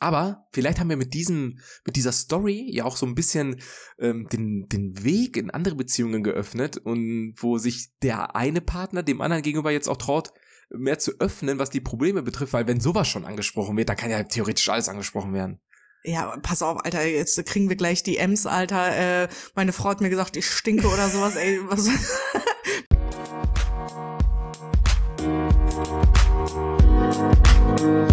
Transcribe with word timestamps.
Aber 0.00 0.46
vielleicht 0.52 0.78
haben 0.78 0.90
wir 0.90 0.96
mit 0.96 1.14
diesem, 1.14 1.58
mit 1.84 1.96
dieser 1.96 2.12
Story 2.12 2.68
ja 2.70 2.84
auch 2.84 2.96
so 2.96 3.06
ein 3.06 3.14
bisschen 3.14 3.60
ähm, 3.98 4.28
den, 4.32 4.68
den 4.68 5.02
Weg 5.02 5.36
in 5.36 5.50
andere 5.50 5.74
Beziehungen 5.74 6.22
geöffnet 6.22 6.76
und 6.76 7.34
wo 7.36 7.58
sich 7.58 7.90
der 8.02 8.36
eine 8.36 8.60
Partner 8.60 9.02
dem 9.02 9.20
anderen 9.20 9.42
gegenüber 9.42 9.72
jetzt 9.72 9.88
auch 9.88 9.96
traut, 9.96 10.32
mehr 10.70 10.98
zu 10.98 11.12
öffnen, 11.18 11.58
was 11.58 11.70
die 11.70 11.80
Probleme 11.80 12.22
betrifft, 12.22 12.52
weil 12.52 12.66
wenn 12.66 12.80
sowas 12.80 13.08
schon 13.08 13.24
angesprochen 13.24 13.76
wird, 13.76 13.88
da 13.88 13.94
kann 13.94 14.10
ja 14.10 14.22
theoretisch 14.22 14.68
alles 14.68 14.88
angesprochen 14.88 15.32
werden. 15.32 15.60
Ja, 16.04 16.36
pass 16.42 16.62
auf, 16.62 16.84
Alter, 16.84 17.04
jetzt 17.04 17.44
kriegen 17.46 17.68
wir 17.68 17.76
gleich 17.76 18.04
die 18.04 18.18
Ems, 18.18 18.46
Alter. 18.46 19.24
Äh, 19.24 19.28
meine 19.54 19.72
Frau 19.72 19.88
hat 19.88 20.00
mir 20.00 20.10
gesagt, 20.10 20.36
ich 20.36 20.46
stinke 20.46 20.86
oder 20.86 21.08
sowas, 21.08 21.34
ey. 21.34 21.58
Was? 21.66 21.88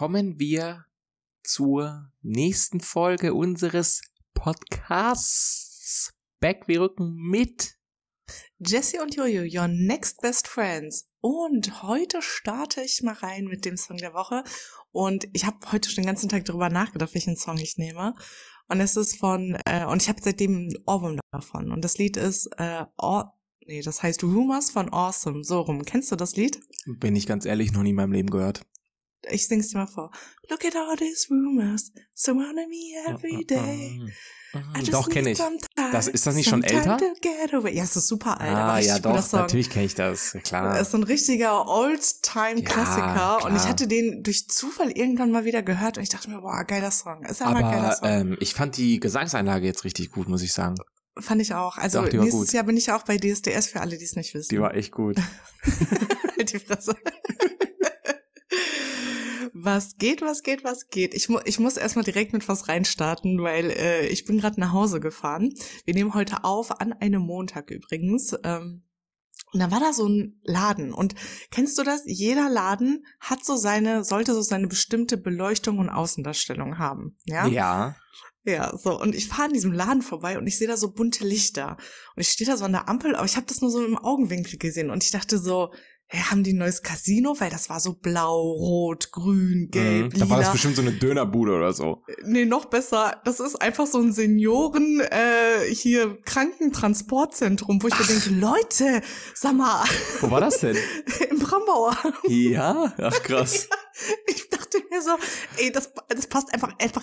kommen 0.00 0.38
wir 0.38 0.86
zur 1.42 2.10
nächsten 2.22 2.80
Folge 2.80 3.34
unseres 3.34 4.00
Podcasts. 4.32 6.14
Back, 6.40 6.68
wir 6.68 6.80
rücken 6.80 7.16
mit. 7.16 7.74
Jesse 8.58 9.02
und 9.02 9.14
Jojo, 9.14 9.42
your 9.42 9.68
next 9.68 10.22
best 10.22 10.48
friends. 10.48 11.10
Und 11.20 11.82
heute 11.82 12.22
starte 12.22 12.80
ich 12.80 13.02
mal 13.02 13.12
rein 13.12 13.44
mit 13.44 13.66
dem 13.66 13.76
Song 13.76 13.98
der 13.98 14.14
Woche. 14.14 14.42
Und 14.90 15.28
ich 15.34 15.44
habe 15.44 15.70
heute 15.70 15.90
schon 15.90 16.04
den 16.04 16.08
ganzen 16.08 16.30
Tag 16.30 16.46
darüber 16.46 16.70
nachgedacht, 16.70 17.12
welchen 17.12 17.36
Song 17.36 17.58
ich 17.58 17.76
nehme. 17.76 18.14
Und 18.68 18.80
es 18.80 18.96
ist 18.96 19.18
von, 19.18 19.58
äh, 19.66 19.84
und 19.84 20.00
ich 20.00 20.08
habe 20.08 20.22
seitdem 20.22 20.56
einen 20.56 20.78
Ohrwurm 20.86 21.20
davon. 21.30 21.70
Und 21.70 21.84
das 21.84 21.98
Lied 21.98 22.16
ist, 22.16 22.46
äh, 22.56 22.86
Or 22.96 23.38
nee, 23.66 23.82
das 23.82 24.02
heißt 24.02 24.22
Rumors 24.22 24.70
von 24.70 24.90
Awesome. 24.90 25.44
So 25.44 25.60
rum. 25.60 25.84
Kennst 25.84 26.10
du 26.10 26.16
das 26.16 26.36
Lied? 26.36 26.58
Bin 26.86 27.16
ich 27.16 27.26
ganz 27.26 27.44
ehrlich, 27.44 27.72
noch 27.72 27.82
nie 27.82 27.90
in 27.90 27.96
meinem 27.96 28.12
Leben 28.12 28.30
gehört 28.30 28.64
ich 29.28 29.46
sing's 29.46 29.68
dir 29.68 29.78
mal 29.78 29.86
vor. 29.86 30.10
Look 30.48 30.64
at 30.64 30.74
all 30.76 30.96
these 30.96 31.28
rumors 31.30 31.92
surrounding 32.14 32.68
me 32.68 32.94
every 33.08 33.44
day. 33.44 34.00
Doch, 34.90 35.08
kenne 35.08 35.30
ich. 35.30 35.38
Das, 35.92 36.08
ist 36.08 36.26
das 36.26 36.34
nicht 36.34 36.48
schon 36.48 36.64
älter? 36.64 36.98
Ja, 37.70 37.84
es 37.84 37.96
ist 37.96 38.08
super 38.08 38.40
alt. 38.40 38.50
Ah, 38.50 38.78
ja, 38.80 38.98
doch, 38.98 39.32
natürlich 39.32 39.70
kenne 39.70 39.86
ich 39.86 39.94
das, 39.94 40.36
klar. 40.42 40.74
Das 40.74 40.82
ist 40.82 40.90
so 40.90 40.98
ein 40.98 41.04
richtiger 41.04 41.68
Old-Time-Klassiker. 41.68 43.14
Ja, 43.14 43.36
und 43.44 43.54
ich 43.54 43.62
hatte 43.62 43.86
den 43.86 44.22
durch 44.22 44.48
Zufall 44.48 44.90
irgendwann 44.90 45.30
mal 45.30 45.44
wieder 45.44 45.62
gehört 45.62 45.98
und 45.98 46.02
ich 46.02 46.08
dachte 46.08 46.30
mir, 46.30 46.40
boah, 46.40 46.64
geiler 46.64 46.90
Song. 46.90 47.24
Ist 47.24 47.42
aber 47.42 47.60
geiler 47.60 47.92
Song. 47.92 48.08
Ähm, 48.08 48.36
ich 48.40 48.54
fand 48.54 48.76
die 48.76 48.98
Gesangseinlage 48.98 49.66
jetzt 49.66 49.84
richtig 49.84 50.10
gut, 50.10 50.28
muss 50.28 50.42
ich 50.42 50.52
sagen. 50.52 50.74
Fand 51.18 51.42
ich 51.42 51.54
auch. 51.54 51.76
Also 51.76 52.02
Doch, 52.02 52.12
nächstes 52.12 52.32
gut. 52.32 52.52
Jahr 52.52 52.64
bin 52.64 52.76
ich 52.76 52.90
auch 52.90 53.04
bei 53.04 53.18
DSDS 53.18 53.66
für 53.66 53.80
alle, 53.80 53.98
die 53.98 54.04
es 54.04 54.16
nicht 54.16 54.34
wissen. 54.34 54.48
Die 54.50 54.60
war 54.60 54.74
echt 54.74 54.92
gut. 54.92 55.16
die 56.52 56.58
Fresse 56.58 56.94
was 59.54 59.96
geht, 59.96 60.22
was 60.22 60.42
geht, 60.42 60.64
was 60.64 60.88
geht. 60.88 61.14
Ich, 61.14 61.28
mu 61.28 61.38
ich 61.44 61.58
muss 61.58 61.76
erstmal 61.76 62.04
direkt 62.04 62.32
mit 62.32 62.48
was 62.48 62.68
reinstarten, 62.68 63.42
weil 63.42 63.70
äh, 63.70 64.06
ich 64.06 64.24
bin 64.24 64.38
gerade 64.38 64.60
nach 64.60 64.72
Hause 64.72 65.00
gefahren. 65.00 65.52
Wir 65.84 65.94
nehmen 65.94 66.14
heute 66.14 66.44
auf, 66.44 66.80
an 66.80 66.92
einem 66.92 67.22
Montag 67.22 67.70
übrigens. 67.70 68.34
Ähm, 68.44 68.82
und 69.52 69.60
dann 69.60 69.70
war 69.70 69.80
da 69.80 69.92
so 69.92 70.06
ein 70.06 70.38
Laden. 70.44 70.92
Und 70.92 71.14
kennst 71.50 71.76
du 71.78 71.82
das? 71.82 72.02
Jeder 72.06 72.48
Laden 72.48 73.04
hat 73.18 73.44
so 73.44 73.56
seine, 73.56 74.04
sollte 74.04 74.34
so 74.34 74.42
seine 74.42 74.68
bestimmte 74.68 75.16
Beleuchtung 75.16 75.78
und 75.78 75.88
Außendarstellung 75.88 76.78
haben. 76.78 77.16
Ja. 77.24 77.46
Ja. 77.46 77.96
Ja, 78.44 78.74
so. 78.76 78.98
Und 78.98 79.14
ich 79.14 79.28
fahre 79.28 79.44
an 79.44 79.52
diesem 79.52 79.72
Laden 79.72 80.02
vorbei 80.02 80.38
und 80.38 80.46
ich 80.46 80.56
sehe 80.56 80.68
da 80.68 80.76
so 80.76 80.92
bunte 80.92 81.26
Lichter. 81.26 81.76
Und 82.16 82.22
ich 82.22 82.28
stehe 82.28 82.48
da 82.48 82.56
so 82.56 82.64
an 82.64 82.72
der 82.72 82.88
Ampel, 82.88 83.14
aber 83.14 83.26
ich 83.26 83.36
habe 83.36 83.46
das 83.46 83.60
nur 83.60 83.70
so 83.70 83.84
im 83.84 83.98
Augenwinkel 83.98 84.58
gesehen. 84.58 84.90
Und 84.90 85.04
ich 85.04 85.10
dachte 85.10 85.38
so, 85.38 85.72
hey, 86.12 86.22
haben 86.22 86.42
die 86.42 86.52
ein 86.52 86.58
neues 86.58 86.82
Casino? 86.82 87.36
Weil 87.38 87.50
das 87.50 87.70
war 87.70 87.78
so 87.78 87.94
blau, 87.94 88.40
rot, 88.40 89.12
grün, 89.12 89.68
gelb, 89.70 90.12
mhm. 90.14 90.18
Da 90.18 90.28
war 90.28 90.38
das 90.38 90.50
bestimmt 90.50 90.74
so 90.76 90.82
eine 90.82 90.92
Dönerbude 90.92 91.54
oder 91.54 91.72
so. 91.72 92.02
Nee, 92.24 92.44
noch 92.44 92.64
besser. 92.64 93.20
Das 93.24 93.38
ist 93.38 93.62
einfach 93.62 93.86
so 93.86 93.98
ein 93.98 94.12
Senioren, 94.12 95.00
äh, 95.00 95.72
hier 95.72 96.18
Krankentransportzentrum, 96.24 97.82
wo 97.82 97.86
ich 97.86 97.94
Ach. 97.94 98.00
mir 98.00 98.06
denke, 98.06 98.30
Leute, 98.30 99.02
sag 99.34 99.54
mal. 99.54 99.84
Wo 100.20 100.30
war 100.30 100.40
das 100.40 100.58
denn? 100.58 100.76
Im 101.30 101.38
Brambauer. 101.38 101.96
Ja? 102.26 102.92
Ach 102.98 103.22
krass. 103.22 103.68
ich 104.26 104.49
dachte 104.70 104.86
mir 104.90 105.02
so, 105.02 105.10
ey, 105.58 105.70
das, 105.72 105.92
das 106.08 106.26
passt 106.26 106.52
einfach, 106.52 106.72
einfach 106.78 107.02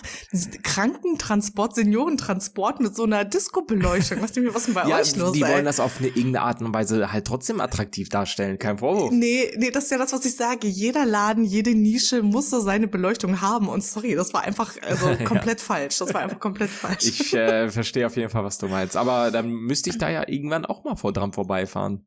Krankentransport, 0.62 1.74
Seniorentransport 1.74 2.80
mit 2.80 2.94
so 2.94 3.04
einer 3.04 3.24
Disco-Beleuchtung. 3.24 4.22
Was, 4.22 4.36
was 4.36 4.64
denn 4.64 4.74
bei 4.74 4.88
ja, 4.88 4.98
euch 4.98 5.16
los? 5.16 5.32
Die 5.32 5.42
ey? 5.42 5.52
wollen 5.52 5.64
das 5.64 5.80
auf 5.80 5.98
eine 5.98 6.08
irgendeine 6.08 6.42
Art 6.42 6.60
und 6.60 6.74
Weise 6.74 7.12
halt 7.12 7.26
trotzdem 7.26 7.60
attraktiv 7.60 8.08
darstellen, 8.08 8.58
kein 8.58 8.78
Vorwurf. 8.78 9.12
Nee, 9.12 9.52
nee, 9.56 9.70
das 9.70 9.84
ist 9.84 9.90
ja 9.90 9.98
das, 9.98 10.12
was 10.12 10.24
ich 10.24 10.36
sage. 10.36 10.66
Jeder 10.66 11.06
Laden, 11.06 11.44
jede 11.44 11.74
Nische 11.74 12.22
muss 12.22 12.50
so 12.50 12.60
seine 12.60 12.88
Beleuchtung 12.88 13.40
haben. 13.40 13.68
Und 13.68 13.84
sorry, 13.84 14.14
das 14.14 14.32
war 14.32 14.42
einfach 14.42 14.74
also 14.82 15.16
komplett 15.24 15.60
ja. 15.60 15.66
falsch. 15.66 15.98
Das 15.98 16.12
war 16.14 16.22
einfach 16.22 16.40
komplett 16.40 16.70
falsch. 16.70 17.04
Ich 17.04 17.34
äh, 17.34 17.70
verstehe 17.70 18.06
auf 18.06 18.16
jeden 18.16 18.30
Fall, 18.30 18.44
was 18.44 18.58
du 18.58 18.68
meinst. 18.68 18.96
Aber 18.96 19.30
dann 19.30 19.48
müsste 19.50 19.90
ich 19.90 19.98
da 19.98 20.08
ja 20.08 20.26
irgendwann 20.28 20.64
auch 20.64 20.84
mal 20.84 20.96
vor 20.96 21.12
dran 21.12 21.32
vorbeifahren. 21.32 22.06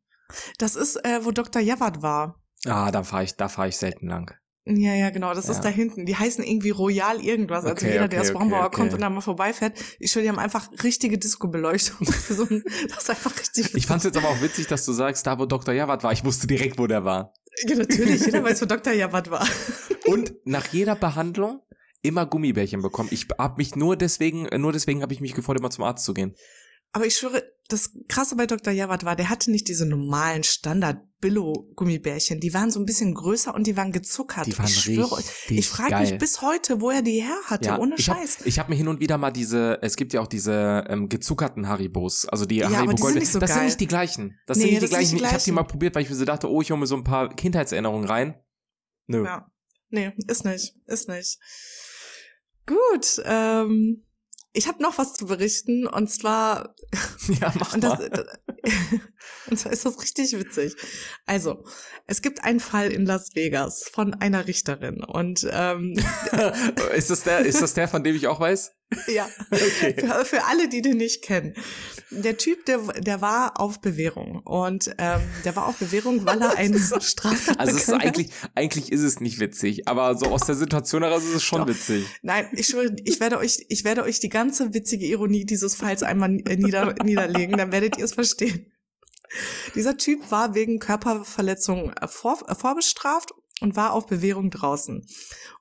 Das 0.57 0.75
ist, 0.75 0.95
äh, 1.03 1.23
wo 1.23 1.31
Dr. 1.31 1.61
Jawad 1.61 2.01
war. 2.01 2.41
Ah, 2.65 2.91
da 2.91 3.03
fahre 3.03 3.23
ich, 3.23 3.35
da 3.35 3.49
fahre 3.49 3.69
ich 3.69 3.77
selten 3.77 4.07
lang. 4.07 4.33
Ja, 4.65 4.93
ja, 4.93 5.09
genau, 5.09 5.33
das 5.33 5.47
ja. 5.47 5.53
ist 5.53 5.61
da 5.61 5.69
hinten. 5.69 6.05
Die 6.05 6.15
heißen 6.15 6.43
irgendwie 6.43 6.69
Royal 6.69 7.19
irgendwas. 7.19 7.65
Also 7.65 7.85
jeder, 7.85 8.01
okay, 8.01 8.09
der 8.09 8.21
aus 8.21 8.31
Brambauer 8.31 8.65
okay, 8.65 8.75
kommt 8.75 8.93
und 8.93 9.01
da 9.01 9.09
mal 9.09 9.21
vorbeifährt, 9.21 9.73
ich 9.99 10.11
schwöre, 10.11 10.23
die 10.23 10.29
haben 10.29 10.37
einfach 10.37 10.69
richtige 10.83 11.17
Disco-Beleuchtung. 11.17 12.05
so 12.29 12.45
das 12.45 13.03
ist 13.03 13.09
einfach 13.09 13.35
richtig. 13.39 13.73
Ich 13.73 13.87
fand 13.87 13.99
es 13.99 14.05
jetzt 14.05 14.17
aber 14.17 14.29
auch 14.29 14.41
witzig, 14.41 14.67
dass 14.67 14.85
du 14.85 14.93
sagst, 14.93 15.25
da 15.25 15.39
wo 15.39 15.45
Dr. 15.47 15.73
Jawad 15.73 16.03
war, 16.03 16.11
ich 16.11 16.23
wusste 16.23 16.45
direkt, 16.45 16.77
wo 16.77 16.85
der 16.85 17.03
war. 17.03 17.33
Ja, 17.67 17.75
natürlich, 17.75 18.23
jeder 18.23 18.43
weiß, 18.43 18.61
wo 18.61 18.65
Dr. 18.65 18.93
Jawad 18.93 19.31
war. 19.31 19.47
und 20.05 20.33
nach 20.45 20.67
jeder 20.67 20.95
Behandlung 20.95 21.61
immer 22.03 22.27
Gummibärchen 22.27 22.81
bekommen. 22.81 23.09
Ich 23.11 23.27
hab 23.37 23.57
mich 23.57 23.75
nur 23.75 23.95
deswegen, 23.95 24.47
nur 24.61 24.73
deswegen 24.73 25.01
habe 25.01 25.13
ich 25.13 25.21
mich 25.21 25.33
gefreut, 25.33 25.57
immer 25.57 25.69
zum 25.71 25.83
Arzt 25.85 26.05
zu 26.05 26.13
gehen. 26.13 26.35
Aber 26.93 27.05
ich 27.05 27.15
schwöre, 27.15 27.43
das 27.71 27.91
Krasse 28.07 28.35
bei 28.35 28.45
Dr. 28.45 28.73
Jawad 28.73 29.05
war, 29.05 29.15
der 29.15 29.29
hatte 29.29 29.51
nicht 29.51 29.67
diese 29.67 29.85
normalen 29.85 30.43
Standard-Billo-Gummibärchen. 30.43 32.39
Die 32.39 32.53
waren 32.53 32.71
so 32.71 32.79
ein 32.79 32.85
bisschen 32.85 33.13
größer 33.13 33.53
und 33.53 33.67
die 33.67 33.77
waren 33.77 33.91
gezuckert. 33.91 34.47
Die 34.47 34.57
waren 34.57 34.65
ich 34.65 34.79
schwöre, 34.79 35.23
ich 35.49 35.67
frage 35.67 35.97
mich 35.97 36.17
bis 36.17 36.41
heute, 36.41 36.81
wo 36.81 36.89
er 36.89 37.01
die 37.01 37.21
her 37.21 37.37
hatte, 37.45 37.69
ja, 37.69 37.79
ohne 37.79 37.95
ich 37.95 38.05
Scheiß. 38.05 38.39
Hab, 38.39 38.45
ich 38.45 38.59
habe 38.59 38.69
mir 38.69 38.75
hin 38.75 38.87
und 38.87 38.99
wieder 38.99 39.17
mal 39.17 39.31
diese, 39.31 39.79
es 39.81 39.95
gibt 39.95 40.13
ja 40.13 40.21
auch 40.21 40.27
diese 40.27 40.85
ähm, 40.89 41.09
gezuckerten 41.09 41.67
Haribos, 41.67 42.25
also 42.25 42.45
die 42.45 42.57
ja, 42.57 42.69
Haribo 42.69 42.95
Gold. 42.95 43.13
Sind 43.13 43.25
so 43.27 43.39
das 43.39 43.49
geil. 43.49 43.59
sind 43.59 43.65
nicht 43.65 43.79
die 43.79 43.87
gleichen. 43.87 44.39
Das 44.45 44.57
nee, 44.57 44.63
sind 44.63 44.71
nicht 44.71 44.83
die 44.83 44.87
gleichen. 44.87 45.01
Nicht 45.01 45.13
die 45.13 45.17
gleichen. 45.17 45.35
Ich 45.35 45.41
habe 45.41 45.43
die 45.45 45.51
mal 45.51 45.63
probiert, 45.63 45.95
weil 45.95 46.03
ich 46.03 46.09
mir 46.09 46.15
so 46.15 46.25
dachte, 46.25 46.49
oh, 46.49 46.61
ich 46.61 46.71
hole 46.71 46.79
mir 46.79 46.87
so 46.87 46.95
ein 46.95 47.03
paar 47.03 47.33
Kindheitserinnerungen 47.33 48.07
rein. 48.07 48.35
Nö. 49.07 49.23
Ja. 49.25 49.51
Nee, 49.89 50.13
ist 50.27 50.45
nicht, 50.45 50.73
ist 50.85 51.09
nicht. 51.09 51.37
Gut, 52.65 53.21
ähm, 53.25 54.03
ich 54.53 54.67
habe 54.67 54.81
noch 54.81 54.97
was 54.97 55.13
zu 55.13 55.25
berichten 55.25 55.87
und 55.87 56.09
zwar 56.09 56.75
ja 57.27 57.53
mach 57.57 57.73
und, 57.73 57.83
das, 57.83 57.99
und 59.49 59.57
zwar 59.57 59.71
ist 59.71 59.85
das 59.85 60.01
richtig 60.01 60.37
witzig. 60.37 60.75
Also 61.25 61.63
es 62.07 62.21
gibt 62.21 62.43
einen 62.43 62.59
Fall 62.59 62.91
in 62.91 63.05
Las 63.05 63.35
Vegas 63.35 63.83
von 63.91 64.13
einer 64.13 64.47
Richterin 64.47 65.03
und 65.03 65.47
ähm, 65.51 65.93
ist 66.95 67.09
das 67.09 67.23
der 67.23 67.39
ist 67.39 67.61
das 67.61 67.73
der 67.73 67.87
von 67.87 68.03
dem 68.03 68.15
ich 68.15 68.27
auch 68.27 68.39
weiß? 68.39 68.73
Ja. 69.07 69.29
Okay. 69.51 69.95
Für, 69.97 70.25
für, 70.25 70.43
alle, 70.45 70.67
die 70.67 70.81
den 70.81 70.97
nicht 70.97 71.23
kennen. 71.23 71.53
Der 72.09 72.37
Typ, 72.37 72.65
der, 72.65 72.79
der 72.99 73.21
war 73.21 73.59
auf 73.59 73.79
Bewährung. 73.81 74.39
Und 74.39 74.93
ähm, 74.97 75.21
der 75.45 75.55
war 75.55 75.67
auf 75.67 75.77
Bewährung, 75.77 76.25
weil 76.25 76.41
er 76.41 76.55
einen 76.57 76.77
Straftat 76.77 77.59
Also 77.59 77.75
es 77.75 77.87
ist 77.87 77.93
eigentlich, 77.93 78.31
eigentlich 78.55 78.91
ist 78.91 79.01
es 79.01 79.19
nicht 79.19 79.39
witzig, 79.39 79.87
aber 79.87 80.15
so 80.15 80.27
aus 80.27 80.45
der 80.45 80.55
Situation 80.55 81.03
heraus 81.03 81.23
ist 81.23 81.35
es 81.35 81.43
schon 81.43 81.61
Doch. 81.61 81.67
witzig. 81.67 82.05
Nein, 82.21 82.47
ich 82.53 82.67
schwöre, 82.67 82.95
ich 83.03 83.19
werde 83.19 83.37
euch, 83.37 83.65
ich 83.69 83.83
werde 83.83 84.03
euch 84.03 84.19
die 84.19 84.29
ganze 84.29 84.73
witzige 84.73 85.05
Ironie 85.05 85.45
dieses 85.45 85.75
Falls 85.75 86.03
einmal 86.03 86.29
nieder, 86.29 86.95
niederlegen, 87.03 87.57
dann 87.57 87.71
werdet 87.71 87.97
ihr 87.97 88.05
es 88.05 88.13
verstehen. 88.13 88.71
Dieser 89.75 89.97
Typ 89.97 90.29
war 90.31 90.55
wegen 90.55 90.79
Körperverletzung 90.79 91.93
vor, 92.07 92.39
vorbestraft 92.57 93.33
und 93.61 93.75
war 93.75 93.93
auf 93.93 94.07
Bewährung 94.07 94.49
draußen 94.49 95.05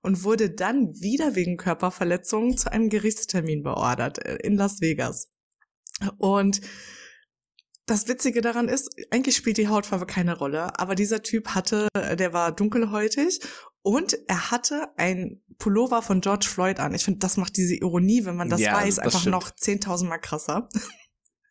und 0.02 0.24
wurde 0.24 0.50
dann 0.50 0.94
wieder 1.00 1.36
wegen 1.36 1.56
Körperverletzung 1.56 2.56
zu 2.56 2.72
einem 2.72 2.88
Gerichtstermin 2.88 3.62
beordert 3.62 4.24
äh, 4.24 4.36
in 4.36 4.56
Las 4.56 4.80
Vegas. 4.80 5.30
Und 6.18 6.60
das 7.86 8.08
Witzige 8.08 8.40
daran 8.40 8.68
ist, 8.68 8.90
eigentlich 9.10 9.36
spielt 9.36 9.58
die 9.58 9.68
Hautfarbe 9.68 10.06
keine 10.06 10.36
Rolle, 10.36 10.78
aber 10.78 10.94
dieser 10.94 11.22
Typ 11.22 11.48
hatte, 11.48 11.88
äh, 11.94 12.16
der 12.16 12.32
war 12.32 12.52
dunkelhäutig 12.52 13.40
und 13.82 14.18
er 14.28 14.50
hatte 14.50 14.88
ein 14.96 15.42
Pullover 15.58 16.02
von 16.02 16.20
George 16.20 16.46
Floyd 16.48 16.80
an. 16.80 16.94
Ich 16.94 17.04
finde, 17.04 17.18
das 17.18 17.36
macht 17.36 17.56
diese 17.56 17.74
Ironie, 17.74 18.24
wenn 18.24 18.36
man 18.36 18.48
das 18.48 18.60
ja, 18.60 18.74
weiß, 18.74 18.96
das 18.96 19.04
einfach 19.04 19.20
stimmt. 19.20 19.34
noch 19.34 19.50
10.000 19.50 20.06
Mal 20.06 20.18
krasser. 20.18 20.68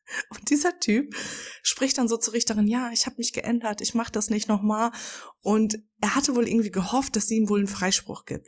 Und 0.29 0.49
dieser 0.49 0.79
Typ 0.79 1.15
spricht 1.61 1.97
dann 1.97 2.07
so 2.07 2.17
zur 2.17 2.33
Richterin, 2.33 2.67
ja, 2.67 2.91
ich 2.91 3.05
habe 3.05 3.17
mich 3.17 3.33
geändert, 3.33 3.81
ich 3.81 3.93
mache 3.93 4.11
das 4.11 4.29
nicht 4.29 4.47
nochmal. 4.47 4.91
Und 5.41 5.79
er 6.01 6.15
hatte 6.15 6.35
wohl 6.35 6.47
irgendwie 6.47 6.71
gehofft, 6.71 7.15
dass 7.15 7.27
sie 7.27 7.37
ihm 7.37 7.49
wohl 7.49 7.59
einen 7.59 7.67
Freispruch 7.67 8.25
gibt. 8.25 8.47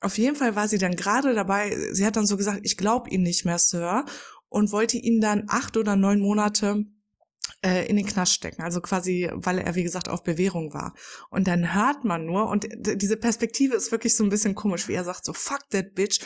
Auf 0.00 0.16
jeden 0.16 0.36
Fall 0.36 0.56
war 0.56 0.66
sie 0.66 0.78
dann 0.78 0.96
gerade 0.96 1.34
dabei, 1.34 1.76
sie 1.92 2.06
hat 2.06 2.16
dann 2.16 2.26
so 2.26 2.36
gesagt, 2.36 2.60
ich 2.62 2.76
glaube 2.76 3.10
Ihnen 3.10 3.24
nicht 3.24 3.44
mehr, 3.44 3.58
Sir, 3.58 4.06
und 4.48 4.72
wollte 4.72 4.96
ihn 4.96 5.20
dann 5.20 5.44
acht 5.48 5.76
oder 5.76 5.94
neun 5.94 6.20
Monate 6.20 6.86
äh, 7.62 7.86
in 7.86 7.96
den 7.96 8.06
Knast 8.06 8.32
stecken. 8.32 8.62
Also 8.62 8.80
quasi, 8.80 9.30
weil 9.32 9.58
er, 9.58 9.74
wie 9.74 9.82
gesagt, 9.82 10.08
auf 10.08 10.22
Bewährung 10.22 10.72
war. 10.72 10.94
Und 11.30 11.46
dann 11.46 11.74
hört 11.74 12.04
man 12.04 12.24
nur, 12.24 12.48
und 12.48 12.66
diese 12.78 13.16
Perspektive 13.16 13.76
ist 13.76 13.92
wirklich 13.92 14.16
so 14.16 14.24
ein 14.24 14.30
bisschen 14.30 14.54
komisch, 14.54 14.88
wie 14.88 14.94
er 14.94 15.04
sagt, 15.04 15.24
so 15.24 15.32
fuck 15.32 15.68
that 15.70 15.94
bitch. 15.94 16.20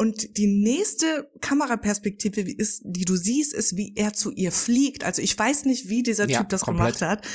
Und 0.00 0.38
die 0.38 0.46
nächste 0.46 1.30
Kameraperspektive 1.42 2.40
ist, 2.40 2.80
die 2.86 3.04
du 3.04 3.16
siehst, 3.16 3.52
ist, 3.52 3.76
wie 3.76 3.92
er 3.96 4.14
zu 4.14 4.30
ihr 4.30 4.50
fliegt. 4.50 5.04
Also 5.04 5.20
ich 5.20 5.38
weiß 5.38 5.66
nicht, 5.66 5.90
wie 5.90 6.02
dieser 6.02 6.26
ja, 6.26 6.38
Typ 6.38 6.48
das 6.48 6.62
komplett. 6.62 6.98
gemacht 6.98 7.02
hat 7.02 7.26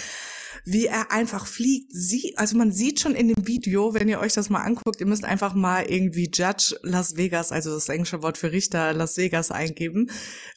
wie 0.66 0.88
er 0.88 1.12
einfach 1.12 1.46
fliegt. 1.46 1.92
Sie, 1.94 2.34
also 2.38 2.58
man 2.58 2.72
sieht 2.72 3.00
schon 3.00 3.14
in 3.14 3.28
dem 3.28 3.48
Video, 3.48 3.94
wenn 3.94 4.10
ihr 4.10 4.20
euch 4.20 4.34
das 4.34 4.50
mal 4.50 4.64
anguckt, 4.64 5.00
ihr 5.00 5.06
müsst 5.06 5.24
einfach 5.24 5.54
mal 5.54 5.86
irgendwie 5.86 6.30
Judge 6.34 6.76
Las 6.82 7.16
Vegas, 7.16 7.52
also 7.52 7.74
das 7.74 7.88
englische 7.88 8.24
Wort 8.24 8.38
für 8.38 8.52
Richter 8.52 8.92
Las 8.94 9.18
Vegas 9.18 9.52
eingeben, 9.52 10.10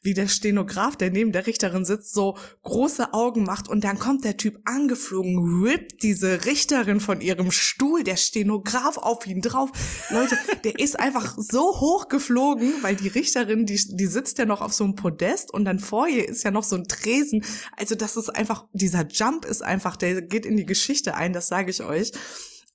wie 0.02 0.14
der 0.14 0.28
Stenograf, 0.28 0.96
der 0.96 1.10
neben 1.10 1.32
der 1.32 1.46
Richterin 1.46 1.84
sitzt, 1.84 2.14
so 2.14 2.38
große 2.62 3.12
Augen 3.12 3.44
macht 3.44 3.68
und 3.68 3.84
dann 3.84 3.98
kommt 3.98 4.24
der 4.24 4.38
Typ 4.38 4.58
angeflogen, 4.64 5.62
rippt 5.62 6.02
diese 6.02 6.46
Richterin 6.46 7.00
von 7.00 7.20
ihrem 7.20 7.50
Stuhl, 7.50 8.02
der 8.02 8.16
Stenograf 8.16 8.96
auf 8.96 9.26
ihn 9.26 9.42
drauf. 9.42 9.70
Leute, 10.08 10.38
der 10.64 10.78
ist 10.78 10.98
einfach 10.98 11.36
so 11.36 11.80
hoch 11.80 12.08
geflogen, 12.08 12.72
weil 12.80 12.96
die 12.96 13.08
Richterin, 13.08 13.66
die, 13.66 13.78
die 13.86 14.06
sitzt 14.06 14.38
ja 14.38 14.46
noch 14.46 14.62
auf 14.62 14.72
so 14.72 14.84
einem 14.84 14.94
Podest 14.94 15.52
und 15.52 15.66
dann 15.66 15.78
vor 15.78 16.08
ihr 16.08 16.26
ist 16.26 16.44
ja 16.44 16.50
noch 16.50 16.64
so 16.64 16.76
ein 16.76 16.88
Tresen. 16.88 17.44
Also 17.76 17.94
das 17.94 18.16
ist 18.16 18.30
einfach, 18.30 18.64
dieser 18.72 19.06
Jump 19.06 19.44
ist 19.44 19.62
einfach 19.62 19.97
der 20.02 20.22
geht 20.22 20.46
in 20.46 20.56
die 20.56 20.66
Geschichte 20.66 21.14
ein, 21.14 21.32
das 21.32 21.48
sage 21.48 21.70
ich 21.70 21.82
euch. 21.82 22.12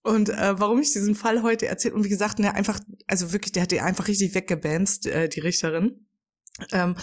Und 0.04 0.30
äh, 0.30 0.60
warum 0.60 0.81
ich 0.81 0.92
diesen 0.92 1.16
Fall 1.16 1.44
heute 1.44 1.68
erzähle, 1.68 1.96
und 1.96 2.04
wie 2.04 2.10
gesagt, 2.10 2.40
ne, 2.40 2.54
einfach, 2.54 2.80
also 3.08 3.31
wirklich, 3.31 3.54
der 3.54 3.64
hat 3.64 3.72
die 3.72 3.80
einfach 3.80 4.08
richtig 4.08 4.36
weggebanzt, 4.36 5.08
äh, 5.08 5.30
die 5.30 5.40
Richterin. 5.40 6.08
Ähm, 6.72 6.96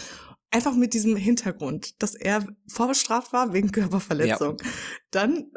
einfach 0.51 0.75
mit 0.75 0.93
diesem 0.95 1.17
Hintergrund, 1.17 2.03
dass 2.03 2.15
er 2.15 2.47
vorbestraft 2.69 3.33
war 3.33 3.53
wegen 3.53 3.73
Körperverletzung. 3.73 4.59
Ja. 4.59 4.71
Dann 5.11 5.51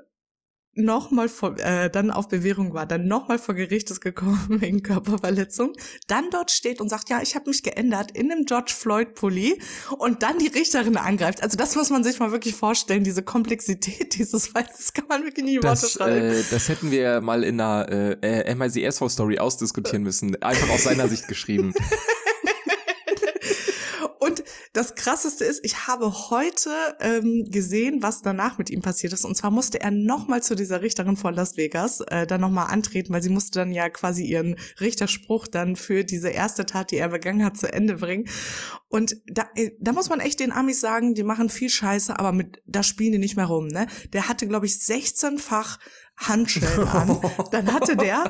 nochmal 0.75 1.29
vor, 1.29 1.57
äh, 1.59 1.89
dann 1.89 2.11
auf 2.11 2.27
Bewährung 2.27 2.73
war, 2.73 2.85
dann 2.85 3.07
nochmal 3.07 3.37
vor 3.39 3.55
Gericht 3.55 3.91
ist 3.91 4.01
gekommen 4.01 4.47
wegen 4.61 4.81
Körperverletzung, 4.81 5.73
dann 6.07 6.29
dort 6.31 6.51
steht 6.51 6.81
und 6.81 6.89
sagt, 6.89 7.09
ja, 7.09 7.21
ich 7.21 7.35
habe 7.35 7.49
mich 7.49 7.63
geändert 7.63 8.11
in 8.11 8.31
einem 8.31 8.45
George 8.45 8.73
Floyd 8.75 9.15
Pulli 9.15 9.59
und 9.97 10.23
dann 10.23 10.39
die 10.39 10.47
Richterin 10.47 10.97
angreift. 10.97 11.43
Also 11.43 11.57
das 11.57 11.75
muss 11.75 11.89
man 11.89 12.03
sich 12.03 12.19
mal 12.19 12.31
wirklich 12.31 12.55
vorstellen, 12.55 13.03
diese 13.03 13.23
Komplexität 13.23 14.15
dieses 14.17 14.47
Falls, 14.47 14.77
das 14.77 14.93
kann 14.93 15.05
man 15.07 15.23
wirklich 15.23 15.45
nicht 15.45 15.55
in 15.55 15.63
Worte 15.63 15.87
schreiben. 15.87 16.31
Äh, 16.31 16.43
das 16.49 16.69
hätten 16.69 16.91
wir 16.91 17.21
mal 17.21 17.43
in 17.43 17.59
einer 17.59 17.89
äh, 17.89 18.49
äh 18.49 18.55
MICSV 18.55 19.09
Story 19.09 19.39
ausdiskutieren 19.39 20.03
müssen, 20.03 20.41
einfach 20.41 20.69
aus 20.69 20.83
seiner 20.83 21.07
Sicht 21.07 21.27
geschrieben. 21.27 21.73
Das 24.73 24.95
Krasseste 24.95 25.45
ist, 25.45 25.63
ich 25.63 25.85
habe 25.85 26.11
heute 26.31 26.71
ähm, 26.99 27.45
gesehen, 27.47 28.01
was 28.01 28.23
danach 28.23 28.57
mit 28.57 28.71
ihm 28.71 28.81
passiert 28.81 29.13
ist. 29.13 29.23
Und 29.23 29.35
zwar 29.35 29.51
musste 29.51 29.79
er 29.79 29.91
nochmal 29.91 30.41
zu 30.41 30.55
dieser 30.55 30.81
Richterin 30.81 31.15
von 31.15 31.35
Las 31.35 31.57
Vegas 31.57 32.01
äh, 32.07 32.25
dann 32.25 32.41
nochmal 32.41 32.71
antreten, 32.71 33.13
weil 33.13 33.21
sie 33.21 33.29
musste 33.29 33.59
dann 33.59 33.71
ja 33.71 33.87
quasi 33.91 34.25
ihren 34.25 34.55
Richterspruch 34.81 35.45
dann 35.45 35.75
für 35.75 36.03
diese 36.03 36.29
erste 36.29 36.65
Tat, 36.65 36.89
die 36.89 36.97
er 36.97 37.09
begangen 37.09 37.45
hat, 37.45 37.55
zu 37.55 37.71
Ende 37.71 37.97
bringen. 37.97 38.27
Und 38.89 39.17
da, 39.27 39.47
äh, 39.53 39.73
da 39.79 39.91
muss 39.91 40.09
man 40.09 40.19
echt 40.19 40.39
den 40.39 40.51
Amis 40.51 40.81
sagen, 40.81 41.13
die 41.13 41.23
machen 41.23 41.49
viel 41.49 41.69
Scheiße, 41.69 42.17
aber 42.17 42.31
mit 42.31 42.63
da 42.65 42.81
spielen 42.81 43.11
die 43.11 43.19
nicht 43.19 43.35
mehr 43.35 43.45
rum. 43.45 43.67
Ne? 43.67 43.85
Der 44.11 44.27
hatte, 44.27 44.47
glaube 44.47 44.65
ich, 44.65 44.73
16-fach 44.73 45.77
Handschellen 46.17 46.87
an. 46.87 47.19
Dann 47.51 47.73
hatte 47.73 47.97
der 47.97 48.29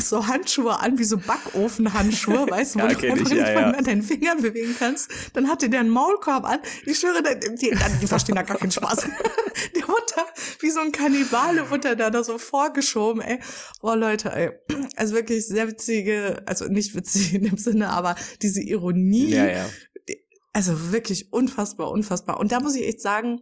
so 0.00 0.26
Handschuhe 0.26 0.78
an, 0.78 0.98
wie 0.98 1.04
so 1.04 1.18
Backofenhandschuhe, 1.18 2.46
weißt 2.50 2.74
du, 2.74 2.80
wo 2.80 2.86
ja, 2.86 2.94
du 2.94 3.12
einfach 3.12 3.30
ja, 3.30 3.72
ja. 3.72 3.82
deinen 3.82 4.02
Finger 4.02 4.36
bewegen 4.36 4.74
kannst. 4.78 5.10
Dann 5.34 5.48
hatte 5.48 5.68
der 5.68 5.80
einen 5.80 5.90
Maulkorb 5.90 6.44
an. 6.44 6.58
Ich 6.84 6.98
schwöre, 6.98 7.22
die, 7.22 7.54
die, 7.56 7.76
die 8.00 8.06
verstehen 8.06 8.34
da 8.34 8.42
gar 8.42 8.58
keinen 8.58 8.70
Spaß. 8.70 9.06
Der 9.74 9.88
wurde 9.88 10.02
da, 10.14 10.22
wie 10.60 10.70
so 10.70 10.80
ein 10.80 10.92
Kannibale, 10.92 11.70
wurde 11.70 11.96
da, 11.96 12.10
da 12.10 12.22
so 12.22 12.36
vorgeschoben, 12.38 13.22
ey. 13.22 13.40
Boah, 13.80 13.96
Leute, 13.96 14.30
ey. 14.32 14.50
Also 14.96 15.14
wirklich 15.14 15.46
sehr 15.46 15.66
witzige, 15.68 16.42
also 16.46 16.66
nicht 16.66 16.94
witzig 16.94 17.34
in 17.34 17.44
dem 17.44 17.56
Sinne, 17.56 17.88
aber 17.88 18.16
diese 18.42 18.62
Ironie. 18.62 19.30
Ja, 19.30 19.46
ja. 19.46 19.66
Also 20.52 20.92
wirklich 20.92 21.32
unfassbar, 21.32 21.90
unfassbar. 21.90 22.38
Und 22.38 22.52
da 22.52 22.60
muss 22.60 22.74
ich 22.74 22.86
echt 22.86 23.00
sagen, 23.00 23.40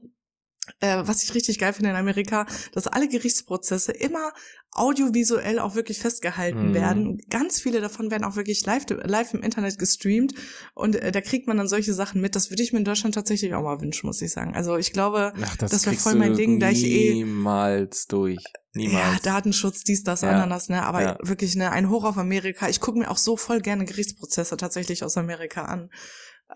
äh, 0.81 1.03
was 1.05 1.23
ich 1.23 1.35
richtig 1.35 1.59
geil 1.59 1.73
finde 1.73 1.91
in 1.91 1.97
Amerika, 1.97 2.47
dass 2.73 2.87
alle 2.87 3.09
Gerichtsprozesse 3.09 3.93
immer 3.93 4.33
audiovisuell 4.73 5.59
auch 5.61 5.77
wirklich 5.77 5.99
festgehalten 5.99 6.73
mm. 6.73 6.75
werden. 6.75 7.19
Ganz 7.31 7.61
viele 7.61 7.81
davon 7.81 8.11
werden 8.11 8.25
auch 8.25 8.37
wirklich 8.37 8.65
live, 8.67 8.85
live 8.89 9.33
im 9.33 9.43
Internet 9.43 9.79
gestreamt 9.79 10.35
und 10.75 10.97
äh, 10.97 11.13
da 11.13 11.21
kriegt 11.21 11.47
man 11.47 11.57
dann 11.57 11.69
solche 11.69 11.95
Sachen 11.95 12.21
mit. 12.21 12.35
Das 12.35 12.51
würde 12.51 12.63
ich 12.63 12.73
mir 12.73 12.81
in 12.81 12.85
Deutschland 12.85 13.15
tatsächlich 13.15 13.55
auch 13.55 13.63
mal 13.63 13.81
wünschen, 13.81 14.07
muss 14.07 14.21
ich 14.21 14.33
sagen. 14.33 14.55
Also 14.55 14.77
ich 14.77 14.93
glaube, 14.93 15.33
Ach, 15.43 15.57
das, 15.57 15.71
das 15.71 15.87
wäre 15.87 15.97
voll 15.97 16.17
mein 16.17 16.35
Ding, 16.37 16.59
da 16.59 16.71
ich 16.71 16.85
eh 16.85 17.15
niemals 17.15 18.07
durch. 18.07 18.43
Niemals. 18.75 18.97
Ja, 18.97 19.19
Datenschutz, 19.23 19.85
dies, 19.85 20.03
das, 20.03 20.23
ja. 20.23 20.31
Ananas, 20.31 20.69
ne? 20.69 20.83
Aber 20.83 21.03
ja. 21.03 21.19
wirklich, 21.23 21.55
ne, 21.55 21.71
ein 21.71 21.91
Hoch 21.91 22.03
auf 22.03 22.19
Amerika. 22.19 22.69
Ich 22.69 22.81
gucke 22.81 22.99
mir 22.99 23.09
auch 23.09 23.19
so 23.19 23.37
voll 23.37 23.61
gerne 23.61 23.85
Gerichtsprozesse 23.85 24.57
tatsächlich 24.57 25.05
aus 25.05 25.17
Amerika 25.17 25.63
an 25.63 25.91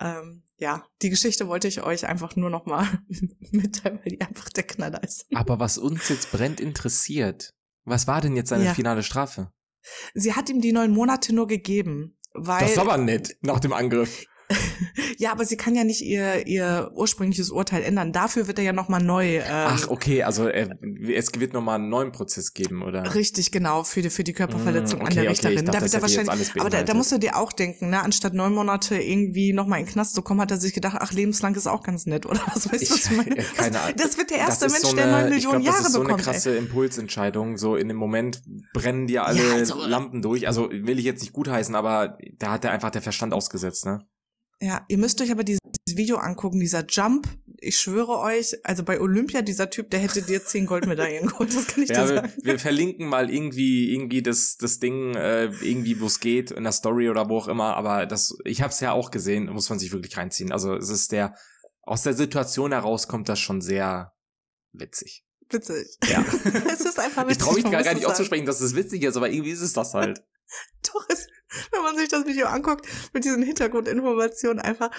ähm, 0.00 0.42
ja, 0.56 0.84
die 1.02 1.10
Geschichte 1.10 1.48
wollte 1.48 1.68
ich 1.68 1.82
euch 1.82 2.06
einfach 2.06 2.36
nur 2.36 2.50
noch 2.50 2.66
mal 2.66 2.86
mitteilen, 3.50 4.00
weil 4.02 4.12
die 4.12 4.20
einfach 4.20 4.48
der 4.50 4.64
Knaller 4.64 5.02
ist. 5.02 5.26
Aber 5.34 5.60
was 5.60 5.78
uns 5.78 6.08
jetzt 6.08 6.32
brennt 6.32 6.60
interessiert, 6.60 7.54
was 7.84 8.06
war 8.06 8.20
denn 8.20 8.36
jetzt 8.36 8.50
seine 8.50 8.66
ja. 8.66 8.74
finale 8.74 9.02
Strafe? 9.02 9.52
Sie 10.14 10.34
hat 10.34 10.50
ihm 10.50 10.60
die 10.60 10.72
neun 10.72 10.90
Monate 10.90 11.34
nur 11.34 11.46
gegeben, 11.46 12.18
weil. 12.32 12.60
Das 12.60 12.72
ist 12.72 12.78
aber 12.78 12.98
nett, 12.98 13.36
nach 13.40 13.60
dem 13.60 13.72
Angriff. 13.72 14.26
Ja, 15.18 15.32
aber 15.32 15.44
sie 15.44 15.56
kann 15.56 15.74
ja 15.74 15.84
nicht 15.84 16.00
ihr, 16.00 16.46
ihr 16.46 16.90
ursprüngliches 16.94 17.50
Urteil 17.50 17.82
ändern. 17.82 18.12
Dafür 18.12 18.46
wird 18.46 18.58
er 18.58 18.64
ja 18.64 18.72
nochmal 18.72 19.02
neu. 19.02 19.36
Ähm, 19.36 19.42
Ach, 19.46 19.88
okay, 19.88 20.22
also 20.22 20.48
er, 20.48 20.70
es 21.08 21.28
wird 21.38 21.52
nochmal 21.52 21.76
einen 21.76 21.90
neuen 21.90 22.12
Prozess 22.12 22.54
geben, 22.54 22.82
oder? 22.82 23.14
Richtig, 23.14 23.50
genau, 23.50 23.84
für 23.84 24.00
die, 24.00 24.10
für 24.10 24.24
die 24.24 24.32
Körperverletzung 24.32 25.00
mm, 25.00 25.02
okay, 25.02 25.10
an 25.10 25.22
der 25.22 25.30
Richterin. 25.30 25.58
Okay, 25.58 25.64
dachte, 25.66 25.78
da 25.78 25.82
wird 25.82 25.94
er 25.94 26.02
wahrscheinlich. 26.02 26.60
Aber 26.60 26.70
da, 26.70 26.82
da 26.82 26.94
musst 26.94 27.12
du 27.12 27.18
dir 27.18 27.36
auch 27.36 27.52
denken, 27.52 27.90
ne, 27.90 28.02
anstatt 28.02 28.32
neun 28.32 28.54
Monate 28.54 28.96
irgendwie 28.96 29.52
nochmal 29.52 29.80
in 29.80 29.86
den 29.86 29.92
Knast 29.92 30.14
zu 30.14 30.22
kommen, 30.22 30.40
hat 30.40 30.50
er 30.50 30.58
sich 30.58 30.72
gedacht, 30.72 30.96
ach, 30.98 31.12
lebenslang 31.12 31.54
ist 31.54 31.66
auch 31.66 31.82
ganz 31.82 32.06
nett, 32.06 32.24
oder 32.26 32.40
was 32.54 32.72
weißt 32.72 32.90
du, 32.90 32.94
was 32.94 33.06
ich 33.06 33.16
meine? 33.16 33.36
Keine 33.56 33.80
Ahnung. 33.80 33.96
Das 33.98 34.16
wird 34.16 34.30
der 34.30 34.38
erste 34.38 34.66
Mensch, 34.66 34.80
so 34.80 34.88
eine, 34.88 35.02
der 35.02 35.10
neun 35.10 35.28
Millionen 35.30 35.62
glaub, 35.62 35.74
Jahre 35.74 35.90
bekommt. 35.90 35.90
Das 35.90 35.90
ist 35.90 35.94
so 35.94 36.00
eine 36.00 36.22
krasse 36.22 36.50
ey. 36.52 36.58
Impulsentscheidung. 36.58 37.56
So 37.58 37.76
in 37.76 37.88
dem 37.88 37.96
Moment 37.96 38.42
brennen 38.72 39.06
dir 39.06 39.26
alle 39.26 39.46
ja, 39.46 39.54
also, 39.54 39.84
Lampen 39.84 40.22
durch. 40.22 40.46
Also 40.46 40.70
will 40.70 40.98
ich 40.98 41.04
jetzt 41.04 41.20
nicht 41.20 41.32
gutheißen, 41.32 41.74
aber 41.74 42.16
da 42.38 42.52
hat 42.52 42.64
er 42.64 42.72
einfach 42.72 42.90
der 42.90 43.02
Verstand 43.02 43.34
ausgesetzt, 43.34 43.84
ne? 43.84 44.06
Ja, 44.60 44.84
ihr 44.88 44.98
müsst 44.98 45.20
euch 45.20 45.30
aber 45.30 45.44
dieses 45.44 45.60
Video 45.88 46.16
angucken, 46.16 46.58
dieser 46.58 46.84
Jump. 46.88 47.28
Ich 47.60 47.78
schwöre 47.78 48.18
euch, 48.18 48.56
also 48.64 48.84
bei 48.84 49.00
Olympia, 49.00 49.42
dieser 49.42 49.70
Typ, 49.70 49.90
der 49.90 50.00
hätte 50.00 50.22
dir 50.22 50.44
zehn 50.44 50.66
Goldmedaillen 50.66 51.26
geholt, 51.28 51.54
das 51.54 51.66
kann 51.66 51.82
ich 51.82 51.90
ja, 51.90 52.02
dir 52.02 52.08
sagen. 52.08 52.32
Wir, 52.36 52.52
wir, 52.52 52.58
verlinken 52.58 53.08
mal 53.08 53.30
irgendwie, 53.30 53.92
irgendwie 53.92 54.22
das, 54.22 54.56
das 54.56 54.78
Ding, 54.78 55.14
äh, 55.14 55.46
irgendwie, 55.62 56.00
wo 56.00 56.06
es 56.06 56.20
geht, 56.20 56.50
in 56.50 56.64
der 56.64 56.72
Story 56.72 57.08
oder 57.08 57.28
wo 57.28 57.38
auch 57.38 57.48
immer, 57.48 57.76
aber 57.76 58.06
das, 58.06 58.36
ich 58.44 58.62
hab's 58.62 58.80
ja 58.80 58.92
auch 58.92 59.10
gesehen, 59.10 59.46
muss 59.46 59.70
man 59.70 59.78
sich 59.78 59.92
wirklich 59.92 60.16
reinziehen. 60.16 60.52
Also 60.52 60.74
es 60.74 60.88
ist 60.88 61.12
der, 61.12 61.34
aus 61.82 62.02
der 62.02 62.14
Situation 62.14 62.72
heraus 62.72 63.08
kommt 63.08 63.28
das 63.28 63.40
schon 63.40 63.60
sehr 63.60 64.12
witzig. 64.72 65.24
Witzig. 65.50 65.86
Ja. 66.06 66.24
es 66.72 66.80
ist 66.80 66.98
einfach 66.98 67.26
witzig. 67.26 67.38
Ich 67.38 67.44
traue 67.44 67.54
mich 67.54 67.64
gar, 67.64 67.82
gar 67.82 67.94
nicht 67.94 68.06
auszusprechen, 68.06 68.46
dass 68.46 68.60
es 68.60 68.74
witzig 68.74 69.02
ist, 69.02 69.16
aber 69.16 69.30
irgendwie 69.30 69.52
ist 69.52 69.62
es 69.62 69.72
das 69.72 69.94
halt. 69.94 70.22
Doch, 70.82 71.06
es, 71.08 71.26
wenn 71.72 71.82
man 71.82 71.96
sich 71.96 72.08
das 72.08 72.26
Video 72.26 72.46
anguckt, 72.46 72.86
mit 73.12 73.24
diesen 73.24 73.42
Hintergrundinformationen 73.42 74.60
einfach, 74.60 74.90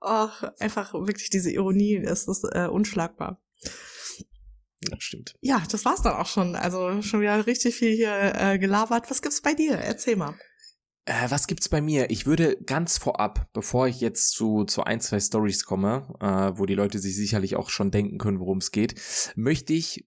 ach, 0.00 0.42
einfach 0.58 0.94
wirklich 0.94 1.30
diese 1.30 1.50
Ironie, 1.50 2.02
das 2.02 2.28
ist 2.28 2.44
äh, 2.52 2.66
unschlagbar. 2.66 3.40
Ja, 4.90 4.96
stimmt. 4.98 5.34
Ja, 5.40 5.62
das 5.70 5.84
war's 5.84 6.02
dann 6.02 6.14
auch 6.14 6.26
schon. 6.26 6.56
Also 6.56 7.00
schon 7.02 7.20
wieder 7.20 7.46
richtig 7.46 7.74
viel 7.74 7.94
hier 7.94 8.34
äh, 8.34 8.58
gelabert. 8.58 9.10
Was 9.10 9.22
gibt's 9.22 9.40
bei 9.40 9.54
dir? 9.54 9.76
Erzähl 9.76 10.16
mal. 10.16 10.34
Äh, 11.06 11.30
was 11.30 11.46
gibt's 11.46 11.68
bei 11.68 11.80
mir? 11.80 12.10
Ich 12.10 12.26
würde 12.26 12.56
ganz 12.64 12.98
vorab, 12.98 13.48
bevor 13.52 13.88
ich 13.88 14.00
jetzt 14.00 14.30
zu, 14.30 14.64
zu 14.64 14.84
ein, 14.84 15.00
zwei 15.00 15.20
Stories 15.20 15.64
komme, 15.64 16.14
äh, 16.20 16.58
wo 16.58 16.66
die 16.66 16.74
Leute 16.74 16.98
sich 16.98 17.14
sicherlich 17.14 17.56
auch 17.56 17.70
schon 17.70 17.90
denken 17.90 18.18
können, 18.18 18.40
worum 18.40 18.58
es 18.58 18.72
geht, 18.72 18.94
möchte 19.36 19.72
ich 19.72 20.06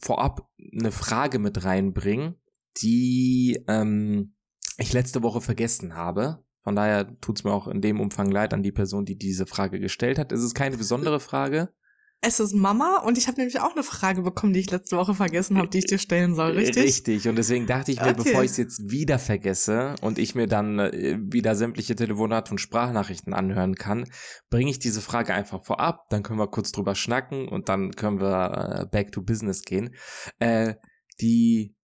vorab 0.00 0.48
eine 0.78 0.92
Frage 0.92 1.38
mit 1.38 1.64
reinbringen, 1.64 2.40
die 2.78 3.62
ähm, 3.68 4.33
ich 4.78 4.92
letzte 4.92 5.22
Woche 5.22 5.40
vergessen 5.40 5.94
habe. 5.94 6.44
Von 6.62 6.76
daher 6.76 7.20
tut's 7.20 7.44
mir 7.44 7.52
auch 7.52 7.68
in 7.68 7.82
dem 7.82 8.00
Umfang 8.00 8.30
leid 8.30 8.54
an 8.54 8.62
die 8.62 8.72
Person, 8.72 9.04
die 9.04 9.18
diese 9.18 9.46
Frage 9.46 9.80
gestellt 9.80 10.18
hat. 10.18 10.32
Es 10.32 10.42
ist 10.42 10.54
keine 10.54 10.78
besondere 10.78 11.20
Frage. 11.20 11.72
Es 12.26 12.40
ist 12.40 12.54
Mama 12.54 13.02
und 13.04 13.18
ich 13.18 13.28
habe 13.28 13.36
nämlich 13.36 13.60
auch 13.60 13.72
eine 13.72 13.82
Frage 13.82 14.22
bekommen, 14.22 14.54
die 14.54 14.60
ich 14.60 14.70
letzte 14.70 14.96
Woche 14.96 15.14
vergessen 15.14 15.58
habe, 15.58 15.68
die 15.68 15.78
ich 15.78 15.84
dir 15.84 15.98
stellen 15.98 16.34
soll, 16.34 16.52
richtig? 16.52 16.84
Richtig, 16.84 17.28
und 17.28 17.36
deswegen 17.36 17.66
dachte 17.66 17.92
ich 17.92 18.00
mir, 18.00 18.12
okay. 18.12 18.22
bevor 18.24 18.42
ich 18.42 18.52
es 18.52 18.56
jetzt 18.56 18.90
wieder 18.90 19.18
vergesse 19.18 19.94
und 20.00 20.18
ich 20.18 20.34
mir 20.34 20.46
dann 20.46 20.78
äh, 20.78 21.18
wieder 21.20 21.54
sämtliche 21.54 21.94
Telefonate 21.94 22.52
und 22.52 22.58
Sprachnachrichten 22.58 23.34
anhören 23.34 23.74
kann, 23.74 24.06
bringe 24.48 24.70
ich 24.70 24.78
diese 24.78 25.02
Frage 25.02 25.34
einfach 25.34 25.62
vorab, 25.66 26.08
dann 26.08 26.22
können 26.22 26.38
wir 26.38 26.46
kurz 26.46 26.72
drüber 26.72 26.94
schnacken 26.94 27.46
und 27.46 27.68
dann 27.68 27.90
können 27.90 28.20
wir 28.20 28.84
äh, 28.84 28.86
back 28.86 29.12
to 29.12 29.20
business 29.20 29.60
gehen. 29.60 29.94
Äh, 30.38 30.76
die 31.20 31.74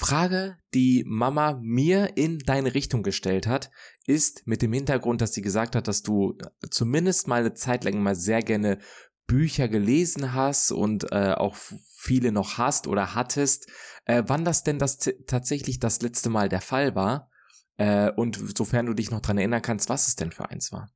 Frage, 0.00 0.56
die 0.72 1.04
Mama 1.06 1.58
mir 1.60 2.16
in 2.16 2.38
deine 2.38 2.72
Richtung 2.72 3.02
gestellt 3.02 3.46
hat, 3.46 3.70
ist 4.06 4.46
mit 4.46 4.62
dem 4.62 4.72
Hintergrund, 4.72 5.20
dass 5.20 5.34
sie 5.34 5.42
gesagt 5.42 5.76
hat, 5.76 5.88
dass 5.88 6.02
du 6.02 6.38
zumindest 6.70 7.28
mal 7.28 7.40
eine 7.40 7.52
Zeit 7.52 7.84
lang 7.84 8.02
mal 8.02 8.14
sehr 8.14 8.40
gerne 8.40 8.78
Bücher 9.26 9.68
gelesen 9.68 10.32
hast 10.32 10.72
und 10.72 11.12
äh, 11.12 11.34
auch 11.34 11.54
viele 11.98 12.32
noch 12.32 12.56
hast 12.56 12.86
oder 12.86 13.14
hattest, 13.14 13.68
äh, 14.06 14.22
wann 14.26 14.46
das 14.46 14.64
denn 14.64 14.78
das 14.78 14.98
tatsächlich 15.26 15.78
das 15.78 16.00
letzte 16.00 16.30
Mal 16.30 16.48
der 16.48 16.62
Fall 16.62 16.94
war 16.94 17.30
äh, 17.76 18.10
und 18.10 18.56
sofern 18.56 18.86
du 18.86 18.94
dich 18.94 19.10
noch 19.10 19.20
dran 19.20 19.36
erinnern 19.36 19.60
kannst, 19.60 19.90
was 19.90 20.08
es 20.08 20.16
denn 20.16 20.32
für 20.32 20.48
eins 20.48 20.72
war. 20.72 20.90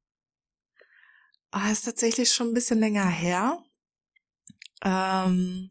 Ah, 1.51 1.71
ist 1.71 1.85
tatsächlich 1.85 2.33
schon 2.33 2.49
ein 2.49 2.55
bisschen 2.55 2.81
länger 2.81 3.07
her. 3.07 3.59
Ähm, 4.83 5.69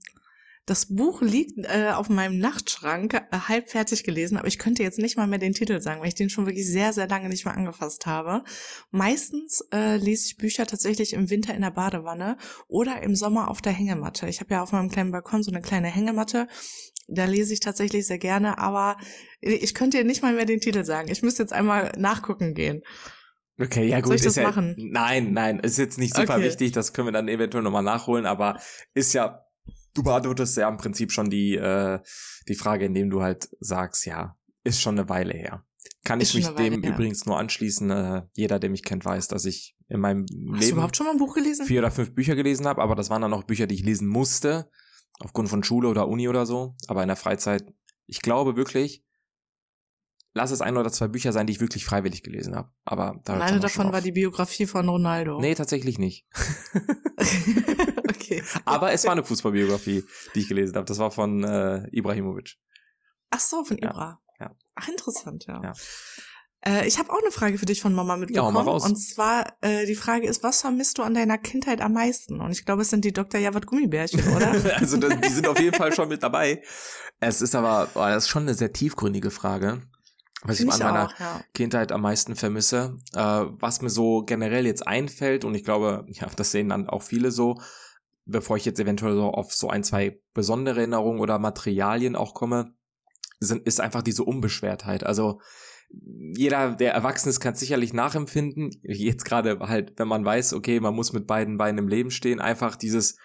das 0.66 0.86
Buch 0.96 1.22
liegt 1.22 1.58
äh, 1.58 1.92
auf 1.94 2.10
meinem 2.10 2.38
Nachtschrank, 2.38 3.14
äh, 3.14 3.38
halb 3.50 3.70
fertig 3.70 4.04
gelesen, 4.04 4.38
aber 4.38 4.48
ich 4.48 4.60
könnte 4.60 4.82
jetzt 4.82 4.98
nicht 4.98 5.18
mal 5.18 5.28
mehr 5.28 5.40
den 5.40 5.54
Titel 5.54 5.82
sagen, 5.82 6.00
weil 6.02 6.08
ich 6.08 6.16
den 6.16 6.30
schon 6.30 6.46
wirklich 6.46 6.66
sehr, 6.66 6.94
sehr 6.94 7.08
lange 7.08 7.28
nicht 7.28 7.44
mehr 7.44 7.56
angefasst 7.56 8.06
habe. 8.06 8.44
Meistens 8.92 9.62
äh, 9.74 9.98
lese 9.98 10.28
ich 10.28 10.38
Bücher 10.38 10.66
tatsächlich 10.66 11.14
im 11.14 11.30
Winter 11.30 11.54
in 11.54 11.62
der 11.62 11.72
Badewanne 11.72 12.38
oder 12.68 13.02
im 13.04 13.16
Sommer 13.16 13.50
auf 13.50 13.62
der 13.62 13.74
Hängematte. 13.74 14.28
Ich 14.28 14.40
habe 14.40 14.54
ja 14.54 14.64
auf 14.64 14.72
meinem 14.72 14.90
kleinen 14.90 15.12
Balkon 15.12 15.44
so 15.44 15.52
eine 15.52 15.62
kleine 15.62 15.88
Hängematte. 15.88 16.48
Da 17.08 17.26
lese 17.26 17.54
ich 17.54 17.60
tatsächlich 17.60 18.08
sehr 18.08 18.18
gerne, 18.18 18.58
aber 18.58 18.98
ich 19.42 19.74
könnte 19.74 19.98
dir 19.98 20.06
nicht 20.06 20.22
mal 20.22 20.34
mehr 20.34 20.46
den 20.46 20.62
Titel 20.62 20.86
sagen. 20.86 21.12
Ich 21.12 21.22
müsste 21.22 21.44
jetzt 21.44 21.52
einmal 21.52 21.92
nachgucken 21.98 22.54
gehen. 22.54 22.82
Okay, 23.60 23.88
ja 23.88 23.98
gut. 23.98 24.08
Soll 24.08 24.16
ich 24.16 24.22
das 24.22 24.36
ja, 24.38 24.44
machen? 24.44 24.76
Nein, 24.78 25.34
nein, 25.34 25.60
ist 25.60 25.78
jetzt 25.78 26.00
nicht 26.00 26.16
super 26.16 26.36
Okay. 26.36 26.46
wichtig, 26.46 26.72
das 26.72 26.94
können 26.94 27.10
wir 27.10 27.12
dann 27.12 27.28
eventuell 27.28 27.64
nochmal 27.64 27.84
nachholen, 27.84 28.26
aber 28.26 28.60
ist 28.94 29.14
ja, 29.14 29.43
du 29.94 30.04
beantwortest 30.04 30.58
ja 30.58 30.68
im 30.70 30.78
Prinzip 30.78 31.12
schon 31.12 31.30
die, 31.30 31.56
äh, 31.56 32.00
die 32.48 32.56
Frage, 32.56 32.86
indem 32.86 33.10
du 33.10 33.22
halt 33.22 33.50
sagst, 33.60 34.06
ja, 34.06 34.36
ist 34.64 34.82
schon 34.82 34.98
eine 34.98 35.10
Weile 35.10 35.34
her. 35.34 35.66
Kann 36.06 36.20
Ist 36.20 36.30
ich 36.30 36.36
mich 36.46 36.56
Weile 36.56 36.72
dem 36.72 36.84
her. 36.84 36.94
übrigens 36.94 37.26
nur 37.26 37.38
anschließen. 37.38 37.90
Äh, 37.90 38.24
jeder, 38.34 38.60
der 38.60 38.70
mich 38.70 38.84
kennt, 38.84 39.06
weiß, 39.06 39.28
dass 39.30 39.46
ich 39.46 39.76
in 39.88 40.00
meinem 40.02 40.22
Hast 40.24 40.32
du 40.32 40.54
Leben 40.54 40.72
überhaupt 40.74 40.98
schon 40.98 41.06
mal 41.06 41.12
ein 41.14 41.18
Buch 41.18 41.34
gelesen? 41.34 41.66
vier 41.66 41.80
oder 41.80 41.92
fünf 41.92 42.14
Bücher 42.14 42.36
gelesen 42.36 42.68
habe, 42.68 42.82
aber 42.82 42.96
das 42.96 43.10
waren 43.10 43.22
dann 43.22 43.34
auch 43.34 43.44
Bücher, 43.44 43.68
die 43.68 43.76
ich 43.76 43.84
lesen 43.84 44.08
musste, 44.08 44.70
aufgrund 45.20 45.50
von 45.50 45.64
Schule 45.64 45.88
oder 45.88 46.08
Uni 46.08 46.28
oder 46.28 46.46
so. 46.46 46.76
Aber 46.88 47.02
in 47.04 47.08
der 47.08 47.16
Freizeit, 47.16 47.64
ich 48.06 48.22
glaube 48.22 48.56
wirklich, 48.58 49.04
lass 50.34 50.52
es 50.52 50.62
ein 50.62 50.76
oder 50.76 50.92
zwei 50.92 51.08
Bücher 51.08 51.32
sein, 51.32 51.48
die 51.48 51.54
ich 51.54 51.62
wirklich 51.62 51.86
freiwillig 51.86 52.24
gelesen 52.24 52.56
habe. 52.56 52.70
Aber 52.84 53.20
da 53.24 53.40
Eine 53.40 53.60
davon 53.60 53.94
war 53.94 54.02
die 54.02 54.12
Biografie 54.12 54.66
von 54.66 54.90
Ronaldo. 54.90 55.40
Nee, 55.40 55.56
tatsächlich 55.56 56.00
nicht. 56.00 56.26
okay. 58.24 58.44
Aber 58.66 58.92
es 58.92 59.04
war 59.06 59.12
eine 59.12 59.24
Fußballbiografie, 59.24 60.04
die 60.36 60.40
ich 60.40 60.48
gelesen 60.48 60.76
habe. 60.76 60.86
Das 60.86 61.00
war 61.00 61.12
von 61.12 61.44
äh, 61.44 61.88
Ibrahimovic. 61.92 62.56
Ach 63.30 63.40
so, 63.40 63.64
von 63.64 63.78
Ja, 63.78 63.90
Ibra. 63.90 64.20
ja. 64.40 64.56
Ach, 64.76 64.88
interessant, 64.88 65.46
ja. 65.48 65.62
Ja. 65.64 65.74
Äh, 66.66 66.88
ich 66.88 66.98
habe 66.98 67.12
auch 67.12 67.20
eine 67.22 67.32
Frage 67.32 67.58
für 67.58 67.66
dich 67.66 67.82
von 67.82 67.94
Mama 67.94 68.16
mitbekommen. 68.16 68.54
mal 68.54 68.62
raus. 68.64 68.86
Und 68.86 68.96
zwar, 68.96 69.58
äh, 69.62 69.86
die 69.86 69.96
Frage 69.96 70.28
ist, 70.28 70.44
was 70.44 70.62
vermisst 70.62 70.98
du 70.98 71.04
an 71.04 71.14
deiner 71.14 71.38
Kindheit 71.38 71.82
am 71.82 71.94
meisten? 71.94 72.40
Und 72.40 72.52
ich 72.52 72.66
glaube, 72.66 72.84
es 72.84 72.90
sind 72.90 73.04
die 73.06 73.12
Dr. 73.12 73.40
Jawad 73.40 73.66
Gummibärchen, 73.66 74.22
oder? 74.34 74.52
also 74.78 74.98
das, 74.98 75.20
die 75.20 75.30
sind 75.30 75.48
auf 75.48 75.60
jeden 75.60 75.76
Fall 75.76 75.94
schon 75.94 76.08
mit 76.08 76.24
dabei. 76.24 76.64
Es 77.20 77.42
ist 77.42 77.56
aber, 77.56 77.90
oh, 77.96 78.00
das 78.00 78.26
ist 78.26 78.30
schon 78.30 78.44
eine 78.44 78.54
sehr 78.54 78.72
tiefgründige 78.72 79.32
Frage. 79.32 79.82
Was 80.46 80.60
ich 80.60 80.70
Finde 80.70 80.86
an 80.86 80.94
meiner 80.94 81.08
auch, 81.08 81.20
ja. 81.20 81.42
Kindheit 81.54 81.92
am 81.92 82.02
meisten 82.02 82.36
vermisse. 82.36 82.98
Äh, 83.14 83.20
was 83.20 83.82
mir 83.82 83.90
so 83.90 84.24
generell 84.24 84.66
jetzt 84.66 84.86
einfällt, 84.86 85.46
und 85.46 85.56
ich 85.56 85.64
glaube, 85.64 86.06
ja, 86.10 86.28
das 86.36 86.52
sehen 86.52 86.70
dann 86.70 86.90
auch 86.90 87.02
viele 87.02 87.32
so, 87.32 87.60
bevor 88.26 88.58
ich 88.58 88.66
jetzt 88.66 88.80
eventuell 88.80 89.16
so 89.16 89.32
auf 89.32 89.54
so 89.54 89.70
ein, 89.70 89.84
zwei 89.84 90.20
besondere 90.34 90.80
Erinnerungen 90.80 91.20
oder 91.20 91.40
Materialien 91.40 92.16
auch 92.16 92.34
komme, 92.34 92.76
sind, 93.40 93.66
ist 93.68 93.82
einfach 93.82 94.02
diese 94.02 94.24
Unbeschwertheit. 94.24 95.04
Also 95.04 95.40
jeder, 95.90 96.76
der 96.76 96.94
erwachsen 96.94 97.30
ist, 97.30 97.40
kann 97.40 97.54
es 97.54 97.60
sicherlich 97.60 97.94
nachempfinden. 97.94 98.72
Jetzt 98.82 99.26
gerade 99.26 99.60
halt, 99.60 99.94
wenn 99.98 100.08
man 100.08 100.26
weiß, 100.26 100.54
okay, 100.54 100.80
man 100.80 100.96
muss 100.96 101.14
mit 101.14 101.28
beiden 101.28 101.58
Beinen 101.58 101.78
im 101.78 101.88
Leben 101.88 102.10
stehen, 102.10 102.40
einfach 102.40 102.76
dieses, 102.76 103.18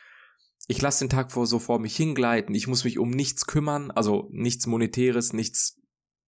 ich 0.67 0.83
lasse 0.83 1.05
den 1.05 1.11
Tag 1.11 1.33
vor 1.33 1.47
so 1.47 1.59
vor 1.59 1.79
mich 1.79 1.97
hingleiten, 1.97 2.55
ich 2.55 2.67
muss 2.67 2.85
mich 2.85 2.99
um 2.99 3.11
nichts 3.11 3.47
kümmern, 3.47 3.91
also 3.91 4.29
nichts 4.33 4.67
Monetäres, 4.67 5.33
nichts 5.33 5.81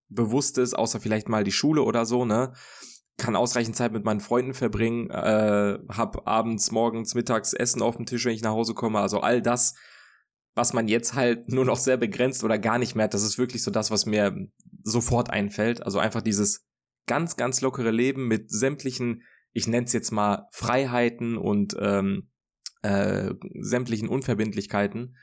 Bewusstes, 0.08 0.72
außer 0.74 0.98
vielleicht 0.98 1.28
mal 1.28 1.44
die 1.44 1.52
Schule 1.52 1.82
oder 1.82 2.06
so, 2.06 2.24
ne? 2.24 2.52
Kann 3.20 3.36
ausreichend 3.36 3.76
Zeit 3.76 3.92
mit 3.92 4.04
meinen 4.04 4.20
Freunden 4.20 4.54
verbringen, 4.54 5.10
äh, 5.10 5.78
hab 5.90 6.26
abends, 6.26 6.70
morgens, 6.70 7.14
mittags 7.14 7.52
Essen 7.52 7.82
auf 7.82 7.96
dem 7.96 8.06
Tisch, 8.06 8.24
wenn 8.24 8.32
ich 8.32 8.40
nach 8.40 8.52
Hause 8.52 8.72
komme. 8.72 8.98
Also 8.98 9.20
all 9.20 9.42
das, 9.42 9.74
was 10.54 10.72
man 10.72 10.88
jetzt 10.88 11.12
halt 11.12 11.50
nur 11.50 11.66
noch 11.66 11.76
sehr 11.76 11.98
begrenzt 11.98 12.44
oder 12.44 12.58
gar 12.58 12.78
nicht 12.78 12.94
mehr 12.94 13.04
hat, 13.04 13.12
das 13.12 13.22
ist 13.22 13.36
wirklich 13.36 13.62
so 13.62 13.70
das, 13.70 13.90
was 13.90 14.06
mir 14.06 14.48
sofort 14.82 15.28
einfällt. 15.28 15.82
Also 15.82 15.98
einfach 15.98 16.22
dieses 16.22 16.66
ganz, 17.06 17.36
ganz 17.36 17.60
lockere 17.60 17.90
Leben 17.90 18.26
mit 18.26 18.50
sämtlichen, 18.50 19.22
ich 19.52 19.66
nenne 19.66 19.84
es 19.84 19.92
jetzt 19.92 20.12
mal 20.12 20.46
Freiheiten 20.50 21.36
und 21.36 21.76
ähm, 21.78 22.30
äh, 22.80 23.34
sämtlichen 23.60 24.08
Unverbindlichkeiten. 24.08 25.14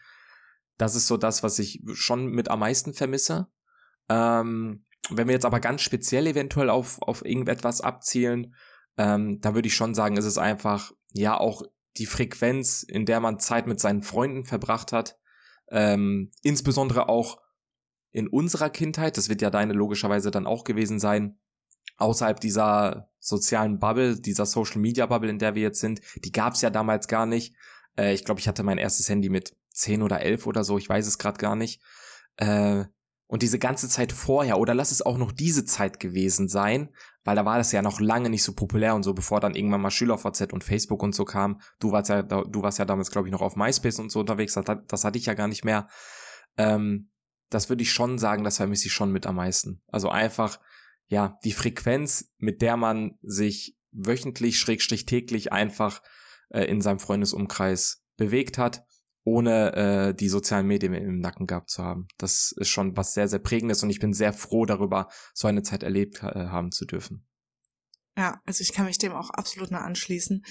Das 0.77 0.93
ist 0.93 1.07
so 1.07 1.17
das, 1.17 1.41
was 1.41 1.57
ich 1.57 1.81
schon 1.93 2.27
mit 2.27 2.49
am 2.51 2.59
meisten 2.59 2.93
vermisse. 2.93 3.47
Ähm, 4.07 4.85
wenn 5.09 5.27
wir 5.27 5.33
jetzt 5.33 5.45
aber 5.45 5.59
ganz 5.59 5.81
speziell 5.81 6.27
eventuell 6.27 6.69
auf, 6.69 7.01
auf 7.01 7.23
irgendetwas 7.25 7.81
abzielen, 7.81 8.55
ähm, 8.97 9.39
da 9.41 9.55
würde 9.55 9.67
ich 9.67 9.75
schon 9.75 9.93
sagen, 9.93 10.17
ist 10.17 10.25
es 10.25 10.37
einfach, 10.37 10.91
ja, 11.13 11.37
auch 11.37 11.63
die 11.97 12.05
Frequenz, 12.05 12.83
in 12.83 13.05
der 13.05 13.19
man 13.19 13.39
Zeit 13.39 13.67
mit 13.67 13.79
seinen 13.79 14.01
Freunden 14.01 14.45
verbracht 14.45 14.91
hat, 14.91 15.17
ähm, 15.69 16.31
insbesondere 16.43 17.09
auch 17.09 17.39
in 18.11 18.27
unserer 18.27 18.69
Kindheit, 18.69 19.17
das 19.17 19.29
wird 19.29 19.41
ja 19.41 19.49
deine 19.49 19.73
logischerweise 19.73 20.31
dann 20.31 20.47
auch 20.47 20.63
gewesen 20.63 20.99
sein, 20.99 21.39
außerhalb 21.97 22.39
dieser 22.39 23.09
sozialen 23.19 23.79
Bubble, 23.79 24.19
dieser 24.19 24.45
Social 24.45 24.79
Media 24.79 25.05
Bubble, 25.05 25.29
in 25.29 25.39
der 25.39 25.55
wir 25.55 25.61
jetzt 25.61 25.79
sind, 25.79 26.01
die 26.23 26.31
gab 26.31 26.53
es 26.53 26.61
ja 26.61 26.69
damals 26.69 27.07
gar 27.07 27.25
nicht. 27.25 27.55
Äh, 27.97 28.13
ich 28.13 28.23
glaube, 28.23 28.39
ich 28.39 28.47
hatte 28.47 28.63
mein 28.63 28.77
erstes 28.77 29.09
Handy 29.09 29.29
mit 29.29 29.55
10 29.71 30.01
oder 30.01 30.21
11 30.21 30.47
oder 30.47 30.63
so, 30.63 30.77
ich 30.77 30.87
weiß 30.87 31.07
es 31.07 31.17
gerade 31.17 31.37
gar 31.37 31.55
nicht. 31.55 31.81
Äh, 32.37 32.85
und 33.27 33.43
diese 33.43 33.59
ganze 33.59 33.89
Zeit 33.89 34.11
vorher, 34.11 34.57
oder 34.57 34.73
lass 34.73 34.91
es 34.91 35.01
auch 35.01 35.17
noch 35.17 35.31
diese 35.31 35.65
Zeit 35.65 35.99
gewesen 35.99 36.47
sein, 36.47 36.89
weil 37.23 37.35
da 37.35 37.43
war 37.43 37.57
das 37.57 37.73
ja 37.73 37.81
noch 37.81 37.99
lange 37.99 38.29
nicht 38.29 38.43
so 38.43 38.53
populär 38.53 38.95
und 38.95 39.03
so, 39.03 39.13
bevor 39.13 39.41
dann 39.41 39.53
irgendwann 39.53 39.81
mal 39.81 39.91
SchülerVZ 39.91 40.53
und 40.53 40.63
Facebook 40.63 41.03
und 41.03 41.13
so 41.13 41.25
kam. 41.25 41.59
Du 41.79 41.91
warst 41.91 42.09
ja, 42.09 42.21
du 42.23 42.61
warst 42.61 42.79
ja 42.79 42.85
damals, 42.85 43.11
glaube 43.11 43.27
ich, 43.27 43.31
noch 43.33 43.41
auf 43.41 43.57
MySpace 43.57 43.99
und 43.99 44.11
so 44.11 44.21
unterwegs, 44.21 44.53
das, 44.53 44.65
das 44.87 45.03
hatte 45.03 45.17
ich 45.17 45.25
ja 45.25 45.33
gar 45.33 45.49
nicht 45.49 45.65
mehr. 45.65 45.87
Ähm, 46.57 47.09
das 47.49 47.69
würde 47.69 47.83
ich 47.83 47.91
schon 47.91 48.17
sagen, 48.17 48.43
das 48.43 48.57
vermisse 48.57 48.87
ich 48.87 48.93
schon 48.93 49.11
mit 49.11 49.25
am 49.25 49.35
meisten. 49.35 49.81
Also 49.87 50.09
einfach, 50.09 50.59
ja, 51.07 51.37
die 51.43 51.53
Frequenz, 51.53 52.31
mit 52.37 52.61
der 52.61 52.77
man 52.77 53.17
sich 53.21 53.77
wöchentlich, 53.91 54.57
schrägstrich 54.57 55.05
täglich 55.05 55.51
einfach 55.51 56.01
äh, 56.49 56.63
in 56.63 56.81
seinem 56.81 56.99
Freundesumkreis 56.99 58.03
bewegt 58.15 58.57
hat, 58.57 58.83
ohne 59.27 59.75
äh, 59.75 60.13
die 60.13 60.29
sozialen 60.29 60.67
Medien 60.67 60.93
im 60.93 61.19
Nacken 61.19 61.47
gehabt 61.47 61.69
zu 61.69 61.83
haben. 61.83 62.07
Das 62.17 62.53
ist 62.55 62.69
schon 62.69 62.95
was 62.95 63.13
sehr, 63.13 63.27
sehr 63.27 63.39
prägendes 63.39 63.83
und 63.83 63.89
ich 63.89 63.99
bin 63.99 64.13
sehr 64.13 64.31
froh 64.31 64.65
darüber, 64.65 65.09
so 65.33 65.49
eine 65.49 65.63
Zeit 65.63 65.83
erlebt 65.83 66.23
äh, 66.23 66.47
haben 66.47 66.71
zu 66.71 66.85
dürfen. 66.85 67.27
Ja, 68.17 68.41
also 68.45 68.61
ich 68.61 68.71
kann 68.71 68.85
mich 68.85 68.97
dem 68.97 69.11
auch 69.11 69.29
absolut 69.31 69.69
nur 69.69 69.81
anschließen. 69.81 70.43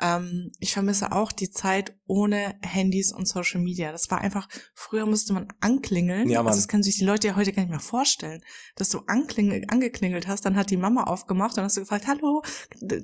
Ähm, 0.00 0.50
ich 0.58 0.72
vermisse 0.72 1.12
auch 1.12 1.32
die 1.32 1.50
Zeit 1.50 1.96
ohne 2.06 2.58
Handys 2.62 3.12
und 3.12 3.28
Social 3.28 3.60
Media. 3.60 3.92
Das 3.92 4.10
war 4.10 4.22
einfach, 4.22 4.48
früher 4.72 5.04
musste 5.04 5.34
man 5.34 5.46
anklingeln. 5.60 6.26
Ja, 6.26 6.42
Mann. 6.42 6.48
Also 6.48 6.60
das 6.60 6.68
können 6.68 6.82
sich 6.82 6.96
die 6.96 7.04
Leute 7.04 7.28
ja 7.28 7.36
heute 7.36 7.52
gar 7.52 7.62
nicht 7.62 7.70
mehr 7.70 7.78
vorstellen. 7.78 8.40
Dass 8.74 8.88
du 8.88 9.00
anklingel, 9.06 9.66
angeklingelt 9.68 10.26
hast, 10.26 10.46
dann 10.46 10.56
hat 10.56 10.70
die 10.70 10.78
Mama 10.78 11.04
aufgemacht 11.04 11.58
und 11.58 11.64
hast 11.64 11.76
du 11.76 11.82
gefragt, 11.82 12.06
hallo, 12.06 12.42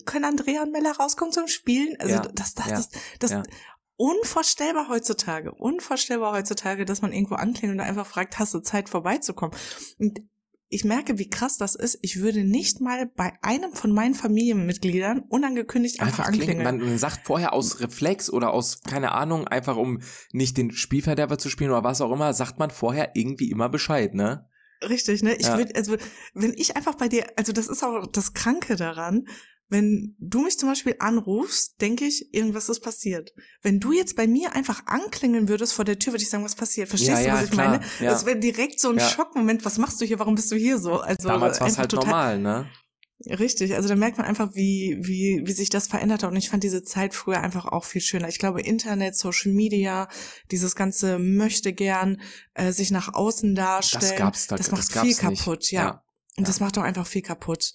können 0.07 0.25
Andrea 0.25 0.63
und 0.63 0.73
Mella 0.73 0.93
rauskommen 0.93 1.33
zum 1.33 1.47
Spielen? 1.47 1.95
Also 2.01 2.15
Ja, 2.15 2.23
das, 2.35 2.55
das, 2.55 2.67
ja, 2.67 2.77
das, 2.77 2.89
das 3.19 3.31
ja. 3.31 3.43
Unvorstellbar 4.01 4.89
heutzutage. 4.89 5.53
Unvorstellbar 5.53 6.33
heutzutage, 6.33 6.87
dass 6.87 7.03
man 7.03 7.13
irgendwo 7.13 7.35
anklingelt 7.35 7.79
und 7.79 7.87
einfach 7.87 8.07
fragt, 8.07 8.39
hast 8.39 8.55
du 8.55 8.61
Zeit 8.61 8.89
vorbeizukommen? 8.89 9.55
Und 9.99 10.21
ich 10.71 10.85
merke, 10.85 11.19
wie 11.19 11.29
krass 11.29 11.59
das 11.59 11.75
ist. 11.75 11.99
Ich 12.01 12.21
würde 12.21 12.43
nicht 12.43 12.81
mal 12.81 13.11
bei 13.15 13.35
einem 13.43 13.75
von 13.75 13.93
meinen 13.93 14.15
Familienmitgliedern 14.15 15.21
unangekündigt 15.29 16.01
einfach, 16.01 16.21
Einfach 16.21 16.29
anklingeln. 16.29 16.63
Man, 16.63 16.79
man 16.79 16.97
sagt 16.97 17.27
vorher 17.27 17.53
aus 17.53 17.81
Reflex 17.81 18.31
oder 18.31 18.55
aus, 18.55 18.81
keine 18.81 19.13
Ahnung, 19.13 19.47
einfach 19.47 19.77
um 19.77 20.01
nicht 20.33 20.57
den 20.57 20.71
Spielverderber 20.71 21.37
zu 21.37 21.51
spielen 21.51 21.71
oder 21.71 21.85
was 21.85 22.01
auch 22.01 22.13
immer, 22.13 22.33
sagt 22.33 22.59
man 22.59 22.71
vorher 22.71 23.11
irgendwie 23.15 23.51
immer 23.51 23.69
Bescheid, 23.69 24.15
ne? 24.15 24.49
Richtig, 24.83 25.23
ne? 25.23 25.35
Ich 25.35 25.47
Ja. 25.47 25.59
würde, 25.59 25.75
also 25.75 25.97
wenn 26.33 26.55
ich 26.55 26.75
einfach 26.75 26.95
bei 26.95 27.09
dir, 27.09 27.27
also 27.37 27.53
das 27.53 27.69
ist 27.69 27.83
auch 27.83 28.07
das 28.07 28.33
Kranke 28.33 28.77
daran, 28.77 29.27
wenn 29.71 30.17
du 30.19 30.43
mich 30.43 30.59
zum 30.59 30.69
Beispiel 30.69 30.97
anrufst, 30.99 31.81
denke 31.81 32.05
ich, 32.05 32.35
irgendwas 32.35 32.69
ist 32.69 32.81
passiert. 32.81 33.33
Wenn 33.63 33.81
du 33.81 33.93
jetzt 33.93 34.17
bei 34.17 34.27
mir 34.27 34.55
einfach 34.55 34.85
anklingeln 34.87 35.49
würdest 35.49 35.73
vor 35.73 35.85
der 35.85 35.99
Tür, 35.99 36.13
würde 36.13 36.23
ich 36.23 36.29
sagen, 36.29 36.45
was 36.45 36.57
passiert? 36.57 36.89
Verstehst 36.89 37.13
Ja, 37.13 37.21
du, 37.21 37.27
ja, 37.29 37.35
was 37.35 37.45
ich 37.45 37.51
klar, 37.53 37.71
meine? 37.71 37.85
ja. 38.01 38.11
Das 38.11 38.27
wäre 38.27 38.39
direkt 38.39 38.81
so 38.81 38.91
ein 38.91 38.99
Ja. 38.99 39.09
Schockmoment. 39.09 39.65
Was 39.65 39.79
machst 39.79 40.01
du 40.01 40.05
hier? 40.05 40.19
Warum 40.19 40.35
bist 40.35 40.51
du 40.51 40.57
hier 40.57 40.79
so? 40.79 40.95
Also 41.01 41.29
Damals 41.29 41.61
war 41.61 41.69
es 41.69 41.79
halt 41.79 41.93
normal, 41.93 42.39
ne? 42.39 42.69
Richtig, 43.27 43.75
also 43.75 43.87
da 43.87 43.97
merkt 43.97 44.17
man 44.17 44.27
einfach, 44.27 44.55
wie, 44.55 44.97
wie, 45.03 45.43
wie 45.45 45.53
sich 45.53 45.69
das 45.69 45.87
verändert 45.89 46.23
hat. 46.23 46.31
Und 46.31 46.37
ich 46.39 46.49
fand 46.49 46.65
diese 46.65 46.83
Zeit 46.83 47.15
früher 47.15 47.43
einfach 47.43 47.67
auch 47.67 47.85
viel 47.85 48.01
schöner. 48.01 48.29
Ich 48.29 48.39
glaube, 48.39 48.63
Internet, 48.63 49.15
Social 49.15 49.53
Media, 49.53 50.09
dieses 50.51 50.75
ganze 50.75 51.19
möchte 51.19 51.75
gern 51.75 52.23
äh, 52.55 52.73
sich 52.73 52.91
nach 52.91 53.13
außen 53.13 53.55
darstellen. 53.55 54.01
Das 54.01 54.17
gab's 54.17 54.47
da, 54.47 54.57
das 54.57 54.69
das 54.69 54.73
macht 54.73 54.93
gab's 54.95 55.01
viel 55.19 55.29
nicht. 55.31 55.43
kaputt, 55.45 55.71
ja. 55.71 55.83
Ja. 55.83 55.91
Und 56.39 56.45
ja. 56.45 56.47
das 56.47 56.61
macht 56.61 56.79
auch 56.79 56.83
einfach 56.83 57.07
viel 57.07 57.21
kaputt. 57.21 57.75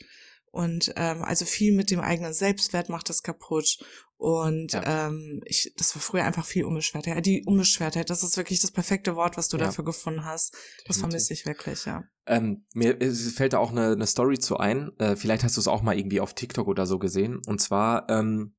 Und 0.56 0.94
ähm, 0.96 1.22
also 1.22 1.44
viel 1.44 1.74
mit 1.74 1.92
dem 1.92 2.00
eigenen 2.00 2.34
Selbstwert 2.34 2.88
macht 2.88 3.10
das 3.10 3.24
kaputt. 3.24 3.78
Und 4.16 4.72
ja. 4.72 5.08
ähm, 5.08 5.42
ich, 5.44 5.74
das 5.76 5.94
war 5.94 6.02
früher 6.02 6.24
einfach 6.24 6.46
viel 6.46 6.64
Unbeschwertheit. 6.64 7.14
Ja, 7.14 7.20
die 7.20 7.44
Unbeschwertheit, 7.44 8.10
das 8.10 8.24
ist 8.24 8.38
wirklich 8.38 8.62
das 8.62 8.72
perfekte 8.72 9.18
Wort, 9.18 9.36
was 9.36 9.50
du 9.50 9.58
ja. 9.58 9.66
dafür 9.66 9.84
gefunden 9.84 10.24
hast. 10.24 10.56
Das 10.88 11.00
vermisse 11.00 11.34
ich 11.34 11.46
wirklich, 11.46 11.84
ja. 11.84 12.06
Ähm, 12.26 12.66
mir 12.74 12.98
fällt 13.36 13.52
da 13.52 13.58
auch 13.58 13.72
eine, 13.72 13.92
eine 13.92 14.08
Story 14.08 14.40
zu 14.40 14.56
ein. 14.56 14.98
Äh, 14.98 15.18
vielleicht 15.18 15.44
hast 15.44 15.58
du 15.58 15.60
es 15.60 15.68
auch 15.68 15.82
mal 15.82 15.98
irgendwie 15.98 16.22
auf 16.22 16.34
TikTok 16.34 16.70
oder 16.70 16.86
so 16.86 17.00
gesehen. 17.00 17.42
Und 17.46 17.60
zwar 17.60 18.10
ähm, 18.10 18.56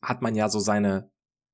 hat 0.00 0.22
man 0.22 0.34
ja 0.34 0.48
so 0.48 0.60
seine 0.60 1.11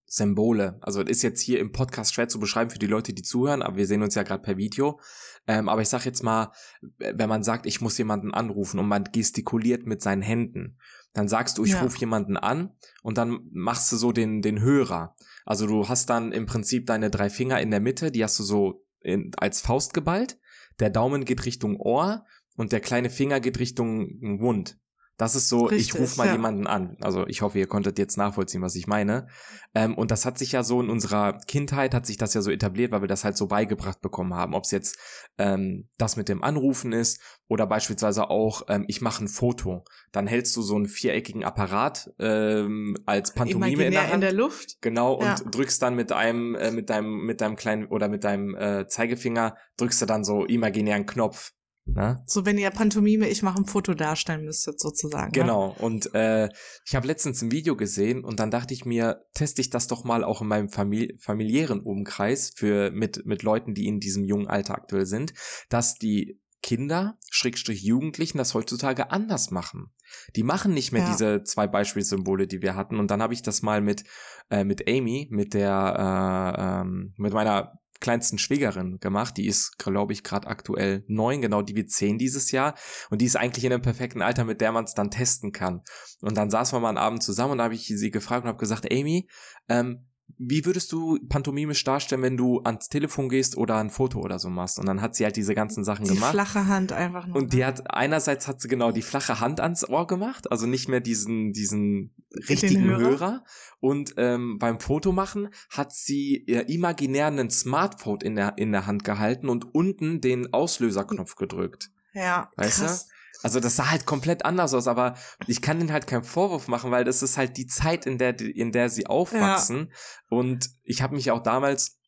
Symbole. 0.09 0.79
Also 0.81 1.03
ist 1.03 1.23
jetzt 1.23 1.41
hier 1.41 1.61
im 1.61 1.71
Podcast 1.71 2.15
schwer 2.15 2.29
zu 2.29 2.41
beschreiben 2.41 2.71
für 2.71 2.79
die 2.79 2.87
Leute, 2.87 3.13
die 3.13 3.23
zuhören, 3.23 3.63
aber 3.63 3.77
wir 3.77 3.87
sehen 3.87 4.03
uns 4.03 4.15
ja 4.15 4.23
gerade 4.23 4.43
per 4.43 4.57
Video. 4.57 4.99
Ähm, 5.47 5.69
aber 5.69 5.83
ich 5.83 5.89
sag 5.89 6.05
jetzt 6.07 6.23
mal, 6.23 6.53
wenn 6.99 7.29
man 7.29 7.43
sagt, 7.43 7.67
ich 7.67 7.81
muss 7.81 7.99
jemanden 7.99 8.33
anrufen 8.33 8.81
und 8.81 8.89
man 8.89 9.05
gestikuliert 9.05 9.87
mit 9.87 10.03
seinen 10.03 10.23
Händen, 10.23 10.79
dann 11.13 11.29
sagst 11.29 11.59
du, 11.59 11.65
ich 11.65 11.73
ja. 11.73 11.83
rufe 11.83 11.99
jemanden 11.99 12.37
an 12.37 12.71
und 13.03 13.19
dann 13.19 13.41
machst 13.51 13.93
du 13.93 13.97
so 13.97 14.13
den, 14.13 14.41
den 14.41 14.61
Hörer. 14.61 15.15
Also 15.45 15.67
du 15.67 15.89
hast 15.89 16.11
dann 16.11 16.33
im 16.33 16.47
Prinzip 16.47 16.87
deine 16.87 17.11
drei 17.11 17.31
Finger 17.31 17.61
in 17.61 17.71
der 17.71 17.81
Mitte, 17.81 18.11
die 18.11 18.25
hast 18.25 18.39
du 18.39 18.43
so 18.43 18.85
in, 19.01 19.33
als 19.37 19.61
Faust 19.61 19.95
geballt. 19.95 20.39
Der 20.81 20.91
Daumen 20.91 21.25
geht 21.25 21.45
Richtung 21.45 21.77
Ohr 21.77 22.25
und 22.57 22.73
der 22.73 22.81
kleine 22.81 23.11
Finger 23.11 23.41
geht 23.41 23.59
Richtung 23.59 24.19
Mund. 24.21 24.79
Das 25.19 25.35
ist 25.35 25.49
so, 25.49 25.65
Richtig, 25.65 25.95
ich 25.95 26.01
rufe 26.01 26.17
mal 26.17 26.27
ja. 26.29 26.33
jemanden 26.33 26.69
an. 26.69 26.97
Also 27.01 27.27
ich 27.27 27.43
hoffe, 27.43 27.59
ihr 27.59 27.67
konntet 27.67 27.99
jetzt 27.99 28.17
nachvollziehen, 28.17 28.63
was 28.63 28.77
ich 28.77 28.87
meine. 28.87 29.27
Ähm, 29.75 29.99
und 29.99 30.13
das 30.13 30.25
hat 30.25 30.39
sich 30.39 30.53
ja 30.53 30.63
so 30.63 30.81
in 30.81 30.89
unserer 30.89 31.41
Kindheit, 31.49 31.93
hat 31.93 32.07
sich 32.07 32.19
das 32.19 32.35
ja 32.35 32.41
so 32.41 32.53
etabliert, 32.53 32.93
weil 32.93 33.01
wir 33.01 33.09
das 33.09 33.25
halt 33.25 33.37
so 33.37 33.49
beigebracht 33.49 34.01
bekommen 34.01 34.33
haben. 34.35 34.55
Ob 34.55 34.63
es 34.63 34.71
jetzt 34.71 34.97
ähm, 35.37 35.89
das 35.99 36.17
mit 36.17 36.29
dem 36.29 36.45
Anrufen 36.45 36.93
ist 36.93 37.21
oder 37.49 37.67
beispielsweise 37.67 38.31
auch, 38.31 38.63
ähm, 38.69 38.85
ich 38.87 39.01
mache 39.01 39.25
ein 39.25 39.29
Foto. 39.29 39.83
Dann 40.13 40.29
hältst 40.29 40.57
du 40.57 40.63
so 40.63 40.77
einen 40.77 40.87
viereckigen 40.87 41.43
Apparat 41.43 42.13
ähm, 42.21 42.97
als 43.05 43.35
Pantomime 43.35 43.73
Imaginär 43.73 43.87
in 43.87 43.93
der 43.93 44.03
Hand. 44.05 44.15
in 44.15 44.21
der 44.21 44.33
Luft. 44.33 44.81
Genau, 44.83 45.21
ja. 45.21 45.33
und 45.33 45.53
drückst 45.53 45.83
dann 45.83 45.97
mit 45.97 46.13
einem, 46.13 46.55
äh, 46.55 46.71
mit 46.71 46.91
deinem, 46.91 47.27
mit 47.27 47.41
deinem 47.41 47.57
kleinen 47.57 47.87
oder 47.87 48.07
mit 48.07 48.23
deinem 48.23 48.55
äh, 48.55 48.87
Zeigefinger, 48.87 49.57
drückst 49.79 50.01
du 50.03 50.07
dann 50.07 50.23
so 50.23 50.45
imaginären 50.45 51.07
Knopf. 51.07 51.51
Ne? 51.95 52.23
So, 52.27 52.45
wenn 52.45 52.59
ihr 52.59 52.71
Pantomime, 52.71 53.29
ich 53.29 53.43
mache 53.43 53.59
ein 53.59 53.67
Foto 53.67 53.95
darstellen 53.95 54.45
müsstet, 54.45 54.81
sozusagen. 54.81 55.33
Ne? 55.33 55.41
Genau. 55.41 55.69
Ne? 55.69 55.75
Und 55.79 56.15
äh, 56.15 56.49
ich 56.87 56.95
habe 56.95 57.07
letztens 57.07 57.43
ein 57.43 57.51
Video 57.51 57.77
gesehen 57.77 58.25
und 58.25 58.41
dann 58.41 58.51
dachte 58.51 58.75
ich 58.75 58.85
mir, 58.85 59.25
teste 59.35 59.61
ich 59.61 59.71
das 59.71 59.87
doch 59.87 60.05
mal 60.05 60.25
auch 60.25 60.43
in 60.43 60.49
meinem 60.49 60.69
famili 60.69 61.17
familiären 61.19 61.81
Umkreis 61.81 62.53
für 62.55 62.91
mit, 62.91 63.25
mit 63.27 63.43
Leuten, 63.43 63.75
die 63.75 63.87
in 63.87 64.01
diesem 64.01 64.25
jungen 64.25 64.49
Alter 64.49 64.75
aktuell 64.75 65.07
sind, 65.07 65.33
dass 65.69 65.95
die 65.95 66.41
Kinder, 66.63 67.19
Schrägstrich 67.31 67.83
Jugendlichen, 67.83 68.39
das 68.39 68.53
heutzutage 68.55 69.11
anders 69.11 69.51
machen. 69.51 69.93
Die 70.37 70.43
machen 70.43 70.75
nicht 70.75 70.93
mehr 70.93 71.03
ja. 71.03 71.11
diese 71.11 71.43
zwei 71.45 71.67
Beispielsymbole, 71.67 72.47
die 72.47 72.63
wir 72.63 72.75
hatten. 72.75 72.99
Und 72.99 73.11
dann 73.11 73.23
habe 73.23 73.33
ich 73.33 73.43
das 73.43 73.63
mal 73.63 73.81
mit, 73.81 74.05
äh, 74.51 74.65
mit 74.65 74.89
Amy, 74.89 75.29
mit 75.31 75.55
der, 75.55 76.55
äh, 76.57 76.81
ähm, 76.81 77.15
mit 77.17 77.33
meiner 77.33 77.79
kleinsten 78.01 78.39
Schwägerin 78.39 78.99
gemacht. 79.01 79.37
Die 79.37 79.47
ist, 79.47 79.79
glaube 79.79 80.13
ich, 80.13 80.23
gerade 80.23 80.49
aktuell 80.49 81.05
neun, 81.07 81.43
genau 81.43 81.63
die 81.63 81.77
wird 81.77 81.91
zehn 81.91 82.19
dieses 82.19 82.51
Jahr. 82.51 82.75
Und 83.11 83.21
die 83.21 83.27
ist 83.27 83.37
eigentlich 83.37 83.65
in 83.65 83.73
einem 83.73 83.83
perfekten 83.83 84.23
Alter, 84.23 84.45
mit 84.45 84.61
der 84.61 84.73
man 84.73 84.85
es 84.85 84.95
dann 84.95 85.11
testen 85.11 85.53
kann. 85.53 85.83
Und 86.21 86.37
dann 86.37 86.51
saßen 86.51 86.77
wir 86.77 86.81
mal 86.81 86.89
einen 86.89 86.99
Abend 86.99 87.23
zusammen 87.23 87.53
und 87.53 87.63
habe 87.63 87.75
ich 87.75 87.87
sie 87.87 88.11
gefragt 88.11 88.45
und 88.45 88.49
habe 88.49 88.59
gesagt, 88.59 88.93
Amy, 88.93 89.29
ähm, 89.69 90.08
wie 90.37 90.65
würdest 90.65 90.93
du 90.93 91.19
pantomimisch 91.29 91.83
darstellen, 91.85 92.23
wenn 92.23 92.37
du 92.37 92.61
ans 92.61 92.89
Telefon 92.89 93.29
gehst 93.29 93.57
oder 93.57 93.77
ein 93.77 93.91
Foto 93.91 94.21
oder 94.21 94.39
so 94.39 94.51
machst? 94.51 94.79
Und 94.79 94.87
dann 94.87 95.01
hat 95.01 95.15
sie 95.15 95.25
halt 95.25 95.37
diese 95.37 95.55
ganzen 95.55 95.85
Sachen 95.85 96.05
die 96.05 96.15
gemacht. 96.15 96.33
Die 96.33 96.37
flache 96.37 96.67
Hand 96.67 96.93
einfach 96.93 97.27
nur. 97.27 97.37
Und 97.37 97.53
die 97.53 97.59
ne? 97.59 97.67
hat, 97.67 97.91
einerseits 97.91 98.47
hat 98.47 98.61
sie 98.61 98.69
genau 98.69 98.93
die 98.93 99.03
flache 99.03 99.41
Hand 99.41 99.61
ans 99.61 99.89
Ohr 99.89 100.07
gemacht, 100.07 100.51
also 100.53 100.67
nicht 100.67 100.89
mehr 100.89 101.01
diesen, 101.01 101.53
diesen 101.53 102.15
richtigen 102.49 102.85
Hörer. 102.85 102.99
Hörer. 102.99 103.45
Und 103.81 104.15
ähm, 104.17 104.59
beim 104.59 104.81
Fotomachen 104.81 105.49
hat 105.71 105.93
sie 105.93 106.45
ihr 106.47 106.69
imaginär 106.69 107.27
einen 107.27 107.51
Smartphone 107.51 108.21
in 108.21 108.37
der, 108.37 108.59
in 108.59 108.71
der 108.73 108.87
Hand 108.87 109.05
gehalten 109.05 109.49
und 109.49 109.75
unten 109.75 110.21
den 110.21 110.53
Auslöserknopf 110.53 111.37
gedrückt. 111.37 111.91
Ja, 112.13 112.51
weißt 112.57 112.81
krass. 112.81 113.07
Du? 113.07 113.13
Also 113.43 113.61
das 113.61 113.77
sah 113.77 113.91
halt 113.91 114.07
komplett 114.07 114.45
anders 114.45 114.75
aus, 114.75 114.89
aber 114.89 115.15
ich 115.47 115.63
kann 115.63 115.81
ihnen 115.81 115.93
halt 115.93 116.07
keinen 116.07 116.25
Vorwurf 116.25 116.69
machen, 116.69 116.91
weil 116.91 117.05
das 117.05 117.23
ist 117.23 117.37
halt 117.37 117.57
die 117.57 117.67
Zeit, 117.67 118.07
in 118.07 118.19
der, 118.19 118.41
in 118.41 118.73
der 118.73 118.91
sie 118.91 119.07
aufwachsen. 119.07 119.89
Ja. 119.91 120.39
Und 120.39 120.71
ich 120.83 121.03
habe 121.03 121.15
mich 121.15 121.31
auch 121.31 121.43
damals 121.43 121.99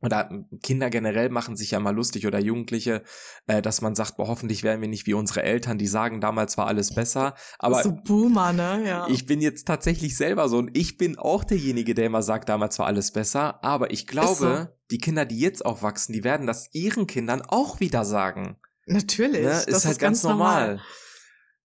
oder 0.00 0.30
Kinder 0.62 0.90
generell 0.90 1.28
machen 1.28 1.56
sich 1.56 1.72
ja 1.72 1.80
mal 1.80 1.94
lustig 1.94 2.26
oder 2.26 2.38
Jugendliche, 2.38 3.02
äh, 3.48 3.60
dass 3.60 3.80
man 3.80 3.96
sagt, 3.96 4.16
boah, 4.16 4.28
hoffentlich 4.28 4.62
werden 4.62 4.80
wir 4.80 4.88
nicht 4.88 5.06
wie 5.06 5.14
unsere 5.14 5.42
Eltern, 5.42 5.76
die 5.76 5.88
sagen, 5.88 6.20
damals 6.20 6.56
war 6.56 6.68
alles 6.68 6.94
besser. 6.94 7.34
Aber 7.58 7.82
so 7.82 7.92
Boomer, 7.92 8.52
ne? 8.52 8.84
Ja. 8.86 9.06
Ich 9.08 9.26
bin 9.26 9.40
jetzt 9.40 9.66
tatsächlich 9.66 10.16
selber 10.16 10.48
so 10.48 10.58
und 10.58 10.76
ich 10.76 10.98
bin 10.98 11.18
auch 11.18 11.42
derjenige, 11.42 11.94
der 11.94 12.06
immer 12.06 12.22
sagt, 12.22 12.48
damals 12.48 12.78
war 12.78 12.86
alles 12.86 13.12
besser. 13.12 13.62
Aber 13.64 13.90
ich 13.90 14.06
glaube, 14.06 14.68
so. 14.70 14.76
die 14.92 14.98
Kinder, 14.98 15.24
die 15.24 15.40
jetzt 15.40 15.66
aufwachsen, 15.66 16.12
die 16.12 16.22
werden 16.22 16.46
das 16.46 16.72
ihren 16.72 17.08
Kindern 17.08 17.42
auch 17.42 17.80
wieder 17.80 18.04
sagen. 18.04 18.56
Natürlich. 18.88 19.42
Ne? 19.42 19.50
Ist 19.50 19.68
das 19.68 19.84
halt 19.84 19.92
ist 19.92 20.00
ganz, 20.00 20.22
ganz 20.22 20.22
normal. 20.24 20.68
normal. 20.68 20.84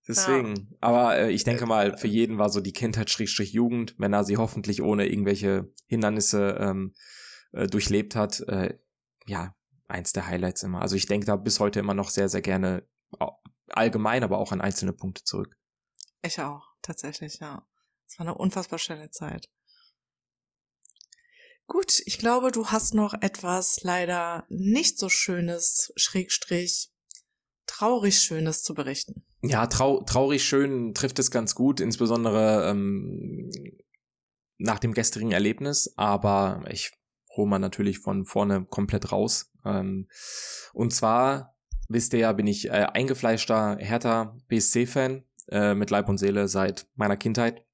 Deswegen. 0.08 0.56
Ja. 0.56 0.78
Aber 0.82 1.18
äh, 1.18 1.32
ich 1.32 1.44
denke 1.44 1.66
mal, 1.66 1.98
für 1.98 2.08
jeden 2.08 2.38
war 2.38 2.50
so 2.50 2.60
die 2.60 2.74
Kindheit 2.74 3.10
Schrägstrich 3.10 3.54
Jugend, 3.54 3.96
wenn 3.98 4.14
er 4.14 4.24
sie 4.24 4.38
hoffentlich 4.38 4.82
ohne 4.82 5.08
irgendwelche 5.08 5.72
Hindernisse 5.88 6.58
ähm, 6.60 6.94
äh, 7.54 7.68
durchlebt 7.68 8.16
hat. 8.16 8.42
Äh, 8.42 8.78
ja, 9.26 9.56
eins 9.88 10.12
der 10.12 10.28
Highlights 10.28 10.64
immer. 10.64 10.82
Also 10.82 10.96
ich 10.96 11.06
denke 11.06 11.26
da 11.26 11.36
bis 11.38 11.60
heute 11.60 11.80
immer 11.80 11.94
noch 11.94 12.10
sehr, 12.10 12.28
sehr 12.28 12.42
gerne 12.42 12.86
allgemein, 13.70 14.24
aber 14.24 14.40
auch 14.40 14.52
an 14.52 14.62
einzelne 14.62 14.94
Punkte 14.94 15.24
zurück. 15.24 15.56
Ich 16.22 16.40
auch, 16.42 16.66
tatsächlich, 16.82 17.40
ja. 17.40 17.66
Es 18.08 18.20
war 18.20 18.28
eine 18.28 18.36
unfassbar 18.36 18.80
schöne 18.80 19.10
Zeit. 19.10 19.50
Gut, 21.66 22.02
ich 22.06 22.18
glaube, 22.18 22.52
du 22.52 22.68
hast 22.68 22.94
noch 22.94 23.14
etwas 23.22 23.82
leider 23.84 24.46
nicht 24.50 25.00
so 25.00 25.08
schönes, 25.10 25.94
Schrägstrich, 25.96 26.93
traurig 27.66 28.20
Schönes 28.20 28.64
zu 28.64 28.74
berichten. 28.74 29.24
Ja, 29.42 29.68
trau 29.68 30.02
traurig 30.04 30.44
schön 30.44 30.94
trifft 30.94 31.20
es 31.20 31.32
ganz 31.32 31.56
gut, 31.56 31.80
insbesondere 31.80 32.70
ähm, 32.70 33.50
nach 34.58 34.80
dem 34.80 34.94
gestrigen 34.94 35.32
Erlebnis, 35.32 35.94
aber 35.98 36.64
ich 36.70 36.92
hole 37.36 37.50
mal 37.50 37.60
natürlich 37.60 38.00
von 38.00 38.26
vorne 38.26 38.66
komplett 38.66 39.12
raus. 39.12 39.52
Ähm, 39.66 40.08
und 40.74 40.94
zwar, 40.94 41.56
wisst 41.90 42.14
ihr 42.14 42.20
ja, 42.20 42.34
bin 42.34 42.48
ich 42.48 42.68
äh, 42.68 42.88
eingefleischter 42.94 43.78
Hertha 43.80 44.38
BSC-Fan 44.48 45.24
äh, 45.50 45.74
mit 45.74 45.90
Leib 45.90 46.10
und 46.10 46.18
Seele 46.18 46.48
seit 46.48 46.88
meiner 46.96 47.18
Kindheit 47.18 47.66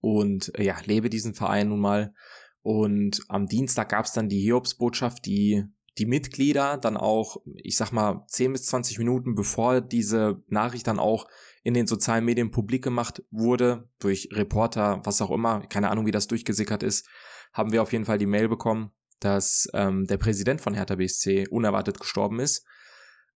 und 0.00 0.56
äh, 0.58 0.64
ja, 0.64 0.76
lebe 0.84 1.10
diesen 1.10 1.34
Verein 1.34 1.68
nun 1.68 1.80
mal. 1.80 2.14
Und 2.62 3.20
am 3.28 3.46
Dienstag 3.46 3.90
gab 3.90 4.06
es 4.06 4.12
dann 4.12 4.28
die 4.28 4.40
Hiobsbotschaft, 4.40 5.26
die 5.26 5.64
die 5.98 6.06
Mitglieder 6.06 6.76
dann 6.76 6.96
auch, 6.96 7.36
ich 7.56 7.76
sag 7.76 7.92
mal, 7.92 8.24
10 8.28 8.52
bis 8.52 8.66
20 8.66 8.98
Minuten 8.98 9.34
bevor 9.34 9.80
diese 9.80 10.42
Nachricht 10.48 10.86
dann 10.86 10.98
auch 10.98 11.28
in 11.62 11.74
den 11.74 11.86
sozialen 11.86 12.24
Medien 12.24 12.50
publik 12.50 12.82
gemacht 12.82 13.22
wurde, 13.30 13.88
durch 14.00 14.28
Reporter, 14.32 15.00
was 15.04 15.22
auch 15.22 15.30
immer, 15.30 15.60
keine 15.66 15.90
Ahnung, 15.90 16.06
wie 16.06 16.10
das 16.10 16.26
durchgesickert 16.26 16.82
ist, 16.82 17.08
haben 17.52 17.72
wir 17.72 17.82
auf 17.82 17.92
jeden 17.92 18.04
Fall 18.04 18.18
die 18.18 18.26
Mail 18.26 18.48
bekommen, 18.48 18.90
dass 19.20 19.68
ähm, 19.72 20.06
der 20.06 20.18
Präsident 20.18 20.60
von 20.60 20.74
Hertha 20.74 20.96
BSC 20.96 21.46
unerwartet 21.48 22.00
gestorben 22.00 22.40
ist. 22.40 22.66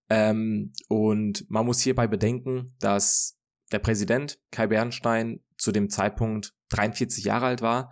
Ähm, 0.09 0.73
und 0.87 1.49
man 1.49 1.65
muss 1.65 1.79
hierbei 1.79 2.07
bedenken, 2.07 2.75
dass 2.79 3.37
der 3.71 3.79
Präsident 3.79 4.39
Kai 4.51 4.67
Bernstein 4.67 5.41
zu 5.57 5.71
dem 5.71 5.89
Zeitpunkt 5.89 6.53
43 6.69 7.23
Jahre 7.23 7.45
alt 7.45 7.61
war 7.61 7.91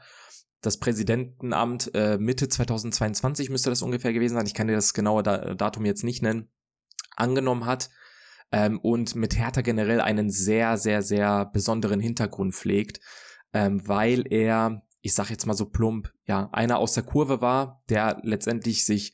das 0.67 0.79
Präsidentenamt 0.79 1.91
äh, 1.95 2.17
Mitte 2.17 2.49
2022 2.49 3.49
müsste 3.49 3.69
das 3.69 3.81
ungefähr 3.81 4.11
gewesen 4.11 4.35
sein. 4.35 4.45
Ich 4.45 4.53
kann 4.53 4.67
dir 4.67 4.75
das 4.75 4.93
genaue 4.93 5.23
Datum 5.23 5.85
jetzt 5.85 6.03
nicht 6.03 6.21
nennen. 6.21 6.49
Angenommen 7.15 7.65
hat 7.65 7.89
ähm, 8.51 8.77
und 8.79 9.15
mit 9.15 9.37
Hertha 9.37 9.61
generell 9.61 10.01
einen 10.01 10.29
sehr, 10.29 10.77
sehr, 10.77 11.01
sehr 11.01 11.45
besonderen 11.45 12.01
Hintergrund 12.01 12.53
pflegt, 12.53 12.99
ähm, 13.53 13.87
weil 13.87 14.25
er, 14.29 14.83
ich 15.01 15.13
sag 15.13 15.29
jetzt 15.29 15.45
mal 15.45 15.53
so 15.53 15.67
plump, 15.67 16.11
ja, 16.25 16.49
einer 16.51 16.79
aus 16.79 16.93
der 16.93 17.03
Kurve 17.03 17.39
war, 17.39 17.81
der 17.87 18.19
letztendlich 18.23 18.85
sich 18.85 19.13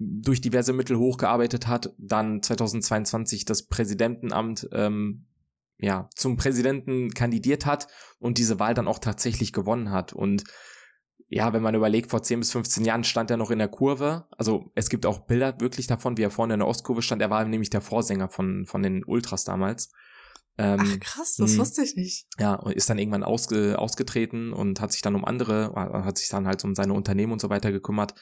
durch 0.00 0.40
diverse 0.40 0.72
Mittel 0.72 0.98
hochgearbeitet 0.98 1.68
hat, 1.68 1.94
dann 1.96 2.42
2022 2.42 3.44
das 3.44 3.66
Präsidentenamt 3.66 4.68
ähm, 4.72 5.26
ja, 5.78 6.10
zum 6.16 6.36
Präsidenten 6.36 7.10
kandidiert 7.10 7.66
hat 7.66 7.86
und 8.18 8.38
diese 8.38 8.58
Wahl 8.58 8.74
dann 8.74 8.88
auch 8.88 8.98
tatsächlich 8.98 9.52
gewonnen 9.52 9.92
hat. 9.92 10.12
Und 10.12 10.42
ja, 11.30 11.52
wenn 11.52 11.62
man 11.62 11.74
überlegt, 11.74 12.10
vor 12.10 12.22
10 12.22 12.40
bis 12.40 12.52
15 12.52 12.84
Jahren 12.84 13.04
stand 13.04 13.30
er 13.30 13.36
noch 13.36 13.50
in 13.50 13.58
der 13.58 13.68
Kurve. 13.68 14.26
Also 14.36 14.72
es 14.74 14.88
gibt 14.88 15.04
auch 15.04 15.20
Bilder 15.20 15.60
wirklich 15.60 15.86
davon, 15.86 16.16
wie 16.16 16.22
er 16.22 16.30
vorne 16.30 16.54
in 16.54 16.60
der 16.60 16.68
Ostkurve 16.68 17.02
stand. 17.02 17.20
Er 17.20 17.30
war 17.30 17.44
nämlich 17.44 17.70
der 17.70 17.82
Vorsänger 17.82 18.28
von, 18.28 18.64
von 18.64 18.82
den 18.82 19.04
Ultras 19.04 19.44
damals. 19.44 19.90
Ähm, 20.56 20.80
Ach 20.80 21.00
krass, 21.00 21.36
das 21.36 21.52
mh, 21.52 21.58
wusste 21.58 21.82
ich 21.82 21.94
nicht. 21.94 22.26
Ja, 22.38 22.54
und 22.54 22.72
ist 22.72 22.90
dann 22.90 22.98
irgendwann 22.98 23.22
ausge, 23.22 23.78
ausgetreten 23.78 24.52
und 24.52 24.80
hat 24.80 24.90
sich 24.90 25.02
dann 25.02 25.14
um 25.14 25.24
andere, 25.24 25.72
hat 25.74 26.18
sich 26.18 26.28
dann 26.28 26.46
halt 26.48 26.64
um 26.64 26.74
seine 26.74 26.94
Unternehmen 26.94 27.32
und 27.32 27.40
so 27.40 27.50
weiter 27.50 27.70
gekümmert 27.70 28.14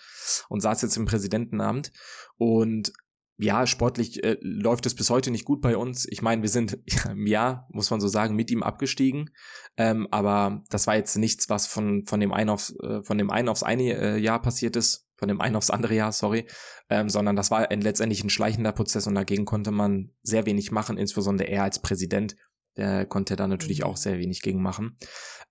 und 0.49 0.61
saß 0.61 0.83
jetzt 0.83 0.97
im 0.97 1.07
Präsidentenamt. 1.07 1.93
Und 2.37 2.93
ja, 3.39 3.67
sportlich 3.67 4.25
äh, 4.25 4.39
läuft 4.41 4.87
es 4.87 4.95
bis 4.95 5.11
heute 5.11 5.31
nicht 5.31 5.45
gut 5.45 5.61
bei 5.61 5.77
uns. 5.77 6.07
Ich 6.09 6.23
meine, 6.23 6.43
wir 6.43 6.49
sind 6.49 6.79
im 7.11 7.27
Jahr, 7.27 7.69
muss 7.71 7.91
man 7.91 8.01
so 8.01 8.09
sagen, 8.09 8.35
mit 8.35 8.51
ihm 8.51 8.63
abgestiegen. 8.63 9.31
Ähm, 9.77 10.09
aber 10.11 10.63
das 10.71 10.87
war 10.87 10.97
jetzt 10.97 11.17
nichts, 11.17 11.49
was 11.51 11.67
von, 11.67 12.07
von 12.07 12.21
dem 12.21 12.33
einen 12.33 12.51
aufs, 12.51 12.75
äh, 12.81 13.03
von 13.03 13.19
dem 13.19 13.31
einen 13.31 13.49
aufs 13.49 13.63
eine 13.63 13.93
äh, 13.93 14.19
Jahr 14.19 14.41
passiert 14.41 14.77
ist, 14.77 15.07
von 15.17 15.29
dem 15.29 15.41
einen 15.41 15.57
aufs 15.57 15.71
andere 15.71 15.95
Jahr, 15.95 16.13
sorry, 16.13 16.47
ähm, 16.89 17.11
sondern 17.11 17.37
das 17.37 17.51
war 17.51 17.71
ein, 17.71 17.81
letztendlich 17.83 18.25
ein 18.25 18.31
schleichender 18.31 18.73
Prozess 18.73 19.07
und 19.07 19.15
dagegen 19.15 19.45
konnte 19.45 19.71
man 19.71 20.13
sehr 20.23 20.47
wenig 20.47 20.73
machen, 20.73 20.97
insbesondere 20.97 21.49
er 21.49 21.63
als 21.63 21.81
Präsident, 21.81 22.37
der 22.77 23.07
konnte 23.07 23.37
da 23.37 23.47
natürlich 23.49 23.81
mhm. 23.81 23.87
auch 23.87 23.97
sehr 23.97 24.19
wenig 24.19 24.41
gegen 24.41 24.63
machen. 24.63 24.97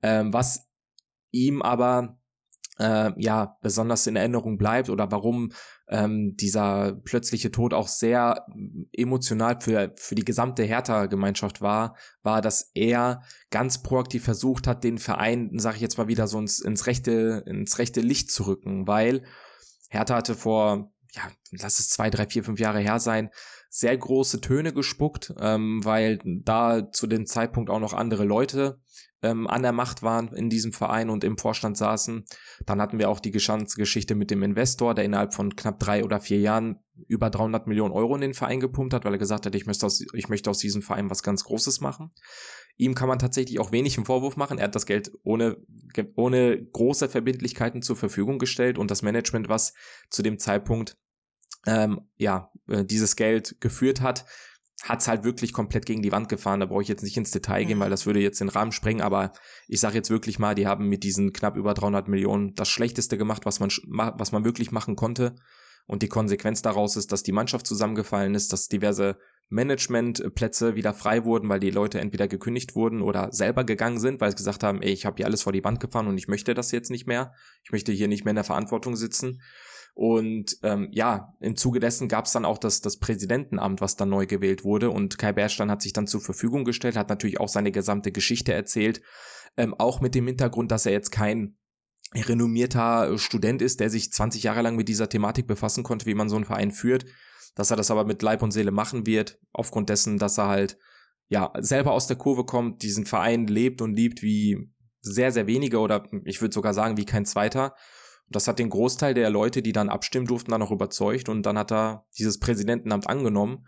Ähm, 0.01 0.33
was 0.33 0.67
ihm 1.31 1.61
aber 1.61 2.19
äh, 2.79 3.11
ja 3.17 3.57
besonders 3.61 4.07
in 4.07 4.15
Erinnerung 4.15 4.57
bleibt 4.57 4.89
oder 4.89 5.11
warum 5.11 5.51
ähm, 5.87 6.35
dieser 6.35 6.93
plötzliche 7.03 7.51
Tod 7.51 7.73
auch 7.73 7.87
sehr 7.87 8.45
emotional 8.91 9.59
für, 9.61 9.93
für 9.97 10.15
die 10.15 10.25
gesamte 10.25 10.63
Hertha-Gemeinschaft 10.63 11.61
war, 11.61 11.95
war, 12.23 12.41
dass 12.41 12.71
er 12.73 13.21
ganz 13.51 13.83
proaktiv 13.83 14.23
versucht 14.23 14.67
hat, 14.67 14.83
den 14.83 14.97
Verein, 14.97 15.51
sag 15.57 15.75
ich 15.75 15.81
jetzt 15.81 15.97
mal 15.97 16.07
wieder, 16.07 16.27
so 16.27 16.39
ins, 16.39 16.59
ins 16.59 16.87
rechte, 16.87 17.43
ins 17.45 17.77
rechte 17.77 18.01
Licht 18.01 18.31
zu 18.31 18.43
rücken, 18.47 18.87
weil 18.87 19.23
Hertha 19.89 20.15
hatte 20.15 20.35
vor, 20.35 20.91
ja, 21.11 21.21
lass 21.51 21.79
es 21.79 21.89
zwei, 21.89 22.09
drei, 22.09 22.27
vier, 22.27 22.43
fünf 22.43 22.59
Jahre 22.59 22.79
her 22.79 22.99
sein, 22.99 23.29
sehr 23.69 23.95
große 23.95 24.41
Töne 24.41 24.73
gespuckt, 24.73 25.33
ähm, 25.39 25.83
weil 25.83 26.19
da 26.23 26.91
zu 26.91 27.07
dem 27.07 27.25
Zeitpunkt 27.25 27.69
auch 27.69 27.79
noch 27.79 27.93
andere 27.93 28.23
Leute 28.23 28.79
ähm, 29.25 29.47
an 29.47 29.63
der 29.63 29.71
Macht 29.71 30.03
waren 30.03 30.29
in 30.33 30.49
diesem 30.49 30.71
Verein 30.71 31.09
und 31.09 31.23
im 31.23 31.37
Vorstand 31.37 31.77
saßen. 31.77 32.25
Dann 32.65 32.81
hatten 32.81 32.99
wir 32.99 33.09
auch 33.09 33.19
die 33.19 33.31
Geschichte 33.31 34.15
mit 34.15 34.29
dem 34.29 34.43
Investor, 34.43 34.93
der 34.93 35.03
innerhalb 35.03 35.33
von 35.33 35.55
knapp 35.55 35.79
drei 35.79 36.03
oder 36.03 36.19
vier 36.19 36.39
Jahren 36.39 36.79
über 37.07 37.29
300 37.29 37.67
Millionen 37.67 37.93
Euro 37.93 38.15
in 38.15 38.21
den 38.21 38.33
Verein 38.33 38.59
gepumpt 38.59 38.93
hat, 38.93 39.03
weil 39.03 39.13
er 39.13 39.17
gesagt 39.17 39.45
hat, 39.45 39.55
ich 39.55 39.65
möchte 39.65 39.85
aus, 39.85 40.01
ich 40.13 40.29
möchte 40.29 40.49
aus 40.49 40.59
diesem 40.59 40.81
Verein 40.81 41.09
was 41.09 41.23
ganz 41.23 41.43
Großes 41.43 41.81
machen. 41.81 42.11
Ihm 42.77 42.93
kann 42.93 43.07
man 43.07 43.19
tatsächlich 43.19 43.59
auch 43.59 43.71
wenig 43.71 43.97
im 43.97 44.05
Vorwurf 44.05 44.37
machen. 44.37 44.57
Er 44.59 44.65
hat 44.65 44.75
das 44.75 44.85
Geld 44.85 45.11
ohne, 45.23 45.57
ohne 46.15 46.63
große 46.63 47.09
Verbindlichkeiten 47.09 47.81
zur 47.81 47.95
Verfügung 47.95 48.37
gestellt 48.37 48.77
und 48.77 48.91
das 48.91 49.01
Management, 49.01 49.49
was 49.49 49.73
zu 50.09 50.21
dem 50.21 50.39
Zeitpunkt 50.39 50.97
ähm, 51.65 52.01
ja, 52.17 52.51
äh, 52.67 52.85
dieses 52.85 53.15
Geld 53.15 53.59
geführt 53.59 54.01
hat, 54.01 54.25
hat's 54.83 55.07
halt 55.07 55.23
wirklich 55.23 55.53
komplett 55.53 55.85
gegen 55.85 56.01
die 56.01 56.11
Wand 56.11 56.29
gefahren. 56.29 56.59
Da 56.59 56.65
brauche 56.65 56.81
ich 56.81 56.87
jetzt 56.87 57.03
nicht 57.03 57.17
ins 57.17 57.31
Detail 57.31 57.63
gehen, 57.65 57.77
mhm. 57.77 57.83
weil 57.83 57.89
das 57.89 58.05
würde 58.05 58.19
jetzt 58.19 58.41
den 58.41 58.49
Rahmen 58.49 58.71
sprengen. 58.71 59.01
Aber 59.01 59.31
ich 59.67 59.79
sage 59.79 59.95
jetzt 59.95 60.09
wirklich 60.09 60.39
mal, 60.39 60.55
die 60.55 60.67
haben 60.67 60.87
mit 60.87 61.03
diesen 61.03 61.33
knapp 61.33 61.55
über 61.55 61.73
300 61.73 62.07
Millionen 62.07 62.53
das 62.55 62.69
Schlechteste 62.69 63.17
gemacht, 63.17 63.45
was 63.45 63.59
man, 63.59 63.69
was 63.87 64.31
man 64.31 64.45
wirklich 64.45 64.71
machen 64.71 64.95
konnte. 64.95 65.35
Und 65.87 66.01
die 66.01 66.09
Konsequenz 66.09 66.61
daraus 66.61 66.95
ist, 66.95 67.11
dass 67.11 67.23
die 67.23 67.31
Mannschaft 67.31 67.67
zusammengefallen 67.67 68.33
ist, 68.33 68.51
dass 68.51 68.67
diverse 68.67 69.17
Managementplätze 69.49 70.75
wieder 70.75 70.93
frei 70.93 71.23
wurden, 71.23 71.47
weil 71.49 71.59
die 71.59 71.69
Leute 71.69 71.99
entweder 71.99 72.27
gekündigt 72.27 72.75
wurden 72.75 73.01
oder 73.01 73.31
selber 73.31 73.63
gegangen 73.63 73.99
sind, 73.99 74.19
weil 74.19 74.31
sie 74.31 74.37
gesagt 74.37 74.63
haben, 74.63 74.81
ey, 74.81 74.91
ich 74.91 75.05
habe 75.05 75.17
hier 75.17 75.27
alles 75.27 75.43
vor 75.43 75.53
die 75.53 75.63
Wand 75.63 75.79
gefahren 75.79 76.07
und 76.07 76.17
ich 76.17 76.27
möchte 76.27 76.55
das 76.55 76.71
jetzt 76.71 76.89
nicht 76.89 77.05
mehr. 77.05 77.33
Ich 77.63 77.71
möchte 77.71 77.91
hier 77.91 78.07
nicht 78.07 78.25
mehr 78.25 78.31
in 78.31 78.37
der 78.37 78.43
Verantwortung 78.43 78.95
sitzen. 78.95 79.41
Und 79.95 80.57
ähm, 80.61 80.89
ja, 80.91 81.33
im 81.39 81.55
Zuge 81.55 81.79
dessen 81.79 82.09
gab 82.09 82.25
es 82.25 82.33
dann 82.33 82.43
auch 82.43 82.57
das, 82.57 82.81
das 82.81 82.97
Präsidentenamt, 82.97 83.79
was 83.79 83.95
dann 83.95 84.09
neu 84.09 84.25
gewählt 84.25 84.65
wurde. 84.65 84.89
Und 84.91 85.17
Kai 85.17 85.31
Bärstein 85.31 85.71
hat 85.71 85.81
sich 85.81 85.93
dann 85.93 86.05
zur 86.05 86.19
Verfügung 86.19 86.65
gestellt, 86.65 86.97
hat 86.97 87.07
natürlich 87.07 87.39
auch 87.39 87.47
seine 87.47 87.71
gesamte 87.71 88.11
Geschichte 88.11 88.51
erzählt. 88.53 89.01
Ähm, 89.55 89.73
auch 89.73 90.01
mit 90.01 90.13
dem 90.13 90.27
Hintergrund, 90.27 90.69
dass 90.71 90.85
er 90.85 90.91
jetzt 90.91 91.11
kein 91.11 91.55
renommierter 92.13 93.17
Student 93.17 93.61
ist, 93.61 93.79
der 93.79 93.89
sich 93.89 94.11
20 94.11 94.43
Jahre 94.43 94.61
lang 94.61 94.75
mit 94.75 94.89
dieser 94.89 95.07
Thematik 95.07 95.47
befassen 95.47 95.83
konnte, 95.83 96.05
wie 96.05 96.13
man 96.13 96.27
so 96.27 96.35
einen 96.35 96.45
Verein 96.45 96.71
führt, 96.71 97.05
dass 97.55 97.71
er 97.71 97.77
das 97.77 97.89
aber 97.89 98.03
mit 98.03 98.21
Leib 98.21 98.41
und 98.41 98.51
Seele 98.51 98.71
machen 98.71 99.05
wird, 99.05 99.39
aufgrund 99.53 99.89
dessen, 99.89 100.17
dass 100.17 100.37
er 100.37 100.47
halt 100.47 100.77
ja 101.29 101.53
selber 101.59 101.93
aus 101.93 102.07
der 102.07 102.17
Kurve 102.17 102.43
kommt, 102.43 102.83
diesen 102.83 103.05
Verein 103.05 103.47
lebt 103.47 103.81
und 103.81 103.93
liebt 103.93 104.21
wie 104.21 104.69
sehr, 104.99 105.31
sehr 105.31 105.47
wenige 105.47 105.79
oder 105.79 106.09
ich 106.25 106.41
würde 106.41 106.53
sogar 106.53 106.73
sagen 106.73 106.97
wie 106.97 107.05
kein 107.05 107.25
zweiter 107.25 107.75
das 108.27 108.47
hat 108.47 108.59
den 108.59 108.69
Großteil 108.69 109.13
der 109.13 109.29
Leute, 109.29 109.61
die 109.61 109.71
dann 109.71 109.89
abstimmen 109.89 110.27
durften, 110.27 110.51
dann 110.51 110.61
auch 110.61 110.71
überzeugt 110.71 111.29
und 111.29 111.43
dann 111.43 111.57
hat 111.57 111.71
er 111.71 112.05
dieses 112.17 112.39
Präsidentenamt 112.39 113.07
angenommen 113.07 113.67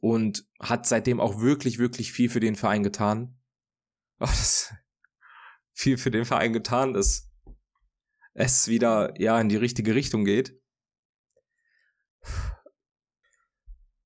und 0.00 0.46
hat 0.60 0.86
seitdem 0.86 1.20
auch 1.20 1.40
wirklich, 1.40 1.78
wirklich 1.78 2.12
viel 2.12 2.28
für 2.28 2.40
den 2.40 2.56
Verein 2.56 2.82
getan. 2.82 3.38
Oh, 4.20 4.28
viel 5.74 5.98
für 5.98 6.12
den 6.12 6.24
Verein 6.24 6.52
getan, 6.52 6.92
dass 6.92 7.28
es 8.32 8.68
wieder 8.68 9.20
ja 9.20 9.40
in 9.40 9.48
die 9.48 9.56
richtige 9.56 9.96
Richtung 9.96 10.24
geht. 10.24 10.56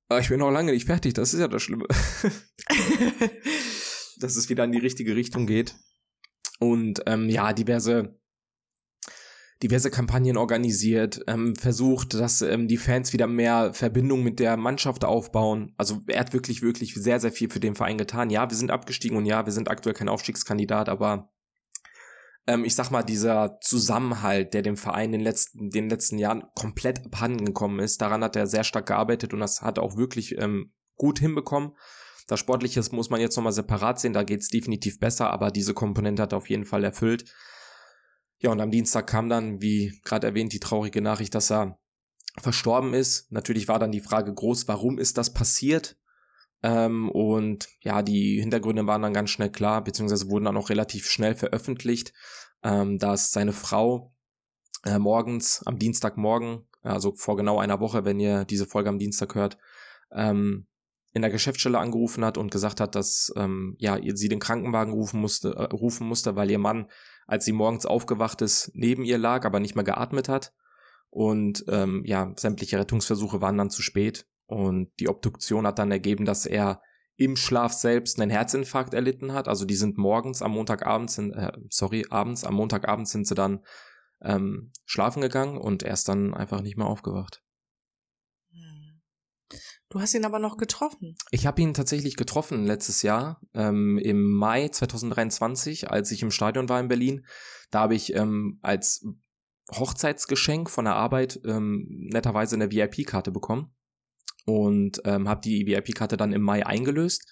Aber 0.09 0.19
ich 0.19 0.31
bin 0.31 0.39
noch 0.39 0.51
lange 0.51 0.73
nicht 0.73 0.87
fertig, 0.87 1.13
das 1.13 1.35
ist 1.35 1.41
ja 1.41 1.49
das 1.49 1.63
Schlimme. 1.63 1.85
dass 4.19 4.37
es 4.37 4.49
wieder 4.49 4.65
in 4.65 4.73
die 4.73 4.79
richtige 4.79 5.15
Richtung 5.15 5.47
geht. 5.47 5.77
Und 6.59 7.03
ähm, 7.07 7.29
ja, 7.29 7.53
diverse 7.53 8.19
diverse 9.63 9.91
Kampagnen 9.91 10.37
organisiert, 10.37 11.23
ähm, 11.27 11.57
versucht, 11.57 12.15
dass 12.15 12.43
ähm, 12.43 12.69
die 12.69 12.77
Fans 12.77 13.13
wieder 13.13 13.27
mehr 13.27 13.75
Verbindung 13.75 14.23
mit 14.23 14.39
der 14.39 14.57
Mannschaft 14.57 15.05
aufbauen. 15.05 15.75
Also 15.77 16.03
er 16.07 16.21
hat 16.21 16.33
wirklich, 16.33 16.63
wirklich 16.63 16.95
sehr, 16.95 17.19
sehr 17.19 17.33
viel 17.33 17.51
für 17.51 17.61
den 17.61 17.75
Verein 17.75 17.99
getan. 17.99 18.31
Ja, 18.31 18.49
wir 18.49 18.57
sind 18.57 18.71
abgestiegen 18.71 19.17
und 19.17 19.27
ja, 19.27 19.47
wir 19.47 19.53
sind 19.53 19.69
aktuell 19.69 19.95
kein 19.95 20.09
Aufstiegskandidat, 20.09 20.89
aber 20.89 21.33
ähm, 22.47 22.65
ich 22.65 22.75
sag 22.75 22.91
mal, 22.91 23.03
dieser 23.03 23.59
Zusammenhalt, 23.61 24.55
der 24.55 24.63
dem 24.63 24.77
Verein 24.77 25.07
in 25.07 25.13
den 25.13 25.21
letzten, 25.23 25.71
den 25.71 25.91
letzten 25.91 26.19
Jahren 26.19 26.45
komplett 26.55 27.05
abhanden 27.05 27.45
gekommen 27.45 27.81
ist, 27.81 28.01
daran 28.01 28.23
hat 28.23 28.37
er 28.37 28.47
sehr 28.47 28.65
stark 28.65 28.87
gearbeitet 28.87 29.35
und 29.35 29.41
das 29.41 29.63
hat 29.63 29.79
er 29.79 29.83
auch 29.83 29.97
wirklich 29.97 30.39
ähm, 30.39 30.73
gut 30.97 31.19
hinbekommen. 31.19 31.73
Das 32.29 32.39
Sportliches 32.39 32.93
muss 32.93 33.11
man 33.11 33.21
jetzt 33.21 33.37
nochmal 33.37 33.53
separat 33.53 33.99
sehen, 33.99 34.13
da 34.13 34.23
geht's 34.23 34.49
definitiv 34.49 35.01
besser, 35.01 35.31
aber 35.31 35.51
diese 35.51 35.75
Komponente 35.75 36.23
hat 36.23 36.33
er 36.33 36.39
auf 36.39 36.49
jeden 36.49 36.65
Fall 36.65 36.85
erfüllt. 36.85 37.25
Ja, 38.41 38.51
und 38.51 38.61
am 38.61 38.71
Dienstag 38.71 39.07
kam 39.09 39.29
dann, 39.29 39.61
wie 39.61 40.01
gerade 40.05 40.27
erwähnt, 40.27 40.53
die 40.53 40.61
traurige 40.61 41.03
Nachricht, 41.03 41.35
dass 41.35 41.51
er 41.51 41.79
verstorben 42.37 42.95
ist. 42.95 43.31
Natürlich 43.33 43.69
war 43.69 43.79
dann 43.79 43.91
die 43.91 44.01
Frage 44.01 44.33
groß, 44.33 44.69
warum 44.69 44.99
ist 44.99 45.19
das 45.19 45.33
passiert? 45.33 45.97
Ähm, 46.63 47.11
und 47.11 47.69
ja, 47.81 48.03
die 48.03 48.41
Hintergründe 48.41 48.87
waren 48.87 49.03
dann 49.03 49.13
ganz 49.13 49.31
schnell 49.31 49.51
klar, 49.51 49.83
beziehungsweise 49.83 50.29
wurden 50.29 50.45
dann 50.45 50.57
auch 50.57 50.71
relativ 50.71 51.09
schnell 51.09 51.35
veröffentlicht, 51.35 52.13
ähm, 52.63 52.99
dass 52.99 53.33
seine 53.33 53.53
Frau 53.53 54.13
äh, 54.85 54.99
morgens, 54.99 55.63
am 55.67 55.79
Dienstagmorgen, 55.79 56.69
also 56.83 57.15
vor 57.15 57.37
genau 57.37 57.59
einer 57.59 57.81
Woche, 57.81 58.05
wenn 58.05 58.21
ihr 58.21 58.45
diese 58.45 58.67
Folge 58.67 58.89
am 58.89 58.99
Dienstag 58.99 59.35
hört, 59.35 59.59
ähm, 60.13 60.67
in 61.15 61.23
der 61.23 61.31
Geschäftsstelle 61.31 61.79
angerufen 61.79 62.25
hat 62.25 62.39
und 62.39 62.51
gesagt 62.51 62.81
hat, 62.81 62.95
dass 62.95 63.33
ähm, 63.37 63.77
ja 63.79 63.99
sie 64.15 64.29
den 64.29 64.41
Krankenwagen 64.41 64.93
rufen 64.93 65.21
musste, 65.21 65.55
äh, 65.55 65.65
rufen 65.65 66.07
musste, 66.07 66.37
weil 66.37 66.51
ihr 66.51 66.59
Mann 66.59 66.89
als 67.29 67.45
sie 67.45 67.53
morgens 67.53 67.87
aufgewacht 67.87 68.41
ist, 68.41 68.73
neben 68.75 69.05
ihr 69.05 69.19
lag, 69.19 69.45
aber 69.45 69.61
nicht 69.61 69.77
mehr 69.77 69.85
geatmet 69.85 70.29
hat. 70.29 70.53
Und 71.11 71.65
ähm, 71.69 72.03
ja, 72.07 72.33
sämtliche 72.37 72.79
Rettungsversuche 72.79 73.41
waren 73.41 73.59
dann 73.59 73.71
zu 73.71 73.83
spät. 73.83 74.27
Und 74.47 74.91
die 74.99 75.09
Obduktion 75.09 75.67
hat 75.67 75.79
dann 75.79 75.91
ergeben, 75.91 76.25
dass 76.25 76.47
er 76.47 76.81
im 77.17 77.37
Schlaf 77.37 77.75
selbst 77.75 78.19
einen 78.19 78.31
Herzinfarkt 78.31 78.95
erlitten 78.95 79.35
hat. 79.35 79.47
Also 79.47 79.67
die 79.67 79.77
sind 79.77 79.99
morgens 79.99 80.41
am 80.41 80.53
Montagabend 80.53 81.11
sind, 81.11 81.33
äh, 81.33 81.53
sorry, 81.69 82.07
abends, 82.09 82.45
am 82.45 82.55
Montagabend 82.55 83.09
sind 83.09 83.27
sie 83.27 83.35
dann 83.35 83.63
ähm, 84.23 84.73
schlafen 84.87 85.21
gegangen 85.21 85.59
und 85.59 85.83
er 85.83 85.93
ist 85.93 86.09
dann 86.09 86.33
einfach 86.33 86.63
nicht 86.63 86.79
mehr 86.79 86.87
aufgewacht. 86.87 87.43
Du 89.91 90.01
hast 90.01 90.15
ihn 90.15 90.25
aber 90.25 90.39
noch 90.39 90.59
getroffen. 90.59 91.17
Ich 91.31 91.47
habe 91.47 91.63
ihn 91.63 91.73
tatsächlich 91.73 92.17
getroffen 92.17 92.67
letztes 92.67 93.03
Jahr, 93.03 93.41
ähm, 93.55 93.99
im 93.99 94.33
Mai 94.33 94.69
2023, 94.69 95.91
als 95.91 96.11
ich 96.11 96.23
im 96.23 96.31
Stadion 96.31 96.69
war 96.69 96.79
in 96.79 96.89
Berlin. 96.89 97.27
Da 97.71 97.81
habe 97.81 97.95
ich 97.95 98.15
ähm, 98.15 98.59
als 98.61 99.07
Hochzeitsgeschenk 99.71 100.69
von 100.69 100.85
der 100.85 100.95
Arbeit 100.95 101.41
ähm, 101.45 101.87
netterweise 101.89 102.57
eine 102.57 102.71
VIP-Karte 102.71 103.31
bekommen 103.31 103.75
und 104.45 105.01
ähm, 105.05 105.29
habe 105.29 105.41
die 105.41 105.67
VIP-Karte 105.67 106.17
dann 106.17 106.33
im 106.33 106.43
Mai 106.43 106.67
eingelöst 106.67 107.27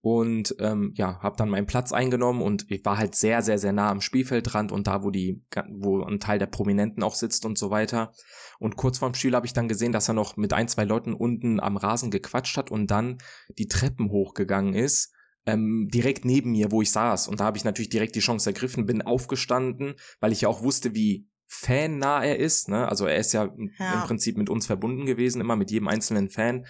und 0.00 0.54
ähm, 0.60 0.92
ja, 0.94 1.18
habe 1.20 1.36
dann 1.36 1.48
meinen 1.48 1.66
Platz 1.66 1.92
eingenommen 1.92 2.40
und 2.40 2.70
ich 2.70 2.84
war 2.84 2.98
halt 2.98 3.14
sehr, 3.14 3.42
sehr, 3.42 3.58
sehr 3.58 3.72
nah 3.72 3.90
am 3.90 4.00
Spielfeldrand 4.00 4.70
und 4.70 4.86
da, 4.86 5.02
wo 5.02 5.10
die, 5.10 5.42
wo 5.70 6.02
ein 6.02 6.20
Teil 6.20 6.38
der 6.38 6.46
Prominenten 6.46 7.02
auch 7.02 7.14
sitzt 7.14 7.44
und 7.44 7.58
so 7.58 7.70
weiter. 7.70 8.12
Und 8.58 8.76
kurz 8.76 8.98
vorm 8.98 9.14
Spiel 9.14 9.34
habe 9.34 9.46
ich 9.46 9.52
dann 9.52 9.68
gesehen, 9.68 9.92
dass 9.92 10.08
er 10.08 10.14
noch 10.14 10.36
mit 10.36 10.52
ein, 10.52 10.68
zwei 10.68 10.84
Leuten 10.84 11.14
unten 11.14 11.58
am 11.58 11.76
Rasen 11.76 12.10
gequatscht 12.10 12.56
hat 12.56 12.70
und 12.70 12.90
dann 12.90 13.18
die 13.58 13.66
Treppen 13.66 14.10
hochgegangen 14.10 14.74
ist, 14.74 15.12
ähm, 15.46 15.88
direkt 15.92 16.24
neben 16.24 16.52
mir, 16.52 16.70
wo 16.70 16.80
ich 16.82 16.92
saß. 16.92 17.26
Und 17.26 17.40
da 17.40 17.44
habe 17.44 17.56
ich 17.56 17.64
natürlich 17.64 17.88
direkt 17.88 18.14
die 18.14 18.20
Chance 18.20 18.50
ergriffen, 18.50 18.86
bin 18.86 19.02
aufgestanden, 19.02 19.94
weil 20.20 20.30
ich 20.32 20.42
ja 20.42 20.48
auch 20.48 20.62
wusste, 20.62 20.94
wie 20.94 21.26
fannah 21.50 22.22
er 22.22 22.38
ist, 22.38 22.68
ne? 22.68 22.88
Also 22.88 23.06
er 23.06 23.16
ist 23.16 23.32
ja, 23.32 23.48
ja, 23.78 23.94
im 23.94 24.06
Prinzip 24.06 24.36
mit 24.36 24.50
uns 24.50 24.66
verbunden 24.66 25.06
gewesen, 25.06 25.40
immer 25.40 25.56
mit 25.56 25.70
jedem 25.70 25.88
einzelnen 25.88 26.28
Fan. 26.28 26.66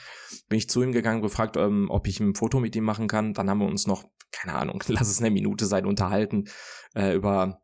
Bin 0.48 0.56
ich 0.56 0.70
zu 0.70 0.82
ihm 0.82 0.92
gegangen, 0.92 1.20
gefragt, 1.20 1.56
ähm, 1.56 1.88
ob 1.90 2.06
ich 2.06 2.20
ein 2.20 2.36
Foto 2.36 2.60
mit 2.60 2.76
ihm 2.76 2.84
machen 2.84 3.08
kann. 3.08 3.34
Dann 3.34 3.50
haben 3.50 3.58
wir 3.58 3.66
uns 3.66 3.88
noch, 3.88 4.04
keine 4.30 4.54
Ahnung, 4.54 4.82
lass 4.88 5.10
es 5.10 5.18
eine 5.18 5.32
Minute 5.32 5.66
sein, 5.66 5.84
unterhalten 5.84 6.44
äh, 6.94 7.14
über 7.14 7.60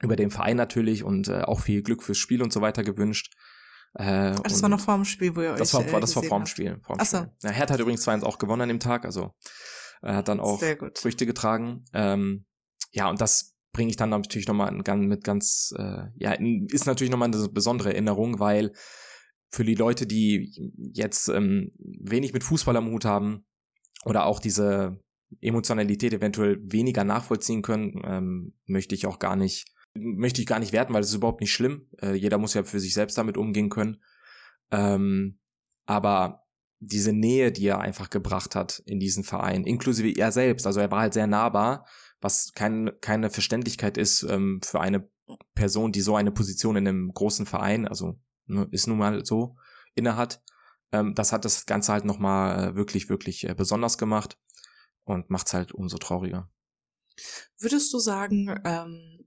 über 0.00 0.14
den 0.14 0.30
Verein 0.30 0.56
natürlich 0.56 1.02
und 1.02 1.26
äh, 1.26 1.40
auch 1.42 1.58
viel 1.58 1.82
Glück 1.82 2.04
fürs 2.04 2.18
Spiel 2.18 2.40
und 2.40 2.52
so 2.52 2.60
weiter 2.60 2.84
gewünscht. 2.84 3.34
Äh, 3.94 4.36
das 4.44 4.62
war 4.62 4.68
noch 4.68 4.78
vor 4.78 4.94
dem 4.94 5.04
Spiel, 5.04 5.34
wo 5.34 5.40
ihr 5.40 5.54
das 5.54 5.74
euch 5.74 5.90
war, 5.90 5.98
äh, 5.98 6.00
das 6.00 6.14
war 6.14 6.22
vor 6.22 6.38
dem. 6.38 6.46
Spiel. 6.46 6.78
Vor 6.82 6.96
dem 6.96 7.00
Ach 7.00 7.06
so. 7.06 7.16
Spiel. 7.18 7.32
Ja, 7.42 7.50
Hertha 7.50 7.74
hat 7.74 7.80
übrigens 7.80 8.06
2-1 8.06 8.22
auch 8.22 8.38
gewonnen 8.38 8.62
an 8.62 8.68
dem 8.68 8.78
Tag, 8.78 9.04
also 9.04 9.34
er 10.02 10.16
hat 10.16 10.28
dann 10.28 10.38
auch. 10.38 10.62
Früchte 10.94 11.26
getragen. 11.26 11.84
Ähm, 11.92 12.46
ja, 12.92 13.10
und 13.10 13.20
das 13.20 13.57
bringe 13.72 13.90
ich 13.90 13.96
dann 13.96 14.10
natürlich 14.10 14.48
nochmal 14.48 14.72
mit 14.72 15.24
ganz, 15.24 15.72
äh, 15.76 16.04
ja, 16.16 16.32
ist 16.32 16.86
natürlich 16.86 17.10
nochmal 17.10 17.30
eine 17.32 17.48
besondere 17.48 17.92
Erinnerung, 17.92 18.38
weil 18.38 18.72
für 19.50 19.64
die 19.64 19.74
Leute, 19.74 20.06
die 20.06 20.52
jetzt 20.92 21.28
ähm, 21.28 21.70
wenig 21.78 22.32
mit 22.32 22.44
Fußball 22.44 22.76
am 22.76 22.90
Hut 22.90 23.04
haben 23.04 23.46
oder 24.04 24.26
auch 24.26 24.40
diese 24.40 25.00
Emotionalität 25.40 26.12
eventuell 26.12 26.58
weniger 26.62 27.04
nachvollziehen 27.04 27.62
können, 27.62 28.00
ähm, 28.04 28.54
möchte 28.66 28.94
ich 28.94 29.06
auch 29.06 29.18
gar 29.18 29.36
nicht, 29.36 29.72
möchte 29.94 30.40
ich 30.40 30.46
gar 30.46 30.58
nicht 30.58 30.72
werten, 30.72 30.94
weil 30.94 31.02
es 31.02 31.10
ist 31.10 31.16
überhaupt 31.16 31.40
nicht 31.40 31.52
schlimm. 31.52 31.88
Äh, 32.00 32.14
jeder 32.14 32.38
muss 32.38 32.54
ja 32.54 32.62
für 32.62 32.80
sich 32.80 32.94
selbst 32.94 33.16
damit 33.18 33.36
umgehen 33.36 33.68
können. 33.68 34.02
Ähm, 34.70 35.38
aber 35.86 36.44
diese 36.80 37.12
Nähe, 37.12 37.50
die 37.52 37.66
er 37.66 37.80
einfach 37.80 38.10
gebracht 38.10 38.54
hat 38.54 38.82
in 38.86 39.00
diesen 39.00 39.24
Verein, 39.24 39.64
inklusive 39.64 40.18
er 40.18 40.32
selbst, 40.32 40.66
also 40.66 40.80
er 40.80 40.90
war 40.90 41.00
halt 41.00 41.14
sehr 41.14 41.26
nahbar, 41.26 41.86
was 42.20 42.52
kein, 42.54 42.90
keine 43.00 43.30
Verständlichkeit 43.30 43.96
ist 43.96 44.22
ähm, 44.22 44.60
für 44.64 44.80
eine 44.80 45.08
Person, 45.54 45.92
die 45.92 46.00
so 46.00 46.16
eine 46.16 46.32
Position 46.32 46.76
in 46.76 46.88
einem 46.88 47.12
großen 47.12 47.46
Verein, 47.46 47.86
also 47.86 48.18
ne, 48.46 48.66
ist 48.70 48.86
nun 48.86 48.98
mal 48.98 49.24
so, 49.24 49.56
innehat. 49.94 50.42
Ähm, 50.92 51.14
das 51.14 51.32
hat 51.32 51.44
das 51.44 51.66
Ganze 51.66 51.92
halt 51.92 52.04
nochmal 52.04 52.70
äh, 52.70 52.74
wirklich, 52.74 53.08
wirklich 53.08 53.48
äh, 53.48 53.54
besonders 53.54 53.98
gemacht 53.98 54.38
und 55.04 55.30
macht's 55.30 55.54
halt 55.54 55.72
umso 55.72 55.98
trauriger. 55.98 56.50
Würdest 57.58 57.92
du 57.92 57.98
sagen, 57.98 58.60
ähm, 58.64 59.26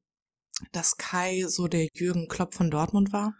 dass 0.71 0.97
Kai 0.97 1.45
so 1.47 1.67
der 1.67 1.87
Jürgen 1.93 2.27
Klopp 2.27 2.55
von 2.55 2.71
Dortmund 2.71 3.13
war? 3.13 3.35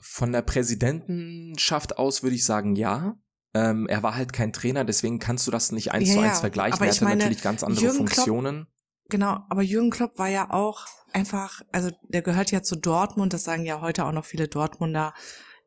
Von 0.00 0.32
der 0.32 0.42
Präsidentenschaft 0.42 1.98
aus 1.98 2.22
würde 2.22 2.36
ich 2.36 2.44
sagen, 2.44 2.76
ja. 2.76 3.18
Ähm, 3.54 3.86
er 3.86 4.02
war 4.02 4.16
halt 4.16 4.32
kein 4.32 4.52
Trainer, 4.52 4.84
deswegen 4.84 5.20
kannst 5.20 5.46
du 5.46 5.50
das 5.50 5.70
nicht 5.72 5.92
eins 5.92 6.08
Ja, 6.08 6.14
zu 6.14 6.20
ja, 6.20 6.26
eins 6.28 6.40
vergleichen. 6.40 6.74
aber 6.74 6.86
Er 6.86 6.90
hatte 6.92 7.04
meine, 7.04 7.16
natürlich 7.18 7.42
ganz 7.42 7.62
andere 7.62 7.84
Jürgen 7.84 7.98
Klopp- 8.06 8.24
Funktionen. 8.26 8.66
Genau, 9.10 9.38
aber 9.48 9.62
Jürgen 9.62 9.90
Klopp 9.90 10.18
war 10.18 10.28
ja 10.28 10.50
auch 10.50 10.86
einfach, 11.12 11.60
also 11.72 11.90
der 12.08 12.22
gehört 12.22 12.50
ja 12.50 12.62
zu 12.62 12.74
Dortmund, 12.74 13.32
das 13.32 13.44
sagen 13.44 13.64
ja 13.64 13.80
heute 13.80 14.06
auch 14.06 14.12
noch 14.12 14.24
viele 14.24 14.48
Dortmunder, 14.48 15.12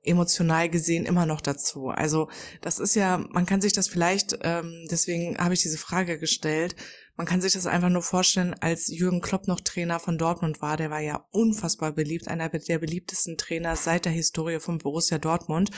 emotional 0.03 0.69
gesehen 0.69 1.05
immer 1.05 1.25
noch 1.25 1.41
dazu. 1.41 1.89
Also 1.89 2.29
das 2.61 2.79
ist 2.79 2.95
ja, 2.95 3.17
man 3.17 3.45
kann 3.45 3.61
sich 3.61 3.73
das 3.73 3.87
vielleicht, 3.87 4.37
ähm, 4.41 4.87
deswegen 4.89 5.37
habe 5.37 5.53
ich 5.53 5.61
diese 5.61 5.77
Frage 5.77 6.17
gestellt, 6.17 6.75
man 7.15 7.25
kann 7.27 7.41
sich 7.41 7.53
das 7.53 7.65
einfach 7.67 7.89
nur 7.89 8.03
vorstellen, 8.03 8.53
als 8.59 8.87
Jürgen 8.87 9.21
Klopp 9.21 9.47
noch 9.47 9.59
Trainer 9.59 9.99
von 9.99 10.17
Dortmund 10.17 10.61
war, 10.61 10.77
der 10.77 10.89
war 10.91 10.99
ja 10.99 11.25
unfassbar 11.31 11.91
beliebt, 11.91 12.27
einer 12.27 12.49
der 12.49 12.79
beliebtesten 12.79 13.37
Trainer 13.37 13.75
seit 13.75 14.05
der 14.05 14.11
Historie 14.11 14.59
von 14.59 14.77
Borussia 14.77 15.17
Dortmund. 15.17 15.71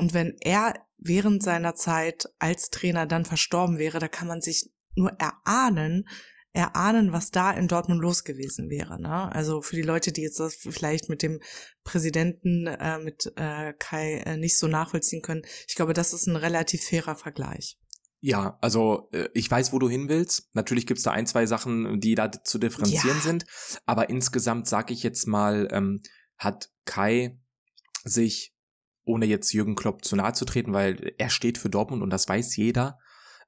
Und 0.00 0.14
wenn 0.14 0.36
er 0.40 0.74
während 0.98 1.42
seiner 1.42 1.74
Zeit 1.74 2.28
als 2.38 2.70
Trainer 2.70 3.06
dann 3.06 3.24
verstorben 3.24 3.78
wäre, 3.78 3.98
da 3.98 4.08
kann 4.08 4.28
man 4.28 4.40
sich 4.40 4.70
nur 4.94 5.12
erahnen, 5.18 6.08
erahnen, 6.52 7.12
was 7.12 7.30
da 7.30 7.52
in 7.52 7.68
Dortmund 7.68 8.00
los 8.00 8.24
gewesen 8.24 8.70
wäre. 8.70 9.00
Ne? 9.00 9.32
Also 9.32 9.62
für 9.62 9.76
die 9.76 9.82
Leute, 9.82 10.10
die 10.10 10.22
jetzt 10.22 10.40
das 10.40 10.56
vielleicht 10.56 11.08
mit 11.08 11.22
dem 11.22 11.40
Präsidenten, 11.84 12.66
äh, 12.66 12.98
mit 12.98 13.32
äh, 13.36 13.72
Kai 13.78 14.22
äh, 14.26 14.36
nicht 14.36 14.58
so 14.58 14.66
nachvollziehen 14.66 15.22
können, 15.22 15.42
ich 15.68 15.76
glaube, 15.76 15.92
das 15.92 16.12
ist 16.12 16.26
ein 16.26 16.36
relativ 16.36 16.82
fairer 16.82 17.14
Vergleich. 17.14 17.78
Ja, 18.20 18.58
also 18.60 19.08
äh, 19.12 19.28
ich 19.32 19.50
weiß, 19.50 19.72
wo 19.72 19.78
du 19.78 19.88
hin 19.88 20.08
willst. 20.08 20.54
Natürlich 20.54 20.86
gibt's 20.86 21.04
da 21.04 21.12
ein, 21.12 21.26
zwei 21.26 21.46
Sachen, 21.46 22.00
die 22.00 22.14
da 22.14 22.30
zu 22.30 22.58
differenzieren 22.58 23.18
Ja. 23.18 23.22
sind. 23.22 23.46
Aber 23.86 24.10
insgesamt 24.10 24.66
sage 24.66 24.92
ich 24.92 25.02
jetzt 25.02 25.26
mal, 25.26 25.68
ähm, 25.70 26.02
hat 26.36 26.70
Kai 26.84 27.38
sich, 28.04 28.54
ohne 29.04 29.26
jetzt 29.26 29.52
Jürgen 29.52 29.74
Klopp 29.74 30.04
zu 30.04 30.16
nahe 30.16 30.32
zu 30.32 30.44
treten, 30.44 30.72
weil 30.72 31.14
er 31.18 31.30
steht 31.30 31.58
für 31.58 31.70
Dortmund 31.70 32.02
und 32.02 32.10
das 32.10 32.28
weiß 32.28 32.56
jeder, 32.56 32.98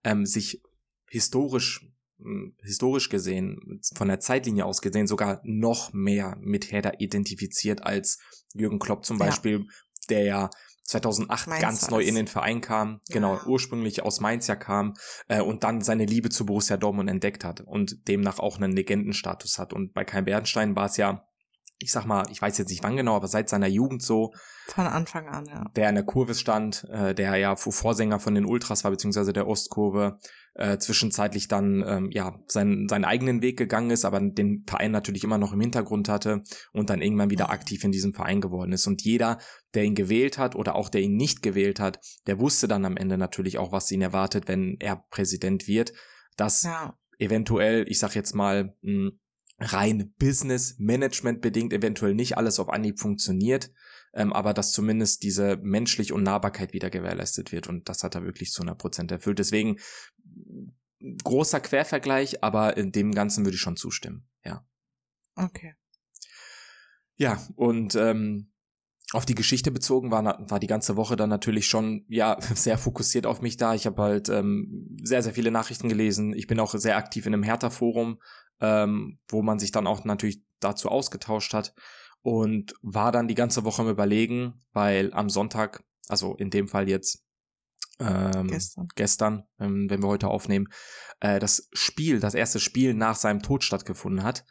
ähm, 0.05 0.27
sich 0.27 0.63
historisch 1.09 1.87
mh, 2.19 2.53
historisch 2.63 3.09
gesehen, 3.09 3.81
von 3.95 4.09
der 4.09 4.21
Zeitlinie 4.21 4.65
aus 4.65 4.81
gesehen, 4.81 5.07
sogar 5.07 5.41
noch 5.45 5.93
mehr 5.93 6.37
mit 6.41 6.71
Hertha 6.73 6.93
identifiziert 6.99 7.83
als 7.83 8.19
Jürgen 8.55 8.79
Klopp 8.79 9.05
zum 9.05 9.19
Ja. 9.19 9.27
Beispiel, 9.27 9.67
der 10.09 10.25
ja 10.25 10.51
2008 10.85 11.47
Mainz 11.49 11.63
ganz 11.63 11.91
neu 11.91 12.03
in 12.03 12.17
den 12.17 12.27
Verein 12.27 12.61
kam, 12.61 13.01
genau, 13.09 13.35
Ja. 13.37 13.47
ursprünglich 13.47 14.03
aus 14.03 14.21
Mainz 14.21 14.47
ja 14.49 14.57
kam 14.57 14.95
äh, 15.29 15.41
und 15.41 15.63
dann 15.65 15.81
seine 15.81 16.05
Liebe 16.07 16.29
zu 16.29 16.45
Borussia 16.45 16.77
Dortmund 16.77 17.09
entdeckt 17.09 17.45
hat 17.45 17.61
und 17.61 18.09
demnach 18.09 18.39
auch 18.41 18.57
einen 18.57 18.73
Legendenstatus 18.73 19.59
hat. 19.59 19.73
Und 19.73 19.93
bei 19.95 20.05
Kai 20.05 20.23
Bernstein 20.23 20.75
war 20.75 20.87
es 20.87 20.97
ja, 20.97 21.25
ich 21.79 21.93
sag 21.93 22.07
mal, 22.07 22.25
ich 22.31 22.41
weiß 22.41 22.59
jetzt 22.59 22.71
nicht 22.71 22.83
wann 22.83 22.97
genau, 22.97 23.17
aber 23.17 23.29
seit 23.29 23.49
seiner 23.49 23.67
Jugend 23.67 24.03
so, 24.03 24.33
Von 24.69 24.87
Anfang 24.87 25.29
an, 25.29 25.47
ja. 25.47 25.65
der 25.75 25.89
in 25.89 25.97
der 25.97 26.05
Kurve 26.05 26.35
stand, 26.35 26.85
äh, 26.91 27.15
der 27.15 27.37
ja 27.37 27.57
Vorsänger 27.57 28.21
von 28.21 28.35
den 28.35 28.45
Ultras 28.45 28.85
war, 28.85 28.91
beziehungsweise 28.91 29.33
der 29.33 29.49
Ostkurve, 29.49 30.19
äh, 30.55 30.79
zwischenzeitlich 30.79 31.49
dann 31.49 31.83
ähm, 31.87 32.11
ja 32.13 32.39
seinen, 32.47 32.89
seinen 32.89 33.05
eigenen 33.05 33.43
Weg 33.43 33.57
gegangen 33.57 33.91
ist, 33.91 34.05
aber 34.05 34.21
den 34.21 34.65
Verein 34.67 34.91
natürlich 34.91 35.25
immer 35.25 35.39
noch 35.39 35.53
im 35.53 35.61
Hintergrund 35.61 36.09
hatte 36.09 36.43
und 36.73 36.91
dann 36.91 37.01
irgendwann 37.01 37.31
wieder 37.31 37.51
aktiv 37.51 37.83
in 37.85 37.93
diesem 37.93 38.13
Verein 38.13 38.41
geworden 38.41 38.73
ist. 38.73 38.87
Und 38.87 39.03
jeder, 39.03 39.39
der 39.75 39.85
ihn 39.85 39.95
gewählt 39.95 40.39
hat 40.39 40.55
oder 40.55 40.75
auch 40.75 40.89
der 40.89 41.01
ihn 41.01 41.17
nicht 41.17 41.43
gewählt 41.43 41.81
hat, 41.81 42.01
der 42.27 42.39
wusste 42.39 42.69
dann 42.69 42.85
am 42.85 42.97
Ende 42.97 43.17
natürlich 43.17 43.59
auch, 43.59 43.73
was 43.73 43.91
ihn 43.91 44.03
erwartet, 44.03 44.47
wenn 44.47 44.77
er 44.79 45.05
Präsident 45.11 45.67
wird. 45.67 45.93
Dass 46.37 46.63
Ja, 46.63 46.99
eventuell, 47.19 47.87
ich 47.89 47.99
sag 47.99 48.15
jetzt 48.15 48.35
mal, 48.35 48.75
mh, 48.83 49.13
rein 49.63 50.15
Business, 50.19 50.77
Management 50.79 51.41
bedingt 51.41 51.73
eventuell 51.73 52.15
nicht 52.15 52.37
alles 52.37 52.59
auf 52.59 52.69
Anhieb 52.69 52.99
funktioniert, 52.99 53.71
ähm, 54.15 54.33
aber 54.33 54.55
dass 54.55 54.73
zumindest 54.73 55.23
diese 55.23 55.57
menschlich 55.63 56.13
und 56.13 56.23
Nahbarkeit 56.23 56.73
wieder 56.73 56.91
gewährleistet 56.91 57.53
wird 57.53 57.69
und 57.69 57.89
das 57.89 58.03
hat 58.03 58.15
er 58.15 58.25
wirklich 58.25 58.51
zu 58.51 58.63
100 58.63 58.79
Prozent 58.79 59.13
erfüllt. 59.13 59.39
Deswegen 59.39 59.79
großer 61.25 61.61
Quervergleich, 61.61 62.43
aber 62.45 62.77
in 62.77 62.93
dem 62.93 63.13
Ganzen 63.13 63.45
würde 63.45 63.57
ich 63.57 63.61
schon 63.61 63.77
zustimmen, 63.77 64.29
ja. 64.45 64.65
okay. 65.37 65.75
Ja, 67.17 67.41
und 67.57 67.95
ähm, 67.95 68.53
auf 69.13 69.27
die 69.27 69.35
Geschichte 69.35 69.71
bezogen 69.71 70.11
war, 70.11 70.25
war 70.51 70.59
die 70.59 70.67
ganze 70.67 70.97
Woche 70.97 71.17
dann 71.17 71.29
natürlich 71.29 71.67
schon 71.67 72.05
ja 72.09 72.37
sehr 72.55 72.79
fokussiert 72.79 73.27
auf 73.27 73.43
mich 73.43 73.57
da. 73.57 73.75
Ich 73.75 73.87
habe 73.87 74.03
halt 74.03 74.29
ähm, 74.29 74.97
sehr, 75.03 75.23
sehr 75.23 75.35
viele 75.35 75.51
Nachrichten 75.51 75.89
gelesen. 75.89 76.33
Ich 76.35 76.47
bin 76.47 76.59
auch 76.59 76.75
sehr 76.75 76.97
aktiv 76.97 77.27
in 77.27 77.35
einem 77.35 77.43
Hertha-Forum, 77.43 78.19
ähm, 78.63 79.19
wo 79.29 79.43
man 79.43 79.59
sich 79.59 79.73
dann 79.73 79.87
auch 79.87 80.05
natürlich 80.05 80.41
dazu 80.61 80.89
ausgetauscht 80.89 81.53
hat 81.53 81.75
und 82.23 82.75
war 82.81 83.11
dann 83.11 83.27
die 83.27 83.35
ganze 83.35 83.65
Woche 83.65 83.83
am 83.83 83.89
Überlegen, 83.89 84.55
weil 84.73 85.13
am 85.13 85.29
Sonntag, 85.29 85.85
also 86.09 86.37
in 86.37 86.49
dem 86.49 86.69
Fall 86.69 86.89
jetzt 86.89 87.25
ähm, 87.99 88.47
Gestern. 88.47 88.89
gestern, 88.95 89.43
ähm, 89.59 89.91
wenn 89.91 90.01
wir 90.01 90.09
heute 90.09 90.29
aufnehmen, 90.29 90.69
äh, 91.21 91.41
das 91.41 91.69
Spiel, 91.73 92.21
das 92.21 92.35
erste 92.35 92.61
Spiel 92.61 92.95
nach 92.95 93.17
seinem 93.17 93.43
Tod 93.43 93.65
stattgefunden 93.65 94.25
hat. 94.25 94.45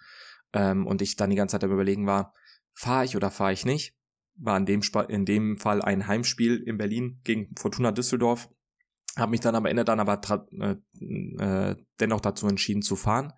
Ähm, 0.53 0.85
und 0.85 1.01
ich 1.01 1.15
dann 1.15 1.29
die 1.29 1.35
ganze 1.37 1.53
Zeit 1.53 1.63
am 1.63 1.71
überlegen 1.71 2.05
war, 2.05 2.33
fahre 2.73 3.05
ich 3.05 3.15
oder 3.15 3.31
fahre 3.31 3.53
ich 3.53 3.65
nicht? 3.65 3.95
War 4.35 4.57
in 4.57 4.65
dem, 4.65 4.81
in 5.07 5.25
dem 5.25 5.57
Fall 5.57 5.81
ein 5.81 6.07
Heimspiel 6.07 6.57
in 6.57 6.77
Berlin 6.77 7.21
gegen 7.23 7.55
Fortuna 7.57 7.91
Düsseldorf. 7.91 8.49
Habe 9.17 9.31
mich 9.31 9.39
dann 9.39 9.55
am 9.55 9.65
Ende 9.65 9.85
dann 9.85 9.99
aber 9.99 10.21
äh, 10.59 10.75
äh, 11.39 11.75
dennoch 11.99 12.21
dazu 12.21 12.47
entschieden 12.47 12.81
zu 12.81 12.95
fahren 12.95 13.33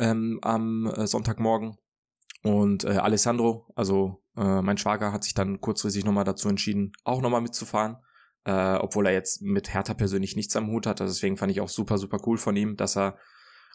ähm, 0.00 0.38
am 0.42 0.86
äh, 0.86 1.06
Sonntagmorgen. 1.06 1.76
Und 2.42 2.84
äh, 2.84 2.88
Alessandro, 2.88 3.70
also 3.76 4.22
äh, 4.36 4.62
mein 4.62 4.78
Schwager, 4.78 5.12
hat 5.12 5.22
sich 5.24 5.34
dann 5.34 5.60
kurzfristig 5.60 6.04
nochmal 6.04 6.24
dazu 6.24 6.48
entschieden, 6.48 6.92
auch 7.04 7.20
nochmal 7.22 7.42
mitzufahren 7.42 7.98
äh, 8.44 8.74
obwohl 8.76 9.06
er 9.06 9.12
jetzt 9.12 9.42
mit 9.42 9.72
Hertha 9.72 9.94
persönlich 9.94 10.36
nichts 10.36 10.56
am 10.56 10.68
Hut 10.70 10.86
hat. 10.86 11.00
Also 11.00 11.12
deswegen 11.12 11.36
fand 11.36 11.52
ich 11.52 11.60
auch 11.60 11.68
super, 11.68 11.98
super 11.98 12.18
cool 12.26 12.38
von 12.38 12.56
ihm, 12.56 12.76
dass 12.76 12.96
er 12.96 13.18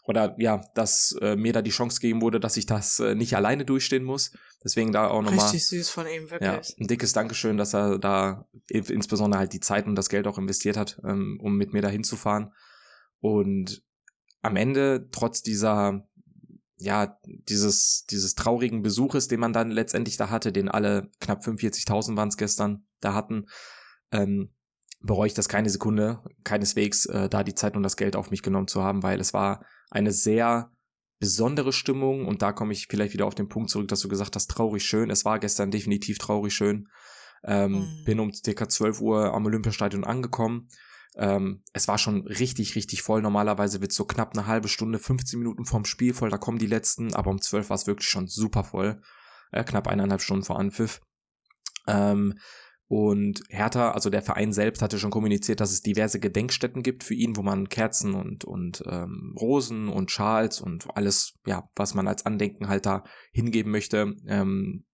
oder 0.04 0.36
ja, 0.38 0.60
dass 0.74 1.16
äh, 1.20 1.34
mir 1.34 1.52
da 1.52 1.62
die 1.62 1.70
Chance 1.70 2.00
gegeben 2.00 2.22
wurde, 2.22 2.38
dass 2.38 2.56
ich 2.56 2.66
das 2.66 3.00
äh, 3.00 3.16
nicht 3.16 3.34
alleine 3.34 3.64
durchstehen 3.64 4.04
muss. 4.04 4.30
Deswegen 4.62 4.92
da 4.92 5.08
auch 5.08 5.22
nochmal 5.22 5.44
Richtig 5.46 5.66
süß 5.66 5.90
von 5.90 6.06
ihm, 6.06 6.26
ja, 6.28 6.52
wirklich. 6.52 6.76
ein 6.78 6.86
dickes 6.86 7.12
Dankeschön, 7.12 7.56
dass 7.56 7.74
er 7.74 7.98
da 7.98 8.46
in- 8.68 8.84
insbesondere 8.84 9.40
halt 9.40 9.52
die 9.52 9.60
Zeit 9.60 9.86
und 9.86 9.96
das 9.96 10.08
Geld 10.08 10.28
auch 10.28 10.38
investiert 10.38 10.76
hat, 10.76 11.00
ähm, 11.04 11.40
um 11.42 11.56
mit 11.56 11.72
mir 11.72 11.82
da 11.82 11.88
hinzufahren. 11.88 12.52
Und 13.18 13.82
am 14.42 14.54
Ende, 14.54 15.08
trotz 15.10 15.42
dieser, 15.42 16.06
ja, 16.78 17.18
dieses, 17.24 18.04
dieses 18.10 18.34
traurigen 18.34 18.82
Besuches, 18.82 19.28
den 19.28 19.40
man 19.40 19.52
dann 19.52 19.70
letztendlich 19.70 20.16
da 20.16 20.30
hatte, 20.30 20.52
den 20.52 20.68
alle 20.68 21.10
knapp 21.20 21.42
45.000 21.42 22.16
waren 22.16 22.28
es 22.28 22.36
gestern 22.36 22.86
da 23.00 23.14
hatten, 23.14 23.46
ähm, 24.12 24.50
bereue 25.00 25.28
ich 25.28 25.34
das 25.34 25.48
keine 25.48 25.70
Sekunde, 25.70 26.22
keineswegs 26.44 27.06
äh, 27.06 27.28
da 27.28 27.44
die 27.44 27.54
Zeit 27.54 27.76
und 27.76 27.82
das 27.82 27.96
Geld 27.96 28.16
auf 28.16 28.30
mich 28.30 28.42
genommen 28.42 28.68
zu 28.68 28.82
haben, 28.82 29.02
weil 29.02 29.20
es 29.20 29.32
war 29.32 29.64
eine 29.90 30.12
sehr 30.12 30.70
besondere 31.18 31.72
Stimmung 31.72 32.26
und 32.26 32.42
da 32.42 32.52
komme 32.52 32.72
ich 32.72 32.88
vielleicht 32.88 33.14
wieder 33.14 33.26
auf 33.26 33.34
den 33.34 33.48
Punkt 33.48 33.70
zurück, 33.70 33.88
dass 33.88 34.00
du 34.00 34.08
gesagt 34.08 34.36
hast, 34.36 34.48
traurig 34.48 34.84
schön. 34.84 35.10
Es 35.10 35.24
war 35.24 35.38
gestern 35.38 35.70
definitiv 35.70 36.18
traurig 36.18 36.54
schön. 36.54 36.88
Ähm, 37.42 37.72
Mhm. 37.72 38.04
Bin 38.04 38.20
um 38.20 38.32
circa 38.32 38.68
12 38.68 39.00
Uhr 39.00 39.32
am 39.32 39.46
Olympiastadion 39.46 40.04
angekommen. 40.04 40.68
Ähm, 41.16 41.62
es 41.72 41.88
war 41.88 41.98
schon 41.98 42.26
richtig, 42.26 42.74
richtig 42.76 43.02
voll. 43.02 43.22
Normalerweise 43.22 43.80
wird 43.80 43.92
so 43.92 44.04
knapp 44.04 44.36
eine 44.36 44.46
halbe 44.46 44.68
Stunde, 44.68 44.98
15 44.98 45.38
Minuten 45.38 45.64
vorm 45.64 45.84
Spiel 45.84 46.12
voll, 46.12 46.30
da 46.30 46.38
kommen 46.38 46.58
die 46.58 46.66
letzten, 46.66 47.14
aber 47.14 47.30
um 47.30 47.40
12 47.40 47.70
war 47.70 47.74
es 47.74 47.86
wirklich 47.86 48.08
schon 48.08 48.26
super 48.26 48.64
voll. 48.64 49.00
Äh, 49.52 49.64
knapp 49.64 49.88
eineinhalb 49.88 50.20
Stunden 50.20 50.44
vor 50.44 50.58
Anpfiff. 50.58 51.00
Ähm, 51.86 52.34
und 52.88 53.42
Hertha, 53.48 53.90
also 53.90 54.10
der 54.10 54.22
Verein 54.22 54.52
selbst, 54.52 54.80
hatte 54.80 54.98
schon 54.98 55.10
kommuniziert, 55.10 55.60
dass 55.60 55.72
es 55.72 55.82
diverse 55.82 56.20
Gedenkstätten 56.20 56.84
gibt 56.84 57.02
für 57.02 57.14
ihn, 57.14 57.36
wo 57.36 57.42
man 57.42 57.68
Kerzen 57.68 58.14
und, 58.14 58.44
und 58.44 58.84
ähm, 58.86 59.34
Rosen 59.40 59.88
und 59.88 60.12
Schals 60.12 60.60
und 60.60 60.86
alles, 60.96 61.34
ja, 61.46 61.68
was 61.74 61.94
man 61.94 62.06
als 62.06 62.26
Andenken 62.26 62.68
halt 62.68 62.86
da 62.86 63.02
hingeben 63.32 63.72
möchte, 63.72 64.14
ähm, 64.28 64.84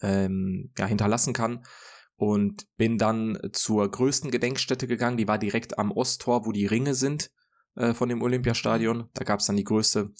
ähm, 0.00 0.72
ja, 0.78 0.86
hinterlassen 0.86 1.34
kann. 1.34 1.62
Und 2.22 2.68
bin 2.76 2.98
dann 2.98 3.36
zur 3.50 3.90
größten 3.90 4.30
Gedenkstätte 4.30 4.86
gegangen, 4.86 5.16
die 5.16 5.26
war 5.26 5.38
direkt 5.38 5.76
am 5.76 5.90
Osttor, 5.90 6.46
wo 6.46 6.52
die 6.52 6.66
Ringe 6.66 6.94
sind 6.94 7.32
äh, 7.74 7.94
von 7.94 8.08
dem 8.08 8.22
Olympiastadion. 8.22 9.08
Da 9.12 9.24
gab 9.24 9.40
es 9.40 9.46
dann 9.46 9.56
die 9.56 9.64
größte 9.64 10.12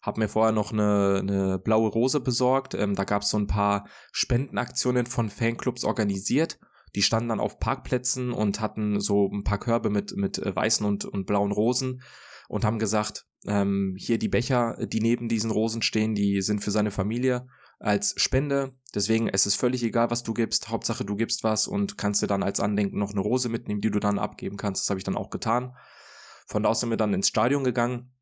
hab 0.00 0.16
mir 0.16 0.28
vorher 0.28 0.52
noch 0.52 0.72
eine, 0.72 1.18
eine 1.18 1.58
blaue 1.58 1.90
Rose 1.90 2.20
besorgt. 2.20 2.72
Ähm, 2.72 2.94
da 2.94 3.04
gab 3.04 3.20
es 3.20 3.28
so 3.28 3.36
ein 3.36 3.46
paar 3.46 3.86
Spendenaktionen 4.10 5.04
von 5.04 5.28
Fanclubs 5.28 5.84
organisiert. 5.84 6.58
Die 6.94 7.02
standen 7.02 7.28
dann 7.28 7.40
auf 7.40 7.58
Parkplätzen 7.58 8.32
und 8.32 8.62
hatten 8.62 8.98
so 8.98 9.28
ein 9.30 9.44
paar 9.44 9.58
Körbe 9.58 9.90
mit, 9.90 10.16
mit 10.16 10.38
äh, 10.38 10.56
weißen 10.56 10.86
und, 10.86 11.04
und 11.04 11.26
blauen 11.26 11.52
Rosen 11.52 12.00
und 12.48 12.64
haben 12.64 12.78
gesagt, 12.78 13.26
ähm, 13.46 13.96
hier 13.98 14.16
die 14.16 14.30
Becher, 14.30 14.78
die 14.86 15.00
neben 15.00 15.28
diesen 15.28 15.50
Rosen 15.50 15.82
stehen, 15.82 16.14
die 16.14 16.40
sind 16.40 16.64
für 16.64 16.70
seine 16.70 16.90
Familie 16.90 17.46
als 17.80 18.14
Spende. 18.16 18.72
Deswegen 18.94 19.28
es 19.28 19.46
ist 19.46 19.56
völlig 19.56 19.82
egal, 19.82 20.10
was 20.10 20.22
du 20.22 20.32
gibst. 20.34 20.68
Hauptsache 20.68 21.04
du 21.04 21.16
gibst 21.16 21.42
was 21.42 21.66
und 21.66 21.98
kannst 21.98 22.22
dir 22.22 22.26
dann 22.28 22.42
als 22.42 22.60
Andenken 22.60 22.98
noch 22.98 23.10
eine 23.10 23.20
Rose 23.20 23.48
mitnehmen, 23.48 23.80
die 23.80 23.90
du 23.90 23.98
dann 23.98 24.18
abgeben 24.18 24.56
kannst. 24.56 24.84
Das 24.84 24.90
habe 24.90 24.98
ich 24.98 25.04
dann 25.04 25.16
auch 25.16 25.30
getan. 25.30 25.76
Von 26.46 26.62
da 26.62 26.68
aus 26.68 26.80
sind 26.80 26.90
wir 26.90 26.96
dann 26.96 27.14
ins 27.14 27.28
Stadion 27.28 27.64
gegangen 27.64 28.12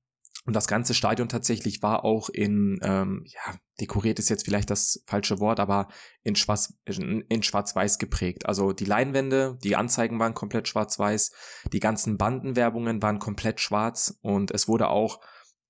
und 0.49 0.55
das 0.55 0.66
ganze 0.66 0.94
Stadion 0.94 1.29
tatsächlich 1.29 1.83
war 1.83 2.07
auch 2.07 2.31
in, 2.31 2.79
ähm, 2.83 3.25
ja, 3.27 3.55
dekoriert 3.81 4.18
ist 4.18 4.31
jetzt 4.31 4.47
vielleicht 4.47 4.71
das 4.71 5.03
falsche 5.07 5.40
Wort, 5.40 5.61
aber 5.61 5.88
in 6.23 6.37
Schwarz, 6.37 6.73
in 6.87 7.42
Schwarz-Weiß 7.42 7.99
geprägt. 7.99 8.47
Also 8.47 8.73
die 8.73 8.87
Leinwände, 8.87 9.59
die 9.62 9.77
Anzeigen 9.77 10.18
waren 10.18 10.33
komplett 10.33 10.66
schwarz-weiß, 10.66 11.33
die 11.73 11.81
ganzen 11.81 12.16
Bandenwerbungen 12.16 13.03
waren 13.03 13.18
komplett 13.18 13.61
schwarz 13.61 14.18
und 14.23 14.51
es 14.51 14.68
wurde 14.68 14.88
auch 14.88 15.21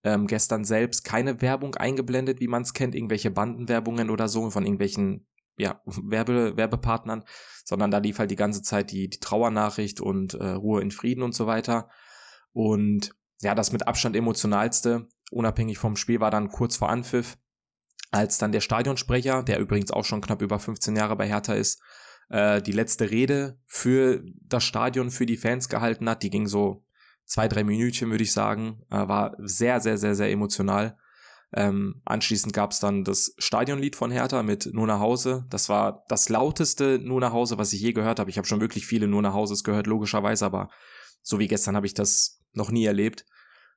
ähm, 0.05 0.27
gestern 0.27 0.65
selbst 0.65 1.05
keine 1.05 1.41
Werbung 1.41 1.75
eingeblendet, 1.75 2.41
wie 2.41 2.49
man 2.49 2.63
es 2.63 2.73
kennt, 2.73 2.95
irgendwelche 2.95 3.31
Bandenwerbungen 3.31 4.11
oder 4.11 4.29
so 4.29 4.51
von 4.51 4.65
irgendwelchen 4.65 5.27
ja, 5.57 5.83
Werbe, 5.87 6.57
Werbepartnern, 6.57 7.25
sondern 7.65 7.91
da 7.91 7.99
lief 7.99 8.19
halt 8.19 8.31
die 8.31 8.37
ganze 8.37 8.63
Zeit 8.63 8.93
die, 8.93 9.11
die 9.11 9.19
Trauernachricht 9.19 10.01
und 10.01 10.35
äh, 10.35 10.51
Ruhe 10.51 10.81
in 10.81 10.93
Frieden 10.93 11.23
und 11.23 11.35
so 11.35 11.47
weiter. 11.47 11.89
Und 12.53 13.15
ja, 13.43 13.55
das 13.55 13.73
mit 13.73 13.87
Abstand 13.87 14.17
emotionalste, 14.17 15.09
unabhängig 15.31 15.79
vom 15.79 15.97
Spiel, 15.97 16.21
war 16.21 16.31
dann 16.31 16.49
kurz 16.49 16.77
vor 16.77 16.91
Anpfiff, 16.91 17.37
als 18.11 18.39
dann 18.39 18.53
der 18.53 18.61
Stadionsprecher, 18.61 19.43
der 19.43 19.59
übrigens 19.59 19.91
auch 19.91 20.05
schon 20.05 20.21
knapp 20.21 20.43
über 20.43 20.59
15 20.59 20.97
Jahre 20.97 21.17
bei 21.17 21.27
Hertha 21.27 21.55
ist, 21.55 21.83
äh, 22.31 22.63
die 22.63 22.73
letzte 22.73 23.11
Rede 23.11 23.59
für 23.67 24.23
das 24.41 24.65
Stadion, 24.65 25.11
für 25.11 25.27
die 25.27 25.37
Fans 25.37 25.69
gehalten 25.69 26.09
hat. 26.09 26.23
Die 26.23 26.31
ging 26.31 26.47
so 26.47 26.85
zwei, 27.29 27.47
drei 27.47 27.63
Minütchen, 27.63 28.11
würde 28.11 28.25
ich 28.25 28.33
sagen. 28.33 28.83
Äh, 28.91 29.07
war 29.07 29.37
sehr, 29.39 29.81
sehr, 29.81 29.99
sehr, 29.99 30.17
sehr 30.17 30.31
emotional. 30.31 30.97
Ähm, 31.55 32.03
anschließend 32.05 32.53
gab 32.53 32.73
es 32.73 32.81
dann 32.81 33.05
das 33.05 33.35
Stadionlied 33.39 33.97
von 33.97 34.11
Hertha 34.11 34.43
mit 34.43 34.71
Nur 34.73 34.87
nach 34.87 34.99
Hause. 34.99 35.47
Das 35.49 35.69
war 35.69 36.05
das 36.09 36.29
lauteste 36.29 36.99
Nur 36.99 37.21
nach 37.21 37.33
Hause, 37.33 37.57
was 37.57 37.73
ich 37.73 37.81
je 37.81 37.93
gehört 37.93 38.19
habe. 38.19 38.31
Ich 38.31 38.39
habe 38.39 38.49
schon 38.49 38.61
wirklich 38.61 38.87
viele 38.87 39.07
Nur 39.07 39.23
nach 39.23 39.35
Hauses 39.35 39.63
gehört, 39.63 39.87
logischerweise, 39.87 40.45
aber 40.45 40.69
so 41.23 41.39
wie 41.39 41.49
gestern 41.49 41.77
habe 41.77 41.87
ich 41.87 41.95
das 41.95 42.43
noch 42.53 42.71
nie 42.71 42.85
erlebt. 42.85 43.25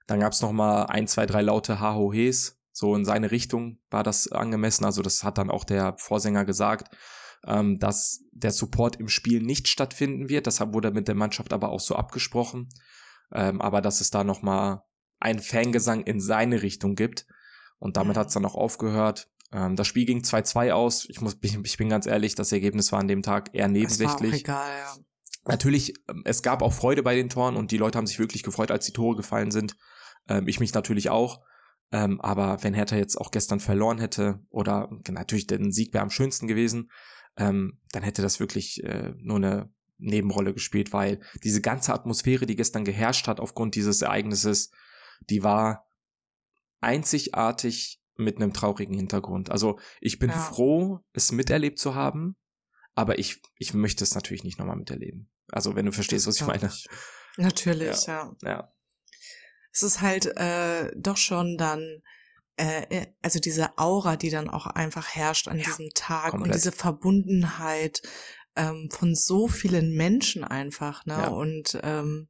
Dann 0.08 0.20
gab 0.20 0.34
es 0.34 0.42
noch 0.42 0.52
mal 0.52 0.84
ein, 0.84 1.08
zwei, 1.08 1.26
drei 1.26 1.42
laute 1.42 1.80
Hahohes. 1.80 2.58
So 2.74 2.96
in 2.96 3.06
seine 3.06 3.32
Richtung 3.32 3.80
war 3.90 4.04
das 4.04 4.32
angemessen. 4.32 4.86
Also 4.86 5.02
das 5.02 5.24
hat 5.24 5.38
dann 5.38 5.52
auch 5.52 5.64
der 5.64 5.96
Vorsänger 5.98 6.46
gesagt, 6.46 6.96
ähm, 7.46 7.80
dass 7.80 8.24
der 8.32 8.52
Support 8.52 8.98
im 8.98 9.08
Spiel 9.08 9.42
nicht 9.42 9.68
stattfinden 9.68 10.30
wird. 10.30 10.48
Das 10.48 10.60
wurde 10.60 10.92
mit 10.92 11.08
der 11.08 11.16
Mannschaft 11.16 11.54
aber 11.54 11.70
auch 11.70 11.80
so 11.80 11.96
abgesprochen. 11.96 12.70
Ähm, 13.34 13.62
aber 13.62 13.82
dass 13.82 14.02
es 14.02 14.12
da 14.12 14.24
noch 14.24 14.42
mal 14.42 14.84
ein 15.20 15.40
Fangesang 15.40 16.02
in 16.02 16.20
seine 16.20 16.62
Richtung 16.62 16.96
gibt. 16.96 17.26
Und 17.80 17.98
damit 17.98 18.18
hat 18.18 18.28
es 18.28 18.34
dann 18.34 18.46
auch 18.46 18.56
aufgehört. 18.56 19.30
Ähm, 19.52 19.76
das 19.76 19.88
Spiel 19.88 20.06
ging 20.06 20.20
2-2 20.20 20.72
aus. 20.72 21.08
Ich 21.10 21.22
muss, 21.22 21.38
ich 21.42 21.78
bin 21.78 21.90
ganz 21.90 22.06
ehrlich, 22.06 22.36
das 22.36 22.52
Ergebnis 22.52 22.92
war 22.92 23.00
an 23.00 23.08
dem 23.08 23.22
Tag 23.22 23.54
eher 23.54 23.68
nebensächlich. 23.68 24.42
Egal, 24.42 24.70
ja. 24.78 24.96
Natürlich, 25.46 25.94
ähm, 26.10 26.24
es 26.26 26.42
gab 26.42 26.62
auch 26.62 26.74
Freude 26.74 27.04
bei 27.04 27.16
den 27.16 27.30
Toren 27.30 27.56
und 27.56 27.72
die 27.72 27.78
Leute 27.78 27.98
haben 27.98 28.08
sich 28.08 28.20
wirklich 28.20 28.44
gefreut, 28.44 28.72
als 28.72 28.86
die 28.86 28.94
Tore 28.94 29.16
gefallen 29.16 29.52
sind. 29.52 29.76
Ähm, 30.28 30.48
ich 30.48 30.60
mich 30.60 30.74
natürlich 30.74 31.10
auch. 31.10 31.42
Ähm, 31.92 32.22
aber 32.22 32.64
wenn 32.64 32.74
Hertha 32.74 32.96
jetzt 32.96 33.18
auch 33.18 33.32
gestern 33.32 33.60
verloren 33.60 34.00
hätte 34.00 34.40
oder 34.50 34.90
natürlich 35.10 35.48
der 35.48 35.60
Sieg 35.72 35.94
wäre 35.94 36.04
am 36.04 36.10
schönsten 36.10 36.48
gewesen, 36.48 36.90
ähm, 37.38 37.80
dann 37.92 38.04
hätte 38.04 38.22
das 38.22 38.40
wirklich 38.40 38.84
äh, 38.84 39.14
nur 39.18 39.38
eine 39.38 39.74
Nebenrolle 40.02 40.54
gespielt, 40.54 40.92
weil 40.94 41.22
diese 41.44 41.62
ganze 41.62 41.94
Atmosphäre, 41.94 42.46
die 42.46 42.56
gestern 42.56 42.84
geherrscht 42.84 43.28
hat 43.28 43.40
aufgrund 43.40 43.76
dieses 43.76 44.02
Ereignisses, 44.02 44.72
die 45.30 45.44
war 45.44 45.88
einzigartig 46.82 48.02
mit 48.16 48.38
einem 48.38 48.54
traurigen 48.54 48.96
Hintergrund. 48.96 49.50
Also 49.50 49.80
ich 50.02 50.20
bin 50.20 50.32
ja. 50.32 50.38
froh, 50.38 51.00
es 51.14 51.32
miterlebt 51.32 51.80
zu 51.80 51.96
haben, 51.96 52.36
aber 52.96 53.20
ich, 53.20 53.42
ich 53.56 53.74
möchte 53.74 54.04
es 54.04 54.16
natürlich 54.16 54.44
nicht 54.44 54.60
nochmal 54.60 54.76
miterleben. 54.76 55.30
Also 55.52 55.76
wenn 55.76 55.86
du 55.86 55.92
verstehst, 55.92 56.28
was 56.28 56.42
ich 56.42 56.48
meine. 56.48 56.68
Ich. 56.68 56.88
Natürlich, 57.38 58.06
ja. 58.08 58.36
ja. 58.42 58.50
ja. 58.50 58.74
Es 59.72 59.84
ist 59.84 60.02
halt 60.02 60.26
äh, 60.38 60.92
doch 60.98 61.18
schon 61.18 61.58
dann, 61.58 62.02
äh, 62.58 62.84
äh, 62.90 63.08
also 63.22 63.40
diese 63.40 63.78
Aura, 63.78 64.18
die 64.18 64.30
dann 64.30 64.50
auch 64.50 64.66
einfach 64.66 65.08
herrscht 65.08 65.48
an 65.48 65.58
ja, 65.58 65.64
diesem 65.64 65.90
Tag 65.94 66.32
komplett. 66.32 66.48
und 66.48 66.56
diese 66.56 66.72
Verbundenheit 66.72 68.02
ähm, 68.56 68.90
von 68.92 69.16
so 69.16 69.48
vielen 69.48 69.96
Menschen 69.96 70.44
einfach, 70.44 71.06
ne? 71.06 71.14
Ja. 71.14 71.28
Und 71.28 71.80
ähm, 71.84 72.28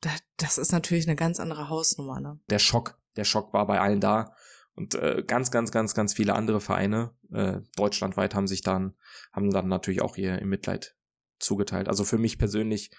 da, 0.00 0.10
das 0.36 0.58
ist 0.58 0.72
natürlich 0.72 1.06
eine 1.06 1.16
ganz 1.16 1.40
andere 1.40 1.68
Hausnummer, 1.68 2.20
ne? 2.20 2.38
Der 2.50 2.58
Schock, 2.58 2.98
der 3.16 3.24
Schock 3.24 3.52
war 3.52 3.66
bei 3.66 3.80
allen 3.80 4.00
da. 4.00 4.34
Und 4.74 4.94
äh, 4.94 5.24
ganz, 5.26 5.50
ganz, 5.50 5.72
ganz, 5.72 5.94
ganz 5.94 6.12
viele 6.12 6.34
andere 6.34 6.60
Vereine 6.60 7.14
äh, 7.32 7.60
deutschlandweit 7.76 8.34
haben 8.34 8.46
sich 8.46 8.60
dann, 8.60 8.94
haben 9.32 9.50
dann 9.50 9.68
natürlich 9.68 10.02
auch 10.02 10.16
ihr 10.16 10.38
im 10.38 10.50
Mitleid 10.50 10.94
zugeteilt. 11.38 11.88
Also 11.88 12.04
für 12.04 12.18
mich 12.18 12.38
persönlich 12.38 12.90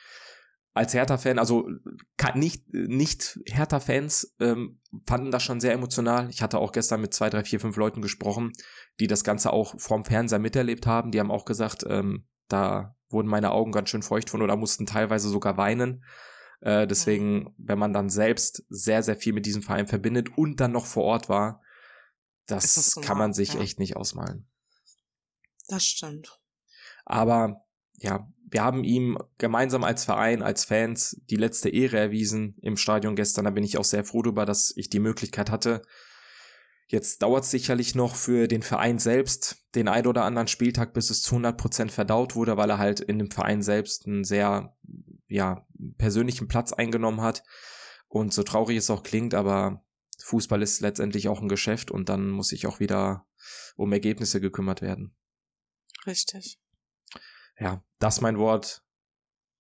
als 0.74 0.94
Hertha-Fan, 0.94 1.40
also 1.40 1.70
nicht, 2.36 2.72
nicht 2.72 3.40
Hertha-Fans 3.46 4.36
ähm, 4.40 4.80
fanden 5.08 5.32
das 5.32 5.44
schon 5.44 5.60
sehr 5.60 5.74
emotional. 5.74 6.30
Ich 6.30 6.42
hatte 6.42 6.60
auch 6.60 6.72
gestern 6.72 7.02
mit 7.02 7.14
zwei, 7.14 7.30
drei, 7.30 7.44
vier, 7.44 7.60
fünf 7.60 7.78
Leuten 7.78 8.02
gesprochen, 8.02 8.54
die 9.00 9.08
das 9.08 9.24
Ganze 9.24 9.52
auch 9.54 9.80
vorm 9.80 10.06
Fernseher 10.06 10.40
miterlebt 10.40 10.86
haben. 10.86 11.12
Die 11.12 11.20
haben 11.20 11.32
auch 11.32 11.46
gesagt, 11.46 11.84
ähm, 11.88 12.28
da 12.48 12.96
wurden 13.10 13.28
meine 13.28 13.52
Augen 13.52 13.72
ganz 13.72 13.90
schön 13.90 14.04
feucht 14.04 14.30
von 14.30 14.42
oder 14.42 14.56
mussten 14.56 14.86
teilweise 14.86 15.30
sogar 15.30 15.58
weinen. 15.58 16.04
Äh, 16.62 16.88
deswegen, 16.88 17.54
wenn 17.58 17.80
man 17.80 17.94
dann 17.94 18.10
selbst 18.10 18.64
sehr, 18.70 19.04
sehr 19.04 19.16
viel 19.16 19.34
mit 19.34 19.46
diesem 19.46 19.62
Verein 19.62 19.88
verbindet 19.88 20.38
und 20.38 20.60
dann 20.60 20.72
noch 20.72 20.86
vor 20.86 21.04
Ort 21.04 21.30
war, 21.30 21.62
das, 22.48 22.76
das 22.76 22.96
kann 23.02 23.18
man 23.18 23.34
sich 23.34 23.54
ja. 23.54 23.62
echt 23.62 23.80
nicht 23.80 23.96
ausmalen. 23.96 24.48
Das 25.68 25.84
stimmt. 25.84 26.40
Aber 27.06 27.66
ja, 28.00 28.28
wir 28.50 28.64
haben 28.64 28.84
ihm 28.84 29.18
gemeinsam 29.38 29.84
als 29.84 30.06
Verein, 30.06 30.42
als 30.42 30.66
Fans 30.66 31.22
die 31.30 31.36
letzte 31.36 31.70
Ehre 31.70 31.98
erwiesen 31.98 32.58
im 32.62 32.78
Stadion 32.78 33.16
gestern. 33.16 33.46
Da 33.46 33.52
bin 33.52 33.64
ich 33.64 33.78
auch 33.78 33.84
sehr 33.84 34.06
froh 34.06 34.22
darüber, 34.22 34.46
dass 34.46 34.74
ich 34.76 34.90
die 34.90 35.00
Möglichkeit 35.00 35.52
hatte. 35.52 35.82
Jetzt 36.90 37.22
dauert 37.22 37.44
es 37.44 37.52
sicherlich 37.52 37.96
noch 37.96 38.16
für 38.16 38.48
den 38.48 38.62
Verein 38.62 38.98
selbst 38.98 39.66
den 39.76 39.90
ein 39.90 40.08
oder 40.08 40.24
anderen 40.24 40.48
Spieltag, 40.48 40.94
bis 40.94 41.10
es 41.10 41.22
zu 41.22 41.32
100 41.36 41.58
Prozent 41.58 41.92
verdaut 41.92 42.36
wurde, 42.36 42.56
weil 42.56 42.70
er 42.70 42.78
halt 42.78 43.02
in 43.02 43.20
dem 43.20 43.30
Verein 43.30 43.62
selbst 43.62 44.08
einen 44.08 44.24
sehr, 44.24 44.78
ja, 45.28 45.68
persönlichen 45.98 46.48
Platz 46.48 46.72
eingenommen 46.72 47.22
hat. 47.22 47.44
Und 48.08 48.34
so 48.34 48.44
traurig 48.44 48.78
es 48.78 48.90
auch 48.90 49.04
klingt, 49.04 49.34
aber 49.34 49.84
Fußball 50.24 50.62
ist 50.62 50.80
letztendlich 50.80 51.28
auch 51.28 51.42
ein 51.42 51.50
Geschäft 51.50 51.92
und 51.92 52.08
dann 52.08 52.30
muss 52.30 52.48
sich 52.50 52.68
auch 52.68 52.80
wieder 52.80 53.28
um 53.76 53.92
Ergebnisse 53.92 54.40
gekümmert 54.40 54.82
werden. 54.82 55.14
Richtig. 56.06 56.60
Ja, 57.60 57.84
das 58.00 58.22
mein 58.22 58.38
Wort 58.38 58.84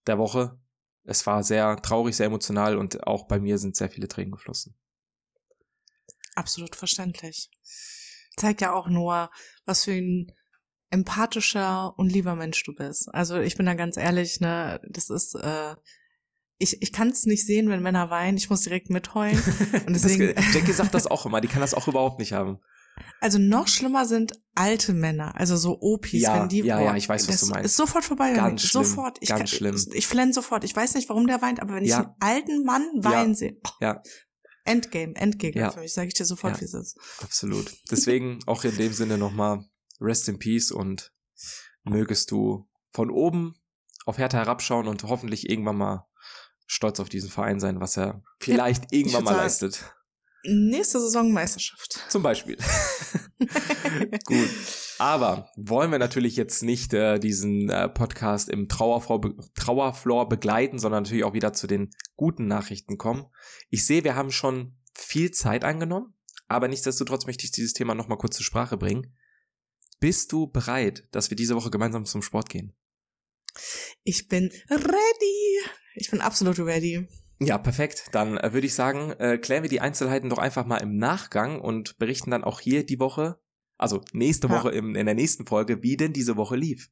der 0.07 0.17
Woche. 0.17 0.59
Es 1.03 1.25
war 1.25 1.43
sehr 1.43 1.77
traurig, 1.81 2.15
sehr 2.15 2.27
emotional 2.27 2.77
und 2.77 3.05
auch 3.05 3.27
bei 3.27 3.39
mir 3.39 3.57
sind 3.57 3.75
sehr 3.75 3.89
viele 3.89 4.07
Tränen 4.07 4.31
geflossen. 4.31 4.77
Absolut 6.37 6.75
verständlich. 6.75 7.49
Zeigt 8.37 8.61
ja 8.61 8.73
auch 8.73 8.87
nur, 8.87 9.31
was 9.65 9.85
für 9.85 9.93
ein 9.93 10.31
empathischer 10.89 11.97
und 11.97 12.11
lieber 12.11 12.35
Mensch 12.35 12.63
du 12.63 12.73
bist. 12.73 13.13
Also 13.13 13.39
ich 13.39 13.57
bin 13.57 13.65
da 13.65 13.73
ganz 13.73 13.97
ehrlich, 13.97 14.39
ne, 14.39 14.79
das 14.87 15.09
ist 15.09 15.35
äh, 15.35 15.75
ich, 16.59 16.81
ich 16.81 16.91
kann 16.91 17.09
es 17.09 17.25
nicht 17.25 17.45
sehen, 17.45 17.69
wenn 17.69 17.81
Männer 17.81 18.09
weinen. 18.09 18.37
Ich 18.37 18.49
muss 18.49 18.61
direkt 18.61 18.89
mitheulen. 18.89 19.41
Und 19.85 19.89
deswegen, 19.93 20.33
das, 20.35 20.53
Jackie 20.53 20.73
sagt 20.73 20.93
das 20.93 21.07
auch 21.11 21.25
immer. 21.25 21.41
Die 21.41 21.47
kann 21.47 21.61
das 21.61 21.73
auch 21.73 21.87
überhaupt 21.87 22.19
nicht 22.19 22.33
haben. 22.33 22.57
Also 23.21 23.37
noch 23.37 23.67
schlimmer 23.67 24.05
sind 24.05 24.33
alte 24.55 24.91
Männer, 24.91 25.35
also 25.35 25.55
so 25.55 25.77
Opis, 25.81 26.23
ja, 26.23 26.41
wenn 26.41 26.49
die 26.49 26.61
ja, 26.61 26.81
ja, 26.81 26.95
ich 26.95 27.07
weiß, 27.07 27.27
was 27.27 27.41
du 27.41 27.45
meinst. 27.47 27.65
Ist 27.65 27.77
sofort 27.77 28.03
vorbei. 28.03 28.33
Ganz 28.33 28.63
schlimm, 28.63 28.83
sofort. 28.83 29.19
Ich 29.21 29.29
ganz 29.29 29.41
kann, 29.41 29.47
schlimm. 29.47 29.75
Ich 29.93 30.07
flenne 30.07 30.33
sofort. 30.33 30.63
Ich 30.63 30.75
weiß 30.75 30.95
nicht, 30.95 31.07
warum 31.07 31.27
der 31.27 31.41
weint, 31.43 31.61
aber 31.61 31.75
wenn 31.75 31.83
ich 31.83 31.91
ja. 31.91 31.99
einen 31.99 32.15
alten 32.19 32.63
Mann 32.63 32.81
weinen 32.95 33.33
ja. 33.33 33.35
sehe, 33.35 33.57
oh, 33.63 33.69
ja. 33.81 34.01
Endgame, 34.67 35.15
Endgegner 35.15 35.61
ja. 35.61 35.71
für 35.71 35.79
mich, 35.79 35.93
sage 35.93 36.09
ich 36.09 36.13
dir 36.13 36.25
sofort, 36.25 36.55
ja. 36.55 36.61
wie 36.61 36.65
es 36.65 36.73
ist. 36.73 36.97
Absolut. 37.21 37.75
Deswegen 37.89 38.39
auch 38.45 38.63
in 38.63 38.75
dem 38.77 38.93
Sinne 38.93 39.17
nochmal 39.17 39.65
Rest 39.99 40.27
in 40.29 40.39
Peace 40.39 40.71
und 40.71 41.11
mögest 41.83 42.31
du 42.31 42.67
von 42.91 43.09
oben 43.09 43.55
auf 44.05 44.17
Hertha 44.17 44.37
herabschauen 44.37 44.87
und 44.87 45.03
hoffentlich 45.03 45.49
irgendwann 45.49 45.77
mal 45.77 46.07
stolz 46.65 46.99
auf 46.99 47.09
diesen 47.09 47.29
Verein 47.29 47.59
sein, 47.59 47.79
was 47.79 47.97
er 47.97 48.21
vielleicht 48.39 48.91
ja, 48.91 48.99
irgendwann 48.99 49.23
mal 49.23 49.31
sagen, 49.31 49.43
leistet. 49.43 49.93
Nächste 50.43 50.99
Saison 50.99 51.31
Meisterschaft. 51.31 51.99
Zum 52.09 52.23
Beispiel. 52.23 52.57
Gut. 54.25 54.49
Aber 54.99 55.49
wollen 55.55 55.91
wir 55.91 55.99
natürlich 55.99 56.35
jetzt 56.35 56.63
nicht 56.63 56.93
äh, 56.93 57.19
diesen 57.19 57.69
äh, 57.69 57.87
Podcast 57.89 58.49
im 58.49 58.67
Trauerflor, 58.67 59.21
be 59.21 59.35
Trauerflor 59.55 60.27
begleiten, 60.27 60.79
sondern 60.79 61.03
natürlich 61.03 61.23
auch 61.23 61.33
wieder 61.33 61.53
zu 61.53 61.67
den 61.67 61.91
guten 62.15 62.47
Nachrichten 62.47 62.97
kommen. 62.97 63.25
Ich 63.69 63.85
sehe, 63.85 64.03
wir 64.03 64.15
haben 64.15 64.31
schon 64.31 64.75
viel 64.93 65.31
Zeit 65.31 65.63
eingenommen, 65.63 66.13
aber 66.47 66.67
nichtsdestotrotz 66.67 67.27
möchte 67.27 67.45
ich 67.45 67.51
dieses 67.51 67.73
Thema 67.73 67.95
nochmal 67.95 68.17
kurz 68.17 68.35
zur 68.35 68.45
Sprache 68.45 68.77
bringen. 68.77 69.15
Bist 69.99 70.31
du 70.31 70.47
bereit, 70.47 71.07
dass 71.11 71.29
wir 71.29 71.37
diese 71.37 71.55
Woche 71.55 71.71
gemeinsam 71.71 72.05
zum 72.05 72.21
Sport 72.21 72.49
gehen? 72.49 72.75
Ich 74.03 74.27
bin 74.27 74.51
ready. 74.69 75.59
Ich 75.95 76.11
bin 76.11 76.21
absolut 76.21 76.59
ready. 76.59 77.07
Ja, 77.39 77.57
perfekt. 77.57 78.05
Dann 78.11 78.37
äh, 78.37 78.53
würde 78.53 78.67
ich 78.67 78.73
sagen, 78.73 79.11
äh, 79.19 79.37
klären 79.37 79.63
wir 79.63 79.69
die 79.69 79.81
Einzelheiten 79.81 80.29
doch 80.29 80.37
einfach 80.39 80.65
mal 80.65 80.77
im 80.77 80.95
Nachgang 80.95 81.59
und 81.59 81.97
berichten 81.97 82.31
dann 82.31 82.43
auch 82.43 82.59
hier 82.59 82.85
die 82.85 82.99
Woche, 82.99 83.39
also 83.77 84.01
nächste 84.13 84.49
Woche 84.49 84.69
ja. 84.69 84.79
im, 84.79 84.95
in 84.95 85.05
der 85.05 85.15
nächsten 85.15 85.45
Folge, 85.45 85.83
wie 85.83 85.97
denn 85.97 86.13
diese 86.13 86.35
Woche 86.35 86.55
lief. 86.55 86.89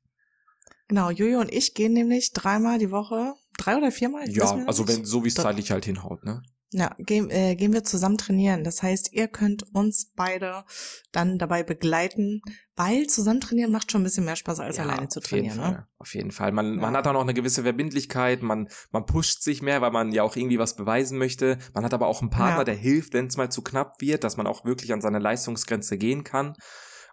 Genau, 0.88 1.09
Jojo 1.09 1.39
und 1.39 1.51
ich 1.51 1.73
gehen 1.73 1.93
nämlich 1.93 2.31
dreimal 2.31 2.77
die 2.77 2.91
Woche, 2.91 3.33
drei 3.57 3.77
oder 3.77 3.91
viermal? 3.91 4.29
ja, 4.29 4.63
also 4.67 4.88
wenn 4.88 5.03
so 5.05 5.23
wie 5.23 5.29
es 5.29 5.33
zeitlich 5.36 5.71
halt 5.71 5.86
hinhaut, 5.86 6.23
ne? 6.23 6.43
Ja, 6.78 6.93
gehen, 6.99 7.30
äh, 7.30 7.55
gehen 7.55 7.71
wir 7.71 7.86
zusammen 7.86 8.17
trainieren. 8.17 8.65
Das 8.65 8.84
heißt, 8.84 9.13
ihr 9.13 9.30
könnt 9.30 9.63
uns 9.73 10.11
beide 10.13 10.65
dann 11.13 11.38
dabei 11.38 11.63
begleiten, 11.63 12.41
weil 12.76 13.07
zusammen 13.07 13.39
trainieren 13.39 13.71
macht 13.71 13.89
schon 13.89 14.01
ein 14.01 14.03
bisschen 14.03 14.26
mehr 14.26 14.36
Spaß 14.36 14.59
als 14.59 14.76
ja, 14.76 14.84
alleine 14.84 15.07
zu 15.07 15.21
trainieren. 15.21 15.57
Auf 15.59 15.65
jeden, 15.65 15.78
ne? 15.78 15.88
auf 15.99 16.13
jeden 16.15 16.32
Fall. 16.32 16.51
Man, 16.51 16.76
ja. 16.76 16.82
man 16.82 16.97
hat 16.97 17.07
auch 17.07 17.13
noch 17.13 17.21
eine 17.21 17.34
gewisse 17.34 17.63
Verbindlichkeit, 17.63 18.43
man, 18.43 18.67
man 18.91 19.05
pusht 19.05 19.41
sich 19.41 19.61
mehr, 19.61 19.80
weil 19.80 19.91
man 19.91 20.11
ja 20.11 20.23
auch 20.23 20.36
irgendwie 20.36 20.59
was 20.59 20.76
beweisen 20.76 21.17
möchte. 21.17 21.57
Man 21.73 21.86
hat 21.86 21.93
aber 21.93 22.07
auch 22.07 22.19
einen 22.19 22.30
Partner, 22.30 22.57
ja. 22.57 22.63
der 22.65 22.76
hilft, 22.76 23.13
wenn 23.13 23.28
es 23.28 23.38
mal 23.38 23.49
zu 23.49 23.61
knapp 23.61 24.01
wird, 24.01 24.26
dass 24.26 24.36
man 24.36 24.45
auch 24.45 24.65
wirklich 24.65 24.91
an 24.91 24.99
seine 24.99 25.19
Leistungsgrenze 25.19 25.97
gehen 25.97 26.26
kann 26.26 26.55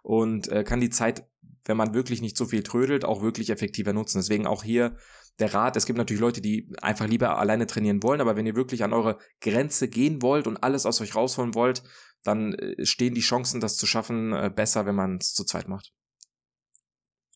und 0.01 0.49
äh, 0.49 0.65
kann 0.65 0.81
die 0.81 0.89
Zeit, 0.89 1.25
wenn 1.63 1.77
man 1.77 1.93
wirklich 1.93 2.21
nicht 2.21 2.35
so 2.35 2.47
viel 2.47 2.63
trödelt, 2.63 3.05
auch 3.05 3.21
wirklich 3.21 3.49
effektiver 3.49 3.93
nutzen. 3.93 4.17
Deswegen 4.17 4.45
auch 4.45 4.63
hier 4.63 4.97
der 5.39 5.53
Rat, 5.53 5.75
es 5.75 5.85
gibt 5.85 5.97
natürlich 5.97 6.21
Leute, 6.21 6.41
die 6.41 6.71
einfach 6.81 7.07
lieber 7.07 7.37
alleine 7.37 7.65
trainieren 7.65 8.03
wollen, 8.03 8.21
aber 8.21 8.35
wenn 8.35 8.45
ihr 8.45 8.55
wirklich 8.55 8.83
an 8.83 8.93
eure 8.93 9.17
Grenze 9.41 9.87
gehen 9.87 10.21
wollt 10.21 10.47
und 10.47 10.63
alles 10.63 10.85
aus 10.85 11.01
euch 11.01 11.15
rausholen 11.15 11.55
wollt, 11.55 11.83
dann 12.23 12.53
äh, 12.53 12.85
stehen 12.85 13.15
die 13.15 13.21
Chancen, 13.21 13.59
das 13.59 13.77
zu 13.77 13.85
schaffen, 13.85 14.33
äh, 14.33 14.51
besser, 14.53 14.85
wenn 14.85 14.95
man 14.95 15.17
es 15.17 15.33
zu 15.33 15.43
zweit 15.43 15.67
macht. 15.67 15.91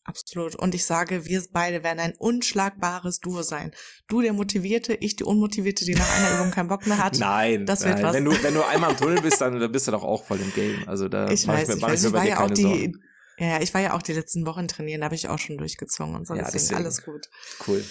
Absolut. 0.04 0.54
Und 0.54 0.74
ich 0.74 0.86
sage, 0.86 1.26
wir 1.26 1.42
beide 1.52 1.84
werden 1.84 1.98
ein 2.00 2.14
unschlagbares 2.16 3.20
Duo 3.20 3.42
sein. 3.42 3.72
Du 4.08 4.22
der 4.22 4.32
Motivierte, 4.32 4.94
ich 4.94 5.16
die 5.16 5.24
Unmotivierte, 5.24 5.84
die 5.84 5.94
nach 5.94 6.16
einer 6.16 6.36
Übung 6.36 6.50
keinen 6.50 6.68
Bock 6.68 6.86
mehr 6.86 6.96
hat. 6.96 7.18
Nein, 7.18 7.66
das 7.66 7.84
wird 7.84 7.96
nein. 7.96 8.04
was. 8.04 8.14
Wenn 8.14 8.24
du, 8.24 8.42
wenn 8.42 8.54
du 8.54 8.66
einmal 8.66 8.92
im 8.92 8.96
Tunnel 8.96 9.20
bist, 9.20 9.38
dann 9.42 9.70
bist 9.70 9.86
du 9.86 9.90
doch 9.90 10.04
auch 10.04 10.24
voll 10.24 10.40
im 10.40 10.50
Game. 10.54 10.88
Also 10.88 11.08
da 11.08 11.28
ich 11.28 11.46
weiß, 11.46 11.68
ich, 11.68 11.68
mir, 11.68 11.76
ich, 11.76 11.82
weiß, 11.82 12.00
ich, 12.00 12.06
ich 12.06 12.12
war 12.14 12.26
ja 12.26 12.40
auch 12.40 12.50
die, 12.50 12.62
Sorgen. 12.62 13.02
Ja, 13.38 13.60
ich 13.60 13.72
war 13.72 13.80
ja 13.80 13.94
auch 13.94 14.02
die 14.02 14.12
letzten 14.12 14.46
Wochen 14.46 14.66
trainieren, 14.66 15.00
da 15.00 15.06
habe 15.06 15.14
ich 15.14 15.28
auch 15.28 15.38
schon 15.38 15.58
durchgezogen 15.58 16.14
und 16.14 16.26
so. 16.26 16.34
Ja, 16.34 16.42
deswegen, 16.42 16.60
deswegen 16.60 16.80
alles 16.80 17.04
gut. 17.04 17.28
Cool. 17.66 17.84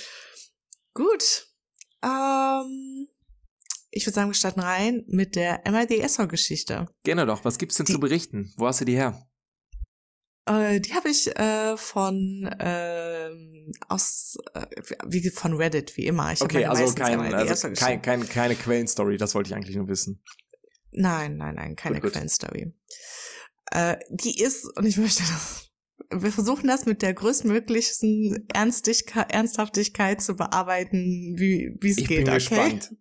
Gut. 0.93 1.47
Ähm, 2.03 3.07
ich 3.91 4.05
würde 4.05 4.15
sagen, 4.15 4.29
wir 4.29 4.33
starten 4.33 4.59
rein 4.59 5.03
mit 5.07 5.35
der 5.35 5.61
MIDSO-Geschichte. 5.65 6.87
Gerne 7.03 7.25
doch. 7.25 7.45
Was 7.45 7.57
gibt's 7.57 7.77
denn 7.77 7.85
die, 7.85 7.93
zu 7.93 7.99
berichten? 7.99 8.53
Wo 8.57 8.67
hast 8.67 8.81
du 8.81 8.85
die 8.85 8.95
her? 8.95 9.27
Äh, 10.45 10.79
die 10.79 10.93
habe 10.93 11.09
ich 11.09 11.27
äh, 11.35 11.77
von 11.77 12.49
ähm, 12.59 13.71
aus 13.87 14.37
äh, 14.53 14.65
wie 15.05 15.29
von 15.29 15.53
Reddit 15.53 15.97
wie 15.97 16.07
immer. 16.07 16.31
Ich 16.31 16.41
okay, 16.41 16.65
also, 16.65 16.93
kein, 16.93 17.33
also 17.33 17.69
kein, 17.73 18.01
kein, 18.01 18.27
keine 18.27 18.55
Quellenstory. 18.55 19.17
Das 19.17 19.35
wollte 19.35 19.49
ich 19.49 19.55
eigentlich 19.55 19.75
nur 19.75 19.87
wissen. 19.87 20.23
Nein, 20.91 21.37
nein, 21.37 21.55
nein, 21.55 21.75
keine 21.75 21.99
Quellenstory. 22.01 22.73
Äh, 23.72 23.97
die 24.09 24.39
ist, 24.41 24.65
und 24.78 24.86
ich 24.86 24.97
möchte 24.97 25.24
das, 25.24 25.70
wir 26.09 26.32
versuchen 26.32 26.68
das 26.68 26.86
mit 26.86 27.01
der 27.01 27.13
größtmöglichsten 27.13 28.47
Ernstigkeit, 28.53 29.32
Ernsthaftigkeit 29.32 30.22
zu 30.22 30.36
bearbeiten, 30.36 31.36
wie 31.38 31.78
es 31.82 31.97
geht. 31.97 32.07
Bin 32.07 32.22
okay? 32.24 32.34
gespannt. 32.36 32.91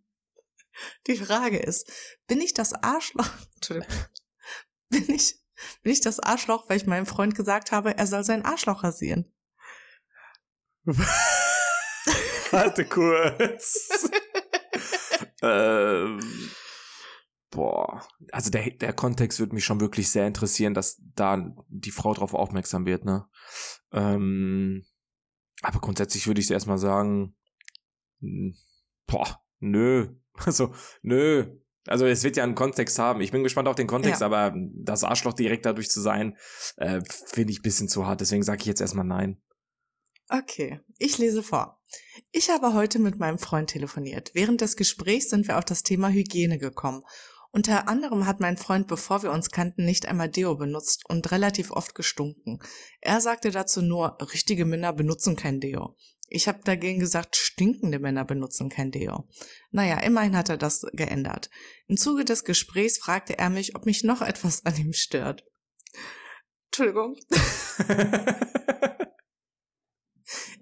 Die 1.06 1.16
Frage 1.16 1.58
ist, 1.58 1.90
bin 2.26 2.40
ich 2.40 2.52
das 2.52 2.72
Arschloch? 2.72 3.30
Entschuldigung. 3.54 3.94
Bin 4.88 5.10
ich, 5.10 5.36
bin 5.82 5.92
ich 5.92 6.00
das 6.00 6.20
Arschloch, 6.20 6.68
weil 6.68 6.76
ich 6.76 6.86
meinem 6.86 7.06
Freund 7.06 7.34
gesagt 7.34 7.72
habe, 7.72 7.96
er 7.96 8.06
soll 8.06 8.24
sein 8.24 8.44
Arschloch 8.44 8.84
rasieren? 8.84 9.32
Warte 12.50 12.84
kurz. 12.86 14.08
ähm 15.42 16.20
boah, 17.56 18.06
also 18.32 18.50
der, 18.50 18.70
der 18.70 18.92
Kontext 18.92 19.40
würde 19.40 19.54
mich 19.54 19.64
schon 19.64 19.80
wirklich 19.80 20.10
sehr 20.10 20.26
interessieren, 20.26 20.74
dass 20.74 21.00
da 21.14 21.56
die 21.68 21.90
Frau 21.90 22.12
drauf 22.12 22.34
aufmerksam 22.34 22.84
wird, 22.84 23.06
ne? 23.06 23.26
Ähm, 23.92 24.84
aber 25.62 25.80
grundsätzlich 25.80 26.26
würde 26.26 26.42
ich 26.42 26.50
erstmal 26.50 26.76
sagen, 26.76 27.34
boah, 29.06 29.42
nö. 29.58 30.14
Also, 30.44 30.74
nö. 31.00 31.46
Also 31.86 32.04
es 32.04 32.22
wird 32.22 32.36
ja 32.36 32.44
einen 32.44 32.54
Kontext 32.54 32.98
haben. 32.98 33.22
Ich 33.22 33.32
bin 33.32 33.42
gespannt 33.42 33.68
auf 33.68 33.74
den 33.74 33.86
Kontext, 33.86 34.20
ja. 34.20 34.26
aber 34.26 34.54
das 34.74 35.02
Arschloch 35.02 35.32
direkt 35.32 35.64
dadurch 35.64 35.88
zu 35.88 36.02
sein, 36.02 36.36
äh, 36.76 37.00
finde 37.32 37.54
ich 37.54 37.62
bisschen 37.62 37.88
zu 37.88 38.06
hart. 38.06 38.20
Deswegen 38.20 38.42
sage 38.42 38.60
ich 38.60 38.66
jetzt 38.66 38.82
erstmal 38.82 39.06
nein. 39.06 39.40
Okay, 40.28 40.80
ich 40.98 41.16
lese 41.16 41.42
vor. 41.42 41.80
Ich 42.32 42.50
habe 42.50 42.74
heute 42.74 42.98
mit 42.98 43.18
meinem 43.18 43.38
Freund 43.38 43.70
telefoniert. 43.70 44.32
Während 44.34 44.60
des 44.60 44.76
Gesprächs 44.76 45.30
sind 45.30 45.46
wir 45.48 45.56
auf 45.56 45.64
das 45.64 45.84
Thema 45.84 46.10
Hygiene 46.10 46.58
gekommen 46.58 47.02
unter 47.56 47.88
anderem 47.88 48.26
hat 48.26 48.38
mein 48.38 48.58
Freund, 48.58 48.86
bevor 48.86 49.22
wir 49.22 49.30
uns 49.30 49.48
kannten, 49.50 49.86
nicht 49.86 50.04
einmal 50.04 50.28
Deo 50.28 50.56
benutzt 50.56 51.08
und 51.08 51.30
relativ 51.30 51.70
oft 51.70 51.94
gestunken. 51.94 52.58
Er 53.00 53.22
sagte 53.22 53.50
dazu 53.50 53.80
nur, 53.80 54.18
richtige 54.20 54.66
Männer 54.66 54.92
benutzen 54.92 55.36
kein 55.36 55.58
Deo. 55.58 55.96
Ich 56.28 56.48
habe 56.48 56.60
dagegen 56.64 57.00
gesagt, 57.00 57.34
stinkende 57.34 57.98
Männer 57.98 58.26
benutzen 58.26 58.68
kein 58.68 58.90
Deo. 58.90 59.26
Naja, 59.70 60.00
immerhin 60.00 60.36
hat 60.36 60.50
er 60.50 60.58
das 60.58 60.84
geändert. 60.92 61.48
Im 61.86 61.96
Zuge 61.96 62.26
des 62.26 62.44
Gesprächs 62.44 62.98
fragte 62.98 63.38
er 63.38 63.48
mich, 63.48 63.74
ob 63.74 63.86
mich 63.86 64.04
noch 64.04 64.20
etwas 64.20 64.66
an 64.66 64.76
ihm 64.76 64.92
stört. 64.92 65.42
Entschuldigung. 66.66 67.16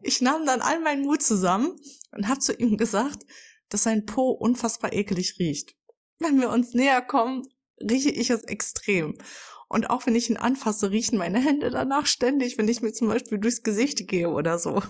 ich 0.00 0.20
nahm 0.20 0.46
dann 0.46 0.60
all 0.60 0.78
meinen 0.78 1.02
Mut 1.02 1.22
zusammen 1.22 1.76
und 2.12 2.28
habe 2.28 2.38
zu 2.38 2.54
ihm 2.54 2.76
gesagt, 2.76 3.24
dass 3.68 3.82
sein 3.82 4.06
Po 4.06 4.30
unfassbar 4.30 4.92
ekelig 4.92 5.40
riecht 5.40 5.74
wenn 6.18 6.40
wir 6.40 6.50
uns 6.50 6.74
näher 6.74 7.02
kommen, 7.02 7.42
rieche 7.80 8.10
ich 8.10 8.30
es 8.30 8.42
extrem. 8.44 9.16
Und 9.68 9.90
auch 9.90 10.06
wenn 10.06 10.14
ich 10.14 10.30
ihn 10.30 10.36
anfasse, 10.36 10.90
riechen 10.90 11.18
meine 11.18 11.40
Hände 11.40 11.70
danach 11.70 12.06
ständig, 12.06 12.58
wenn 12.58 12.68
ich 12.68 12.82
mir 12.82 12.92
zum 12.92 13.08
Beispiel 13.08 13.38
durchs 13.38 13.62
Gesicht 13.62 14.06
gehe 14.06 14.28
oder 14.28 14.58
so. 14.58 14.82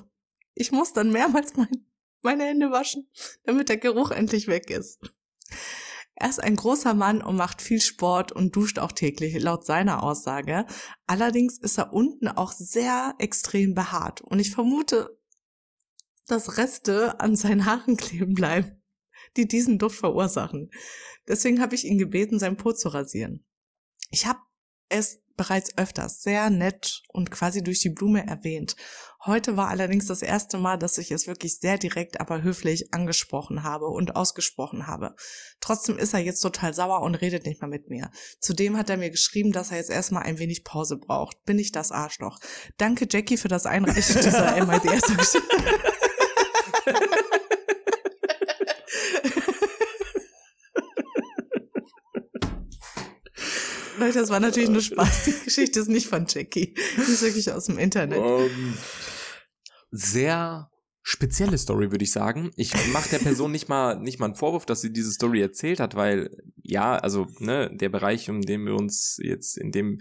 Ich 0.54 0.72
muss 0.72 0.92
dann 0.92 1.10
mehrmals 1.10 1.56
mein, 1.56 1.86
meine 2.22 2.44
Hände 2.44 2.70
waschen, 2.70 3.08
damit 3.44 3.68
der 3.68 3.78
Geruch 3.78 4.10
endlich 4.10 4.46
weg 4.46 4.70
ist. 4.70 5.00
Er 6.16 6.28
ist 6.28 6.40
ein 6.40 6.54
großer 6.54 6.94
Mann 6.94 7.22
und 7.22 7.36
macht 7.36 7.60
viel 7.60 7.80
Sport 7.80 8.30
und 8.30 8.54
duscht 8.54 8.78
auch 8.78 8.92
täglich, 8.92 9.40
laut 9.42 9.66
seiner 9.66 10.02
Aussage. 10.02 10.64
Allerdings 11.06 11.58
ist 11.58 11.78
er 11.78 11.92
unten 11.92 12.28
auch 12.28 12.52
sehr 12.52 13.14
extrem 13.18 13.74
behaart 13.74 14.20
und 14.20 14.38
ich 14.38 14.52
vermute, 14.52 15.18
dass 16.26 16.56
Reste 16.56 17.20
an 17.20 17.36
seinen 17.36 17.66
Haaren 17.66 17.96
kleben 17.96 18.34
bleiben 18.34 18.83
die 19.36 19.46
diesen 19.46 19.78
Duft 19.78 19.98
verursachen. 19.98 20.70
Deswegen 21.28 21.60
habe 21.60 21.74
ich 21.74 21.84
ihn 21.84 21.98
gebeten, 21.98 22.38
sein 22.38 22.56
Po 22.56 22.72
zu 22.72 22.88
rasieren. 22.88 23.44
Ich 24.10 24.26
habe 24.26 24.38
es 24.88 25.24
bereits 25.36 25.76
öfters 25.76 26.22
sehr 26.22 26.50
nett 26.50 27.02
und 27.08 27.30
quasi 27.30 27.62
durch 27.62 27.80
die 27.80 27.90
Blume 27.90 28.26
erwähnt. 28.26 28.76
Heute 29.24 29.56
war 29.56 29.68
allerdings 29.68 30.06
das 30.06 30.22
erste 30.22 30.58
Mal, 30.58 30.78
dass 30.78 30.98
ich 30.98 31.10
es 31.10 31.26
wirklich 31.26 31.58
sehr 31.58 31.78
direkt, 31.78 32.20
aber 32.20 32.42
höflich 32.42 32.92
angesprochen 32.92 33.62
habe 33.62 33.86
und 33.86 34.16
ausgesprochen 34.16 34.86
habe. 34.86 35.14
Trotzdem 35.60 35.98
ist 35.98 36.14
er 36.14 36.20
jetzt 36.20 36.40
total 36.40 36.74
sauer 36.74 37.00
und 37.00 37.14
redet 37.14 37.46
nicht 37.46 37.60
mehr 37.60 37.70
mit 37.70 37.88
mir. 37.88 38.10
Zudem 38.38 38.76
hat 38.76 38.90
er 38.90 38.96
mir 38.96 39.10
geschrieben, 39.10 39.52
dass 39.52 39.70
er 39.70 39.78
jetzt 39.78 39.90
erstmal 39.90 40.24
ein 40.24 40.38
wenig 40.38 40.62
Pause 40.62 40.98
braucht. 40.98 41.42
Bin 41.44 41.58
ich 41.58 41.72
das 41.72 41.90
Arschloch? 41.90 42.38
Danke 42.76 43.06
Jackie 43.10 43.38
für 43.38 43.48
das 43.48 43.66
Einreichen 43.66 44.16
dieser 44.16 44.64
MIDS. 44.66 45.38
Leute, 54.04 54.18
das 54.18 54.30
war 54.30 54.40
natürlich 54.40 54.70
nur 54.70 54.82
Spaß. 54.82 55.24
Die 55.24 55.44
Geschichte 55.44 55.80
ist 55.80 55.88
nicht 55.88 56.08
von 56.08 56.26
Jackie. 56.28 56.74
Die 56.74 57.00
ist 57.00 57.22
wirklich 57.22 57.50
aus 57.50 57.66
dem 57.66 57.78
Internet. 57.78 58.18
Um, 58.18 58.76
sehr 59.90 60.70
spezielle 61.02 61.58
Story, 61.58 61.90
würde 61.90 62.04
ich 62.04 62.12
sagen. 62.12 62.50
Ich 62.56 62.72
mache 62.92 63.10
der 63.10 63.18
Person 63.18 63.52
nicht 63.52 63.68
mal 63.68 64.00
nicht 64.00 64.18
mal 64.18 64.26
einen 64.26 64.34
Vorwurf, 64.34 64.64
dass 64.64 64.80
sie 64.80 64.92
diese 64.92 65.12
Story 65.12 65.40
erzählt 65.42 65.78
hat, 65.78 65.94
weil 65.94 66.30
ja, 66.62 66.96
also 66.96 67.26
ne, 67.38 67.70
der 67.74 67.90
Bereich, 67.90 68.30
um 68.30 68.40
den 68.40 68.64
wir 68.64 68.74
uns 68.74 69.18
jetzt 69.22 69.58
in 69.58 69.70
dem 69.70 70.00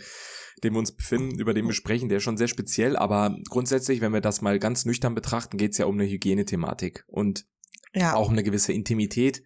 dem 0.63 0.73
wir 0.73 0.79
uns 0.79 0.95
befinden, 0.95 1.39
über 1.39 1.53
den 1.53 1.65
wir 1.65 1.73
sprechen, 1.73 2.07
der 2.07 2.19
ist 2.19 2.23
schon 2.23 2.37
sehr 2.37 2.47
speziell, 2.47 2.95
aber 2.95 3.35
grundsätzlich, 3.49 3.99
wenn 3.99 4.13
wir 4.13 4.21
das 4.21 4.41
mal 4.41 4.59
ganz 4.59 4.85
nüchtern 4.85 5.13
betrachten, 5.13 5.57
geht 5.57 5.73
es 5.73 5.77
ja 5.77 5.87
um 5.87 5.99
eine 5.99 6.09
Hygienethematik 6.09 7.03
und 7.07 7.45
ja. 7.93 8.15
auch 8.15 8.27
um 8.27 8.33
eine 8.33 8.43
gewisse 8.43 8.71
Intimität, 8.71 9.43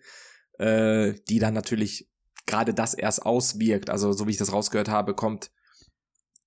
äh, 0.59 1.13
die 1.27 1.39
dann 1.39 1.55
natürlich 1.55 2.07
gerade 2.47 2.73
das 2.73 2.95
erst 2.95 3.23
auswirkt. 3.25 3.91
Also 3.91 4.13
so 4.13 4.25
wie 4.25 4.31
ich 4.31 4.37
das 4.37 4.51
rausgehört 4.51 4.89
habe, 4.89 5.13
kommt 5.13 5.51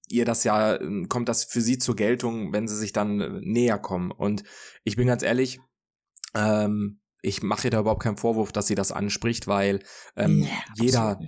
ihr 0.08 0.24
das 0.24 0.42
ja, 0.42 0.78
kommt 1.08 1.28
das 1.28 1.44
für 1.44 1.60
sie 1.60 1.78
zur 1.78 1.94
Geltung, 1.94 2.52
wenn 2.52 2.66
sie 2.66 2.76
sich 2.76 2.92
dann 2.92 3.20
äh, 3.20 3.40
näher 3.42 3.78
kommen. 3.78 4.10
Und 4.10 4.42
ich 4.82 4.96
bin 4.96 5.06
ganz 5.06 5.22
ehrlich, 5.22 5.60
ähm, 6.34 7.00
ich 7.22 7.42
mache 7.42 7.68
ihr 7.68 7.70
da 7.70 7.80
überhaupt 7.80 8.02
keinen 8.02 8.16
Vorwurf, 8.16 8.50
dass 8.50 8.66
sie 8.66 8.74
das 8.74 8.92
anspricht, 8.92 9.46
weil 9.46 9.80
ähm, 10.16 10.40
nee, 10.40 10.48
jeder 10.80 11.20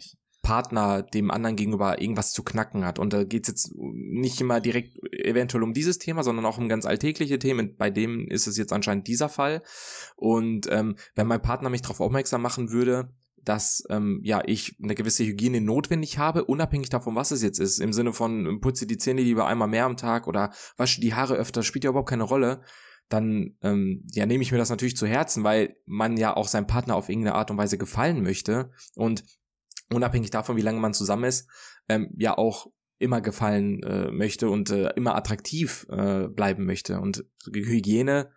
Partner 0.42 1.02
dem 1.02 1.30
anderen 1.30 1.54
gegenüber 1.54 2.00
irgendwas 2.00 2.32
zu 2.32 2.42
knacken 2.42 2.84
hat. 2.84 2.98
Und 2.98 3.12
da 3.12 3.22
geht's 3.22 3.48
jetzt 3.48 3.72
nicht 3.76 4.40
immer 4.40 4.60
direkt 4.60 4.98
eventuell 5.12 5.62
um 5.62 5.72
dieses 5.72 5.98
Thema, 5.98 6.24
sondern 6.24 6.44
auch 6.46 6.58
um 6.58 6.68
ganz 6.68 6.84
alltägliche 6.84 7.38
Themen. 7.38 7.76
Bei 7.76 7.90
dem 7.90 8.26
ist 8.28 8.48
es 8.48 8.56
jetzt 8.56 8.72
anscheinend 8.72 9.06
dieser 9.06 9.28
Fall. 9.28 9.62
Und 10.16 10.66
ähm, 10.70 10.96
wenn 11.14 11.28
mein 11.28 11.42
Partner 11.42 11.70
mich 11.70 11.82
darauf 11.82 12.00
aufmerksam 12.00 12.42
machen 12.42 12.70
würde, 12.70 13.14
dass 13.44 13.84
ähm, 13.90 14.20
ja 14.22 14.42
ich 14.46 14.76
eine 14.82 14.94
gewisse 14.94 15.24
Hygiene 15.24 15.60
notwendig 15.60 16.18
habe, 16.18 16.44
unabhängig 16.44 16.88
davon, 16.88 17.14
was 17.14 17.30
es 17.30 17.42
jetzt 17.42 17.58
ist. 17.58 17.80
Im 17.80 17.92
Sinne 17.92 18.12
von 18.12 18.60
putze 18.60 18.86
die 18.86 18.98
Zähne 18.98 19.22
lieber 19.22 19.46
einmal 19.46 19.68
mehr 19.68 19.84
am 19.84 19.96
Tag 19.96 20.26
oder 20.26 20.52
wasche 20.76 21.00
die 21.00 21.14
Haare 21.14 21.34
öfter, 21.34 21.62
spielt 21.62 21.84
ja 21.84 21.90
überhaupt 21.90 22.10
keine 22.10 22.22
Rolle. 22.24 22.62
Dann 23.08 23.56
ähm, 23.62 24.04
ja 24.12 24.26
nehme 24.26 24.42
ich 24.42 24.52
mir 24.52 24.58
das 24.58 24.70
natürlich 24.70 24.96
zu 24.96 25.06
Herzen, 25.06 25.44
weil 25.44 25.76
man 25.86 26.16
ja 26.16 26.36
auch 26.36 26.48
seinem 26.48 26.66
Partner 26.66 26.96
auf 26.96 27.08
irgendeine 27.08 27.36
Art 27.36 27.50
und 27.50 27.58
Weise 27.58 27.78
gefallen 27.78 28.22
möchte 28.22 28.70
und 28.94 29.24
unabhängig 29.90 30.30
davon, 30.30 30.56
wie 30.56 30.62
lange 30.62 30.80
man 30.80 30.94
zusammen 30.94 31.24
ist, 31.24 31.48
ähm, 31.88 32.10
ja 32.16 32.38
auch 32.38 32.68
immer 32.98 33.20
gefallen 33.20 33.82
äh, 33.82 34.10
möchte 34.12 34.48
und 34.48 34.70
äh, 34.70 34.90
immer 34.94 35.16
attraktiv 35.16 35.86
äh, 35.90 36.28
bleiben 36.28 36.64
möchte. 36.64 37.00
Und 37.00 37.24
Hygiene 37.52 38.30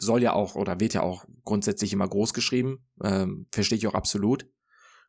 soll 0.00 0.22
ja 0.22 0.32
auch 0.32 0.54
oder 0.54 0.80
wird 0.80 0.94
ja 0.94 1.02
auch 1.02 1.24
grundsätzlich 1.44 1.92
immer 1.92 2.08
groß 2.08 2.34
geschrieben, 2.34 2.86
ähm, 3.02 3.46
verstehe 3.50 3.78
ich 3.78 3.86
auch 3.86 3.94
absolut. 3.94 4.46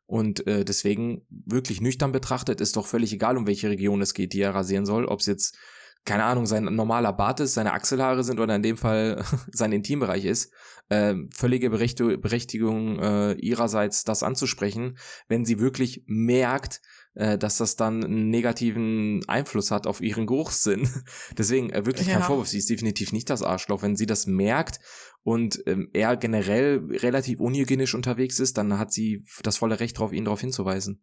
Und 0.06 0.44
äh, 0.48 0.64
deswegen 0.64 1.24
wirklich 1.28 1.80
nüchtern 1.80 2.10
betrachtet 2.10 2.60
ist 2.60 2.76
doch 2.76 2.86
völlig 2.86 3.12
egal, 3.12 3.36
um 3.36 3.46
welche 3.46 3.70
Region 3.70 4.02
es 4.02 4.12
geht, 4.12 4.32
die 4.32 4.40
er 4.40 4.54
rasieren 4.54 4.84
soll. 4.84 5.04
Ob 5.04 5.20
es 5.20 5.26
jetzt, 5.26 5.56
keine 6.04 6.24
Ahnung, 6.24 6.46
sein 6.46 6.64
normaler 6.64 7.12
Bart 7.12 7.38
ist, 7.38 7.54
seine 7.54 7.72
Achselhaare 7.74 8.24
sind 8.24 8.40
oder 8.40 8.56
in 8.56 8.62
dem 8.62 8.76
Fall 8.76 9.24
sein 9.52 9.70
Intimbereich 9.70 10.24
ist. 10.24 10.52
Äh, 10.88 11.14
völlige 11.32 11.70
Berechtigung 11.70 12.98
äh, 12.98 13.34
ihrerseits, 13.34 14.02
das 14.02 14.24
anzusprechen, 14.24 14.98
wenn 15.28 15.44
sie 15.44 15.60
wirklich 15.60 16.02
merkt, 16.06 16.80
äh, 17.14 17.38
dass 17.38 17.58
das 17.58 17.76
dann 17.76 18.04
einen 18.04 18.30
negativen 18.30 19.22
Einfluss 19.26 19.70
hat 19.70 19.86
auf 19.86 20.00
ihren 20.00 20.26
Geruchssinn. 20.26 20.88
Deswegen 21.38 21.70
äh, 21.70 21.84
wirklich 21.86 22.08
kein 22.08 22.22
Vorwurf, 22.22 22.48
sie 22.48 22.58
ist 22.58 22.70
definitiv 22.70 23.12
nicht 23.12 23.30
das 23.30 23.42
Arschloch. 23.42 23.82
Wenn 23.82 23.96
sie 23.96 24.06
das 24.06 24.26
merkt 24.26 24.80
und 25.22 25.62
ähm, 25.66 25.90
er 25.92 26.16
generell 26.16 26.78
relativ 26.90 27.40
unhygienisch 27.40 27.94
unterwegs 27.94 28.38
ist, 28.38 28.58
dann 28.58 28.78
hat 28.78 28.92
sie 28.92 29.24
das 29.42 29.56
volle 29.56 29.80
Recht 29.80 29.96
darauf, 29.96 30.12
ihn 30.12 30.24
darauf 30.24 30.40
hinzuweisen. 30.40 31.02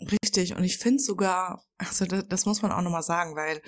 Richtig, 0.00 0.56
und 0.56 0.64
ich 0.64 0.78
finde 0.78 1.00
sogar, 1.00 1.64
also 1.78 2.06
das, 2.06 2.26
das 2.28 2.46
muss 2.46 2.62
man 2.62 2.72
auch 2.72 2.82
nochmal 2.82 3.02
sagen, 3.02 3.36
weil 3.36 3.60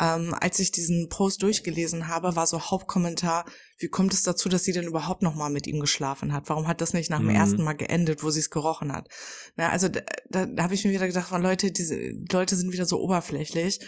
ähm, 0.00 0.34
als 0.40 0.58
ich 0.58 0.70
diesen 0.70 1.08
Post 1.08 1.42
durchgelesen 1.42 2.08
habe, 2.08 2.36
war 2.36 2.46
so 2.46 2.60
Hauptkommentar, 2.60 3.44
wie 3.78 3.88
kommt 3.88 4.12
es 4.12 4.22
dazu, 4.22 4.48
dass 4.48 4.64
sie 4.64 4.72
denn 4.72 4.86
überhaupt 4.86 5.22
noch 5.22 5.34
mal 5.34 5.50
mit 5.50 5.66
ihm 5.66 5.80
geschlafen 5.80 6.32
hat? 6.32 6.48
Warum 6.48 6.68
hat 6.68 6.80
das 6.80 6.92
nicht 6.92 7.10
nach 7.10 7.18
dem 7.18 7.28
mhm. 7.28 7.34
ersten 7.34 7.62
Mal 7.62 7.74
geendet, 7.74 8.22
wo 8.22 8.30
sie 8.30 8.40
es 8.40 8.50
gerochen 8.50 8.92
hat? 8.92 9.08
Na, 9.56 9.70
also 9.70 9.88
da, 9.88 10.00
da, 10.30 10.46
da 10.46 10.62
habe 10.62 10.74
ich 10.74 10.84
mir 10.84 10.92
wieder 10.92 11.06
gedacht, 11.06 11.30
Leute, 11.30 11.72
diese 11.72 11.96
Leute 12.30 12.56
sind 12.56 12.72
wieder 12.72 12.86
so 12.86 13.00
oberflächlich. 13.00 13.80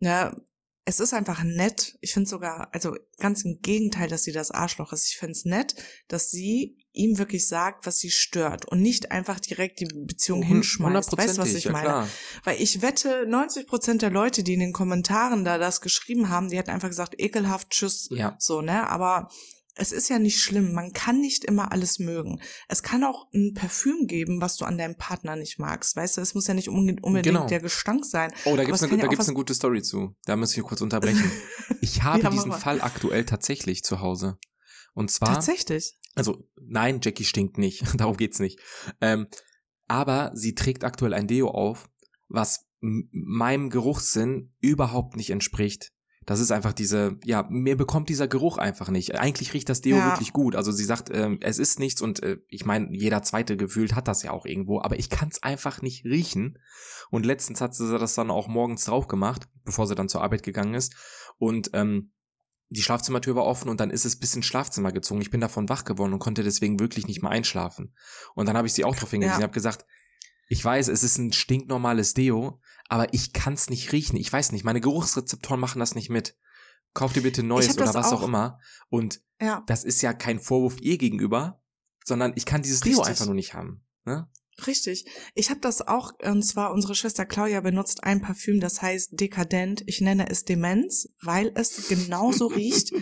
Ja, 0.00 0.36
es 0.86 1.00
ist 1.00 1.14
einfach 1.14 1.42
nett. 1.42 1.96
Ich 2.00 2.12
finde 2.12 2.28
sogar, 2.28 2.68
also 2.72 2.94
ganz 3.18 3.44
im 3.44 3.60
Gegenteil, 3.62 4.08
dass 4.08 4.24
sie 4.24 4.32
das 4.32 4.50
Arschloch 4.50 4.92
ist. 4.92 5.08
Ich 5.08 5.16
finde 5.16 5.32
es 5.32 5.44
nett, 5.44 5.74
dass 6.08 6.30
sie 6.30 6.76
ihm 6.92 7.18
wirklich 7.18 7.48
sagt, 7.48 7.86
was 7.86 7.98
sie 7.98 8.10
stört 8.10 8.66
und 8.66 8.80
nicht 8.80 9.10
einfach 9.10 9.40
direkt 9.40 9.80
die 9.80 9.86
Beziehung 9.86 10.42
hinschmeißt. 10.42 11.16
Weißt 11.16 11.38
du, 11.38 11.42
was 11.42 11.54
ich 11.54 11.68
meine? 11.70 11.88
Ja, 11.88 12.08
Weil 12.44 12.60
ich 12.60 12.82
wette, 12.82 13.26
90 13.26 13.66
Prozent 13.66 14.02
der 14.02 14.10
Leute, 14.10 14.42
die 14.42 14.54
in 14.54 14.60
den 14.60 14.72
Kommentaren 14.72 15.44
da 15.44 15.58
das 15.58 15.80
geschrieben 15.80 16.28
haben, 16.28 16.50
die 16.50 16.58
hätten 16.58 16.70
einfach 16.70 16.88
gesagt, 16.88 17.14
ekelhaft, 17.18 17.70
tschüss, 17.70 18.08
ja. 18.10 18.36
so, 18.38 18.60
ne? 18.60 18.88
Aber 18.88 19.28
es 19.76 19.92
ist 19.92 20.08
ja 20.08 20.18
nicht 20.18 20.40
schlimm. 20.40 20.72
Man 20.72 20.92
kann 20.92 21.20
nicht 21.20 21.44
immer 21.44 21.72
alles 21.72 21.98
mögen. 21.98 22.40
Es 22.68 22.82
kann 22.82 23.04
auch 23.04 23.26
ein 23.34 23.54
Parfüm 23.54 24.06
geben, 24.06 24.40
was 24.40 24.56
du 24.56 24.64
an 24.64 24.78
deinem 24.78 24.96
Partner 24.96 25.36
nicht 25.36 25.58
magst. 25.58 25.96
Weißt 25.96 26.16
du, 26.16 26.20
es 26.20 26.34
muss 26.34 26.46
ja 26.46 26.54
nicht 26.54 26.68
unbedingt 26.68 27.24
genau. 27.24 27.46
der 27.46 27.60
Gestank 27.60 28.04
sein. 28.04 28.32
Oh, 28.44 28.56
da 28.56 28.64
gibt's 28.64 28.82
eine, 28.82 28.96
da 28.96 29.06
gibt's 29.08 29.28
eine 29.28 29.34
gute 29.34 29.54
Story 29.54 29.82
zu. 29.82 30.14
Da 30.26 30.36
muss 30.36 30.56
ich 30.56 30.62
kurz 30.62 30.80
unterbrechen. 30.80 31.30
Ich 31.80 32.02
habe 32.02 32.22
ja, 32.22 32.30
diesen 32.30 32.52
Fall 32.52 32.80
aktuell 32.80 33.24
tatsächlich 33.24 33.82
zu 33.82 34.00
Hause. 34.00 34.38
Und 34.94 35.10
zwar. 35.10 35.34
Tatsächlich? 35.34 35.98
Also, 36.14 36.48
nein, 36.56 37.00
Jackie 37.02 37.24
stinkt 37.24 37.58
nicht. 37.58 37.84
Darum 37.96 38.16
geht's 38.16 38.38
nicht. 38.38 38.58
Ähm, 39.00 39.26
aber 39.86 40.30
sie 40.34 40.54
trägt 40.54 40.84
aktuell 40.84 41.12
ein 41.12 41.26
Deo 41.26 41.48
auf, 41.48 41.90
was 42.28 42.66
meinem 42.80 43.70
Geruchssinn 43.70 44.54
überhaupt 44.60 45.16
nicht 45.16 45.30
entspricht. 45.30 45.92
Das 46.26 46.40
ist 46.40 46.50
einfach 46.50 46.72
diese, 46.72 47.18
ja, 47.24 47.46
mir 47.50 47.76
bekommt 47.76 48.08
dieser 48.08 48.28
Geruch 48.28 48.58
einfach 48.58 48.88
nicht. 48.88 49.18
Eigentlich 49.18 49.52
riecht 49.52 49.68
das 49.68 49.80
Deo 49.80 49.96
ja. 49.96 50.12
wirklich 50.12 50.32
gut. 50.32 50.56
Also 50.56 50.72
sie 50.72 50.84
sagt, 50.84 51.10
ähm, 51.12 51.38
es 51.40 51.58
ist 51.58 51.78
nichts 51.78 52.00
und 52.00 52.22
äh, 52.22 52.38
ich 52.48 52.64
meine, 52.64 52.88
jeder 52.92 53.22
zweite 53.22 53.56
gefühlt 53.56 53.94
hat 53.94 54.08
das 54.08 54.22
ja 54.22 54.30
auch 54.30 54.46
irgendwo, 54.46 54.80
aber 54.80 54.98
ich 54.98 55.10
kann 55.10 55.28
es 55.30 55.42
einfach 55.42 55.82
nicht 55.82 56.04
riechen. 56.04 56.58
Und 57.10 57.26
letztens 57.26 57.60
hat 57.60 57.74
sie 57.74 57.98
das 57.98 58.14
dann 58.14 58.30
auch 58.30 58.48
morgens 58.48 58.84
drauf 58.84 59.08
gemacht, 59.08 59.48
bevor 59.64 59.86
sie 59.86 59.94
dann 59.94 60.08
zur 60.08 60.22
Arbeit 60.22 60.42
gegangen 60.42 60.74
ist. 60.74 60.94
Und 61.38 61.70
ähm, 61.74 62.12
die 62.70 62.82
Schlafzimmertür 62.82 63.36
war 63.36 63.44
offen 63.44 63.68
und 63.68 63.80
dann 63.80 63.90
ist 63.90 64.04
es 64.04 64.16
bis 64.16 64.34
ins 64.34 64.46
Schlafzimmer 64.46 64.92
gezogen. 64.92 65.20
Ich 65.20 65.30
bin 65.30 65.40
davon 65.40 65.68
wach 65.68 65.84
geworden 65.84 66.12
und 66.12 66.18
konnte 66.18 66.42
deswegen 66.42 66.80
wirklich 66.80 67.06
nicht 67.06 67.22
mehr 67.22 67.30
einschlafen. 67.30 67.94
Und 68.34 68.46
dann 68.46 68.56
habe 68.56 68.66
ich 68.66 68.72
sie 68.72 68.84
auch 68.84 68.96
drauf 68.96 69.10
hingewiesen. 69.10 69.34
Ja. 69.34 69.38
Ich 69.38 69.44
habe 69.44 69.52
gesagt, 69.52 69.84
ich 70.48 70.64
weiß, 70.64 70.88
es 70.88 71.02
ist 71.02 71.18
ein 71.18 71.32
stinknormales 71.32 72.14
Deo, 72.14 72.60
aber 72.94 73.12
ich 73.12 73.32
kann 73.32 73.54
es 73.54 73.68
nicht 73.70 73.90
riechen. 73.90 74.16
Ich 74.16 74.32
weiß 74.32 74.52
nicht, 74.52 74.62
meine 74.62 74.80
Geruchsrezeptoren 74.80 75.58
machen 75.58 75.80
das 75.80 75.96
nicht 75.96 76.10
mit. 76.10 76.36
Kauf 76.92 77.12
dir 77.12 77.24
bitte 77.24 77.42
Neues 77.42 77.76
oder 77.76 77.92
was 77.92 78.12
auch, 78.12 78.20
auch, 78.20 78.22
immer. 78.22 78.60
Und 78.88 79.20
ja. 79.40 79.64
das 79.66 79.82
ist 79.82 80.00
ja 80.00 80.12
kein 80.12 80.38
Vorwurf 80.38 80.80
ihr 80.80 80.96
gegenüber, 80.96 81.60
sondern 82.04 82.34
ich 82.36 82.46
kann 82.46 82.62
dieses 82.62 82.84
Richtig. 82.84 83.02
Deo 83.02 83.02
einfach 83.02 83.26
nur 83.26 83.34
nicht 83.34 83.52
haben. 83.52 83.84
Ne? 84.04 84.28
Richtig. 84.64 85.06
Ich 85.34 85.50
habe 85.50 85.58
das 85.58 85.82
auch, 85.82 86.12
und 86.22 86.44
zwar 86.44 86.70
unsere 86.70 86.94
Schwester 86.94 87.26
Claudia 87.26 87.60
benutzt 87.62 88.04
ein 88.04 88.20
Parfüm, 88.20 88.60
das 88.60 88.80
heißt 88.80 89.18
Dekadent. 89.18 89.82
Ich 89.86 90.00
nenne 90.00 90.30
es 90.30 90.44
Demenz, 90.44 91.08
weil 91.20 91.50
es 91.56 91.88
genauso 91.88 92.46
riecht 92.46 92.92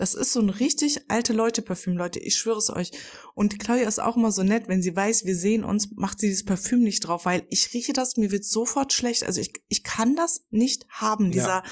das 0.00 0.14
ist 0.14 0.32
so 0.32 0.40
ein 0.40 0.48
richtig 0.48 1.02
alte 1.08 1.34
Leute-Parfüm, 1.34 1.94
Leute. 1.94 2.20
Ich 2.20 2.36
schwöre 2.36 2.56
es 2.56 2.70
euch. 2.70 2.90
Und 3.34 3.58
Claudia 3.58 3.86
ist 3.86 4.00
auch 4.00 4.16
immer 4.16 4.32
so 4.32 4.42
nett, 4.42 4.66
wenn 4.66 4.80
sie 4.80 4.96
weiß, 4.96 5.26
wir 5.26 5.36
sehen 5.36 5.62
uns, 5.62 5.90
macht 5.94 6.20
sie 6.20 6.28
dieses 6.28 6.46
Parfüm 6.46 6.80
nicht 6.80 7.00
drauf, 7.00 7.26
weil 7.26 7.46
ich 7.50 7.74
rieche 7.74 7.92
das, 7.92 8.16
mir 8.16 8.30
wird 8.30 8.46
sofort 8.46 8.94
schlecht. 8.94 9.24
Also 9.24 9.42
ich, 9.42 9.52
ich 9.68 9.84
kann 9.84 10.16
das 10.16 10.46
nicht 10.48 10.86
haben, 10.88 11.30
dieser, 11.30 11.46
ja. 11.46 11.64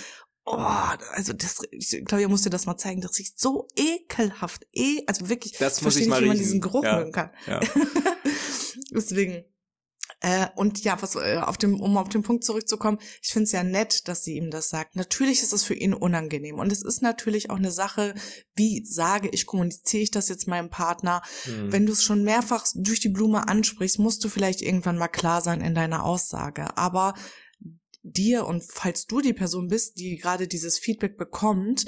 Oh, 0.44 0.56
also 0.56 1.32
das, 1.32 1.62
ich, 1.70 2.04
Claudia 2.04 2.28
musste 2.28 2.50
das 2.50 2.66
mal 2.66 2.76
zeigen, 2.76 3.00
das 3.00 3.18
riecht 3.18 3.40
so 3.40 3.66
ekelhaft. 3.76 4.66
Eh, 4.74 5.04
also 5.06 5.30
wirklich, 5.30 5.54
das 5.54 5.80
muss 5.80 5.96
ich 5.96 6.06
mal 6.06 6.16
nicht, 6.16 6.24
wie 6.24 6.28
man 6.28 6.36
diesen 6.36 6.60
Geruch 6.60 6.84
ja. 6.84 6.98
mögen 6.98 7.12
kann. 7.12 7.30
Ja. 7.46 7.60
Deswegen, 8.90 9.46
äh, 10.20 10.48
und 10.56 10.82
ja, 10.82 11.00
was 11.00 11.14
äh, 11.14 11.36
auf 11.36 11.58
dem, 11.58 11.80
um 11.80 11.96
auf 11.96 12.08
den 12.08 12.22
Punkt 12.22 12.44
zurückzukommen, 12.44 12.98
ich 13.22 13.32
finde 13.32 13.44
es 13.44 13.52
ja 13.52 13.62
nett, 13.62 14.08
dass 14.08 14.24
sie 14.24 14.36
ihm 14.36 14.50
das 14.50 14.68
sagt. 14.68 14.96
Natürlich 14.96 15.42
ist 15.42 15.52
es 15.52 15.64
für 15.64 15.74
ihn 15.74 15.94
unangenehm. 15.94 16.58
Und 16.58 16.72
es 16.72 16.82
ist 16.82 17.02
natürlich 17.02 17.50
auch 17.50 17.56
eine 17.56 17.70
Sache, 17.70 18.14
wie 18.56 18.84
sage 18.84 19.28
ich, 19.30 19.46
kommuniziere 19.46 20.02
ich 20.02 20.10
das 20.10 20.28
jetzt 20.28 20.48
meinem 20.48 20.70
Partner. 20.70 21.22
Mhm. 21.46 21.72
Wenn 21.72 21.86
du 21.86 21.92
es 21.92 22.02
schon 22.02 22.24
mehrfach 22.24 22.66
durch 22.74 22.98
die 23.00 23.10
Blume 23.10 23.46
ansprichst, 23.46 24.00
musst 24.00 24.24
du 24.24 24.28
vielleicht 24.28 24.60
irgendwann 24.60 24.98
mal 24.98 25.08
klar 25.08 25.40
sein 25.40 25.60
in 25.60 25.74
deiner 25.74 26.04
Aussage. 26.04 26.76
Aber 26.76 27.14
dir 28.02 28.46
und 28.46 28.64
falls 28.64 29.06
du 29.06 29.20
die 29.20 29.34
Person 29.34 29.68
bist, 29.68 29.98
die 29.98 30.16
gerade 30.16 30.48
dieses 30.48 30.78
Feedback 30.78 31.16
bekommt, 31.16 31.84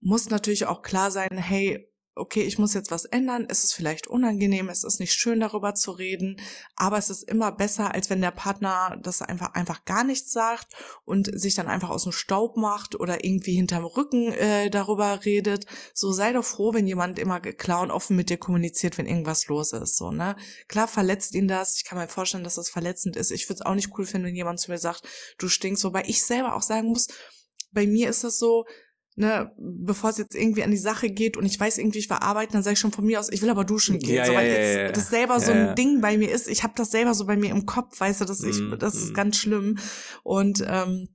muss 0.00 0.30
natürlich 0.30 0.66
auch 0.66 0.82
klar 0.82 1.10
sein, 1.10 1.36
hey, 1.36 1.88
okay, 2.16 2.42
ich 2.42 2.58
muss 2.58 2.72
jetzt 2.72 2.90
was 2.90 3.04
ändern, 3.04 3.46
es 3.48 3.62
ist 3.62 3.74
vielleicht 3.74 4.06
unangenehm, 4.06 4.70
es 4.70 4.84
ist 4.84 5.00
nicht 5.00 5.12
schön 5.12 5.38
darüber 5.38 5.74
zu 5.74 5.90
reden, 5.92 6.40
aber 6.74 6.96
es 6.96 7.10
ist 7.10 7.22
immer 7.22 7.52
besser, 7.52 7.94
als 7.94 8.08
wenn 8.08 8.22
der 8.22 8.30
Partner 8.30 8.98
das 9.02 9.20
einfach 9.20 9.52
einfach 9.52 9.84
gar 9.84 10.02
nichts 10.02 10.32
sagt 10.32 10.74
und 11.04 11.28
sich 11.38 11.54
dann 11.54 11.68
einfach 11.68 11.90
aus 11.90 12.04
dem 12.04 12.12
Staub 12.12 12.56
macht 12.56 12.98
oder 12.98 13.22
irgendwie 13.24 13.54
hinterm 13.54 13.84
Rücken 13.84 14.32
äh, 14.32 14.70
darüber 14.70 15.24
redet. 15.26 15.66
So 15.92 16.10
sei 16.10 16.32
doch 16.32 16.44
froh, 16.44 16.72
wenn 16.72 16.86
jemand 16.86 17.18
immer 17.18 17.38
klar 17.40 17.82
und 17.82 17.90
offen 17.90 18.16
mit 18.16 18.30
dir 18.30 18.38
kommuniziert, 18.38 18.96
wenn 18.96 19.06
irgendwas 19.06 19.46
los 19.48 19.72
ist. 19.72 19.96
So, 19.96 20.10
ne? 20.10 20.36
Klar 20.68 20.88
verletzt 20.88 21.34
ihn 21.34 21.48
das. 21.48 21.76
Ich 21.76 21.84
kann 21.84 21.98
mir 21.98 22.08
vorstellen, 22.08 22.44
dass 22.44 22.54
das 22.54 22.70
verletzend 22.70 23.16
ist. 23.16 23.30
Ich 23.30 23.48
würde 23.48 23.60
es 23.60 23.66
auch 23.66 23.74
nicht 23.74 23.90
cool 23.98 24.06
finden, 24.06 24.28
wenn 24.28 24.34
jemand 24.34 24.58
zu 24.58 24.70
mir 24.70 24.78
sagt, 24.78 25.02
du 25.38 25.48
stinkst, 25.48 25.84
wobei 25.84 26.04
ich 26.06 26.24
selber 26.24 26.54
auch 26.54 26.62
sagen 26.62 26.88
muss, 26.88 27.08
bei 27.72 27.86
mir 27.86 28.08
ist 28.08 28.24
das 28.24 28.38
so, 28.38 28.64
ne, 29.16 29.50
bevor 29.58 30.10
es 30.10 30.18
jetzt 30.18 30.34
irgendwie 30.34 30.62
an 30.62 30.70
die 30.70 30.76
Sache 30.76 31.10
geht 31.10 31.36
und 31.36 31.46
ich 31.46 31.58
weiß 31.58 31.78
irgendwie, 31.78 31.98
ich 31.98 32.10
war 32.10 32.22
arbeiten, 32.22 32.52
dann 32.52 32.62
sage 32.62 32.74
ich 32.74 32.80
schon 32.80 32.92
von 32.92 33.04
mir 33.04 33.18
aus, 33.18 33.30
ich 33.30 33.42
will 33.42 33.50
aber 33.50 33.64
duschen 33.64 33.98
gehen. 33.98 34.14
Ja, 34.14 34.26
so, 34.26 34.34
weil 34.34 34.46
ja, 34.46 34.54
jetzt 34.54 34.76
ja, 34.76 34.92
das 34.92 35.08
selber 35.08 35.40
so 35.40 35.52
ein. 35.52 35.74
Ding 35.74 36.00
bei 36.00 36.18
mir 36.18 36.30
ist. 36.30 36.48
Ich 36.48 36.62
habe 36.62 36.74
das 36.76 36.90
selber 36.90 37.14
so 37.14 37.24
bei 37.24 37.36
mir 37.36 37.50
im 37.50 37.66
Kopf, 37.66 37.98
weißt 37.98 38.20
du, 38.20 38.24
dass 38.26 38.42
ich, 38.42 38.60
Mm, 38.60 38.78
das 38.78 38.94
ist 38.94 39.12
mm. 39.12 39.14
ganz 39.14 39.36
schlimm. 39.36 39.78
Und 40.22 40.64
ähm, 40.66 41.08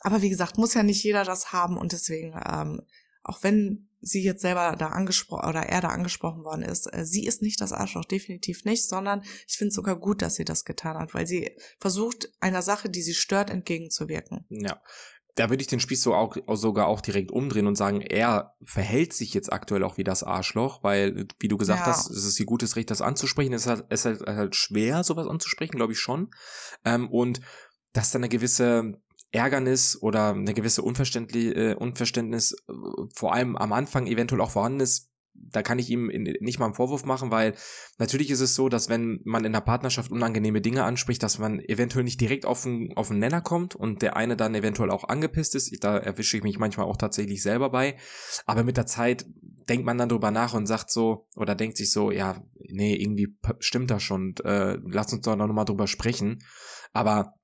aber 0.00 0.22
wie 0.22 0.30
gesagt, 0.30 0.58
muss 0.58 0.74
ja 0.74 0.82
nicht 0.82 1.02
jeder 1.02 1.24
das 1.24 1.52
haben 1.52 1.76
und 1.76 1.92
deswegen, 1.92 2.34
ähm, 2.46 2.82
auch 3.22 3.42
wenn 3.42 3.88
sie 4.00 4.22
jetzt 4.22 4.42
selber 4.42 4.76
da 4.78 4.88
angesprochen 4.88 5.48
oder 5.48 5.62
er 5.62 5.80
da 5.80 5.88
angesprochen 5.88 6.44
worden 6.44 6.62
ist, 6.62 6.86
äh, 6.92 7.04
sie 7.04 7.26
ist 7.26 7.42
nicht 7.42 7.60
das 7.60 7.72
Arschloch, 7.72 8.04
definitiv 8.04 8.64
nicht, 8.64 8.88
sondern 8.88 9.22
ich 9.46 9.56
finde 9.56 9.70
es 9.70 9.74
sogar 9.74 9.98
gut, 9.98 10.22
dass 10.22 10.36
sie 10.36 10.44
das 10.44 10.64
getan 10.64 10.96
hat, 10.96 11.14
weil 11.14 11.26
sie 11.26 11.50
versucht, 11.80 12.30
einer 12.40 12.62
Sache, 12.62 12.90
die 12.90 13.02
sie 13.02 13.14
stört, 13.14 13.50
entgegenzuwirken. 13.50 14.46
Ja. 14.50 14.80
Da 15.38 15.50
würde 15.50 15.60
ich 15.60 15.68
den 15.68 15.78
Spieß 15.78 16.02
so 16.02 16.14
auch, 16.14 16.36
sogar 16.54 16.88
auch 16.88 17.00
direkt 17.00 17.30
umdrehen 17.30 17.68
und 17.68 17.76
sagen, 17.76 18.00
er 18.00 18.56
verhält 18.64 19.12
sich 19.12 19.34
jetzt 19.34 19.52
aktuell 19.52 19.84
auch 19.84 19.96
wie 19.96 20.02
das 20.02 20.24
Arschloch, 20.24 20.82
weil, 20.82 21.26
wie 21.38 21.46
du 21.46 21.56
gesagt 21.56 21.80
Ja. 21.80 21.86
hast, 21.86 22.10
es 22.10 22.24
ist 22.24 22.40
ihr 22.40 22.46
gutes 22.46 22.74
Recht, 22.74 22.90
das 22.90 23.00
anzusprechen. 23.02 23.52
Es 23.52 23.62
ist 23.62 23.68
halt, 23.68 23.84
es 23.88 24.04
ist 24.04 24.04
halt, 24.04 24.36
halt 24.36 24.56
schwer, 24.56 25.04
sowas 25.04 25.28
anzusprechen, 25.28 25.76
glaube 25.76 25.92
ich 25.92 26.00
schon. 26.00 26.30
Ähm, 26.84 27.08
und 27.08 27.40
dass 27.92 28.10
da 28.10 28.18
eine 28.18 28.28
gewisse 28.28 29.00
Ärgernis 29.30 29.96
oder 30.00 30.30
eine 30.30 30.54
gewisse 30.54 30.82
Unverständlich, 30.82 31.54
äh, 31.54 31.74
Unverständnis 31.74 32.56
äh, 32.68 32.72
vor 33.14 33.32
allem 33.32 33.56
am 33.56 33.72
Anfang 33.72 34.06
eventuell 34.06 34.40
auch 34.40 34.50
vorhanden 34.50 34.80
ist, 34.80 35.07
da 35.50 35.62
kann 35.62 35.78
ich 35.78 35.90
ihm 35.90 36.06
nicht 36.40 36.58
mal 36.58 36.66
einen 36.66 36.74
Vorwurf 36.74 37.04
machen, 37.04 37.30
weil 37.30 37.54
natürlich 37.98 38.30
ist 38.30 38.40
es 38.40 38.54
so, 38.54 38.68
dass 38.68 38.88
wenn 38.88 39.20
man 39.24 39.44
in 39.44 39.54
einer 39.54 39.64
Partnerschaft 39.64 40.10
unangenehme 40.10 40.60
Dinge 40.60 40.84
anspricht, 40.84 41.22
dass 41.22 41.38
man 41.38 41.60
eventuell 41.60 42.04
nicht 42.04 42.20
direkt 42.20 42.46
auf 42.46 42.62
den, 42.62 42.92
auf 42.96 43.08
den 43.08 43.18
Nenner 43.18 43.40
kommt 43.40 43.74
und 43.74 44.02
der 44.02 44.16
eine 44.16 44.36
dann 44.36 44.54
eventuell 44.54 44.90
auch 44.90 45.04
angepisst 45.04 45.54
ist. 45.54 45.72
Da 45.82 45.96
erwische 45.96 46.36
ich 46.36 46.42
mich 46.42 46.58
manchmal 46.58 46.86
auch 46.86 46.96
tatsächlich 46.96 47.42
selber 47.42 47.70
bei. 47.70 47.96
Aber 48.46 48.64
mit 48.64 48.76
der 48.76 48.86
Zeit 48.86 49.26
denkt 49.68 49.84
man 49.84 49.98
dann 49.98 50.08
drüber 50.08 50.30
nach 50.30 50.54
und 50.54 50.66
sagt 50.66 50.90
so, 50.90 51.26
oder 51.36 51.54
denkt 51.54 51.76
sich 51.76 51.92
so, 51.92 52.10
ja, 52.10 52.42
nee, 52.68 52.94
irgendwie 52.94 53.36
stimmt 53.60 53.90
das 53.90 54.02
schon, 54.02 54.34
äh, 54.44 54.78
lass 54.84 55.12
uns 55.12 55.22
doch 55.22 55.36
noch 55.36 55.46
mal 55.48 55.64
drüber 55.64 55.86
sprechen. 55.86 56.38
Aber 56.92 57.34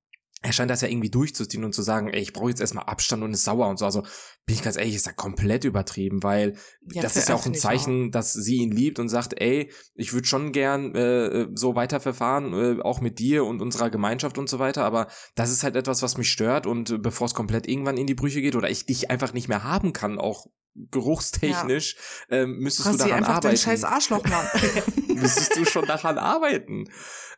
er 0.45 0.53
scheint 0.53 0.71
das 0.71 0.83
ja 0.83 0.89
irgendwie 0.89 1.11
durchzuziehen 1.11 1.65
und 1.65 1.75
zu 1.75 1.81
sagen, 1.81 2.09
ey, 2.09 2.21
ich 2.21 2.35
brauche 2.35 2.51
jetzt 2.51 2.61
erstmal 2.61 2.85
Abstand 2.85 3.23
und 3.23 3.33
ist 3.33 3.45
sauer 3.45 3.67
und 3.67 3.79
so. 3.79 3.87
Also 3.87 4.03
bin 4.45 4.55
ich 4.55 4.63
ganz 4.63 4.77
ehrlich, 4.77 4.95
ist 4.95 5.07
ja 5.07 5.13
komplett 5.13 5.65
übertrieben, 5.65 6.23
weil 6.23 6.59
das 6.83 7.17
ist 7.17 7.31
ja 7.31 7.35
auch 7.35 7.47
ein 7.47 7.55
Zeichen, 7.55 8.11
dass 8.11 8.35
sie 8.35 8.57
ihn 8.57 8.71
liebt 8.71 8.99
und 8.99 9.09
sagt, 9.09 9.41
ey, 9.41 9.73
ich 9.95 10.13
würde 10.13 10.29
schon 10.29 10.53
gern 10.53 10.95
äh, 10.95 11.49
so 11.55 11.77
weiterverfahren, 11.77 12.53
äh, 12.53 12.83
auch 12.83 13.01
mit 13.01 13.19
dir 13.19 13.47
und 13.47 13.63
unserer 13.63 13.89
Gemeinschaft 13.89 14.37
und 14.37 14.51
so 14.51 14.59
weiter, 14.59 14.85
aber 14.85 15.09
das 15.35 15.51
ist 15.51 15.65
halt 15.65 15.77
etwas, 15.77 16.03
was 16.03 16.19
mich 16.19 16.31
stört 16.31 16.67
und 16.67 16.91
äh, 16.91 16.99
bevor 16.99 17.27
es 17.27 17.33
komplett 17.33 17.67
irgendwann 17.67 17.97
in 17.97 18.07
die 18.07 18.15
Brüche 18.15 18.43
geht 18.43 18.55
oder 18.55 18.69
ich 18.69 18.85
dich 18.85 19.11
einfach 19.11 19.33
nicht 19.33 19.49
mehr 19.49 19.65
haben 19.65 19.95
kann, 19.95 20.19
auch 20.19 20.47
geruchstechnisch, 20.75 21.97
ähm, 22.29 22.59
müsstest 22.59 22.89
Rass 22.89 22.97
du 22.97 23.05
daran 23.05 23.19
einfach 23.19 23.41
dein 23.41 23.53
arbeiten. 23.53 23.57
scheiß 23.57 23.85
Arschloch, 23.85 24.25
Mann. 24.25 24.47
müsstest 25.15 25.57
du 25.57 25.65
schon 25.65 25.87
daran 25.87 26.19
arbeiten. 26.19 26.89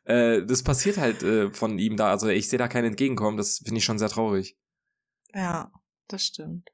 Äh, 0.06 0.46
das 0.46 0.62
passiert 0.62 0.98
halt 0.98 1.22
äh, 1.22 1.50
von 1.50 1.78
ihm 1.78 1.96
da, 1.96 2.10
also 2.10 2.28
ich 2.28 2.48
sehe 2.48 2.58
da 2.58 2.68
kein 2.68 2.84
Entgegenkommen, 2.84 3.36
das 3.36 3.58
finde 3.58 3.78
ich 3.78 3.84
schon 3.84 3.98
sehr 3.98 4.08
traurig. 4.08 4.56
ja, 5.34 5.70
das 6.08 6.22
stimmt. 6.22 6.70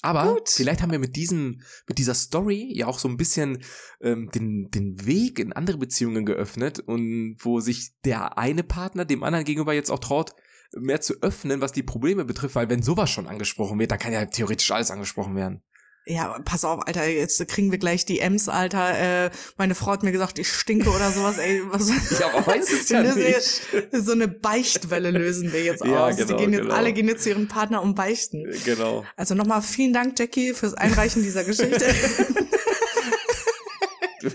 Aber 0.00 0.34
Gut. 0.34 0.48
vielleicht 0.48 0.80
haben 0.80 0.92
wir 0.92 1.00
mit 1.00 1.16
diesem, 1.16 1.60
mit 1.88 1.98
dieser 1.98 2.14
Story 2.14 2.72
ja 2.72 2.86
auch 2.86 3.00
so 3.00 3.08
ein 3.08 3.16
bisschen 3.16 3.64
ähm, 4.00 4.30
den, 4.32 4.70
den 4.70 5.04
Weg 5.06 5.40
in 5.40 5.52
andere 5.52 5.76
Beziehungen 5.76 6.24
geöffnet 6.24 6.78
und 6.78 7.36
wo 7.40 7.58
sich 7.58 7.90
der 8.04 8.38
eine 8.38 8.62
Partner 8.62 9.04
dem 9.04 9.24
anderen 9.24 9.44
gegenüber 9.44 9.74
jetzt 9.74 9.90
auch 9.90 9.98
traut, 9.98 10.36
mehr 10.76 11.00
zu 11.00 11.14
öffnen, 11.20 11.60
was 11.60 11.72
die 11.72 11.82
Probleme 11.82 12.24
betrifft, 12.24 12.54
weil 12.54 12.70
wenn 12.70 12.82
sowas 12.82 13.10
schon 13.10 13.26
angesprochen 13.26 13.78
wird, 13.78 13.90
dann 13.90 13.98
kann 13.98 14.12
ja 14.12 14.24
theoretisch 14.26 14.70
alles 14.70 14.92
angesprochen 14.92 15.34
werden. 15.34 15.62
Ja, 16.10 16.38
pass 16.42 16.64
auf, 16.64 16.86
Alter, 16.86 17.06
jetzt 17.06 17.46
kriegen 17.48 17.70
wir 17.70 17.76
gleich 17.76 18.06
die 18.06 18.20
Ems, 18.20 18.48
Alter. 18.48 19.26
Äh, 19.26 19.30
meine 19.58 19.74
Frau 19.74 19.90
hat 19.92 20.02
mir 20.02 20.10
gesagt, 20.12 20.38
ich 20.38 20.50
stinke 20.50 20.88
oder 20.88 21.10
sowas, 21.10 21.36
ey. 21.36 21.60
Was, 21.66 21.88
Ja, 22.18 22.46
weiß 22.46 22.72
es 22.72 22.88
ja 22.88 23.02
nicht. 23.14 23.62
So 23.92 24.12
eine 24.12 24.26
Beichtwelle 24.26 25.10
lösen 25.10 25.52
wir 25.52 25.62
jetzt 25.62 25.84
Ja, 25.84 26.06
aus. 26.06 26.16
genau, 26.16 26.28
die 26.38 26.44
gehen 26.44 26.52
jetzt, 26.54 26.62
genau. 26.62 26.74
Alle 26.74 26.92
gehen 26.94 27.08
jetzt 27.08 27.24
zu 27.24 27.28
ihrem 27.28 27.46
Partner 27.46 27.82
um 27.82 27.94
beichten. 27.94 28.50
Genau. 28.64 29.04
Also 29.16 29.34
nochmal 29.34 29.60
vielen 29.60 29.92
Dank, 29.92 30.18
Jackie, 30.18 30.54
fürs 30.54 30.72
Einreichen 30.74 31.22
dieser 31.22 31.44
Geschichte. 31.44 31.84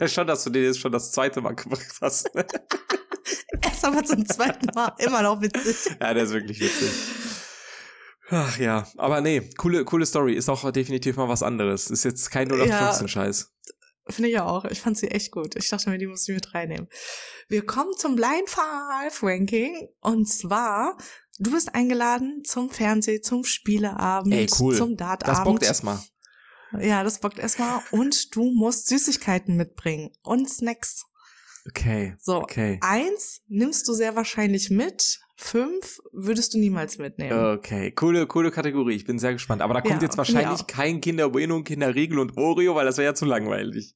Schon, 0.08 0.28
dass 0.28 0.44
du 0.44 0.50
den 0.50 0.64
jetzt 0.64 0.80
schon 0.80 0.92
das 0.92 1.12
zweite 1.12 1.42
Mal 1.42 1.56
gemacht 1.56 1.82
hast. 2.02 2.34
Ne? 2.36 2.46
Erst 3.62 3.84
aber 3.86 4.04
zum 4.04 4.26
zweiten 4.28 4.68
Mal 4.74 4.94
immer 5.00 5.22
noch 5.22 5.42
witzig. 5.42 5.76
Ja, 6.00 6.14
der 6.14 6.24
ist 6.24 6.32
wirklich 6.34 6.60
witzig. 6.60 6.90
Ach 8.36 8.58
ja, 8.58 8.88
aber 8.98 9.22
nee, 9.22 9.42
coole, 9.58 9.86
coole 9.86 10.06
Story. 10.06 10.34
Ist 10.34 10.50
auch 10.50 10.70
definitiv 10.72 11.18
mal 11.18 11.30
was 11.30 11.44
anderes. 11.44 11.90
Ist 11.92 12.04
jetzt 12.04 12.32
kein 12.32 12.50
0815-Scheiß. 12.52 13.52
Finde 14.10 14.30
ich 14.30 14.40
auch. 14.40 14.66
Ich 14.66 14.82
fand 14.82 14.98
sie 14.98 15.10
echt 15.12 15.32
gut. 15.32 15.56
Ich 15.56 15.70
dachte 15.70 15.90
mir, 15.90 15.98
die 15.98 16.08
muss 16.08 16.28
ich 16.28 16.36
mit 16.36 16.54
reinnehmen. 16.54 16.88
Wir 17.48 17.66
kommen 17.66 17.94
zum 17.98 18.16
Blind 18.16 18.50
Five 18.50 19.22
Ranking. 19.22 19.88
Und 20.02 20.28
zwar, 20.28 20.98
du 21.40 21.52
bist 21.52 21.74
eingeladen 21.76 22.42
zum 22.44 22.70
Fernseh, 22.70 23.22
zum 23.22 23.44
Spieleabend, 23.46 24.34
Ey, 24.34 24.48
cool. 24.60 24.76
zum 24.76 24.98
Dartabend. 24.98 25.38
Das 25.38 25.44
bockt 25.46 25.64
erstmal. 25.64 26.00
Ja, 26.82 27.04
das 27.04 27.20
bockt 27.20 27.40
erstmal. 27.40 27.82
Und 27.92 28.36
du 28.36 28.52
musst 28.52 28.88
Süßigkeiten 28.88 29.56
mitbringen 29.56 30.10
und 30.24 30.50
Snacks. 30.50 31.06
Okay. 31.70 32.16
So, 32.20 32.42
Okay. 32.42 32.80
eins 32.82 33.42
nimmst 33.48 33.88
du 33.88 33.94
sehr 33.94 34.16
wahrscheinlich 34.16 34.70
mit. 34.70 35.22
Fünf 35.36 36.00
würdest 36.12 36.54
du 36.54 36.60
niemals 36.60 36.98
mitnehmen. 37.00 37.58
Okay, 37.58 37.92
coole, 37.92 38.28
coole 38.28 38.52
Kategorie. 38.52 38.94
Ich 38.96 39.06
bin 39.06 39.18
sehr 39.18 39.34
gespannt. 39.34 39.62
Aber 39.62 39.74
da 39.74 39.82
kommt 39.82 39.96
Ja, 39.96 40.02
jetzt 40.02 40.18
wahrscheinlich 40.18 40.68
kein 40.68 41.02
Kinder 41.02 41.30
Bueno, 41.30 41.64
Kinder 41.64 41.94
Riegel 41.96 42.20
und 42.20 42.38
Oreo, 42.38 42.76
weil 42.76 42.86
das 42.86 42.98
wäre 42.98 43.06
ja 43.08 43.16
zu 43.16 43.26
langweilig. 43.26 43.96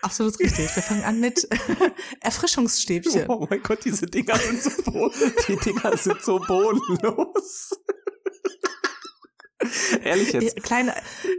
Absolut 0.00 0.38
richtig. 0.40 0.74
Wir 0.74 0.82
fangen 0.82 1.04
an 1.04 1.20
mit 1.20 1.46
Erfrischungsstäbchen. 2.20 3.26
Oh 3.28 3.46
mein 3.48 3.62
Gott, 3.62 3.84
diese 3.84 4.06
Dinger 4.06 4.34
sind 4.36 4.62
so, 4.62 5.12
die 5.46 5.56
Dinger 5.56 5.96
sind 5.96 6.20
so 6.22 6.40
bodenlos. 6.40 7.70
Ehrlich 10.04 10.32
jetzt. 10.32 10.62
Kleiner, 10.62 10.94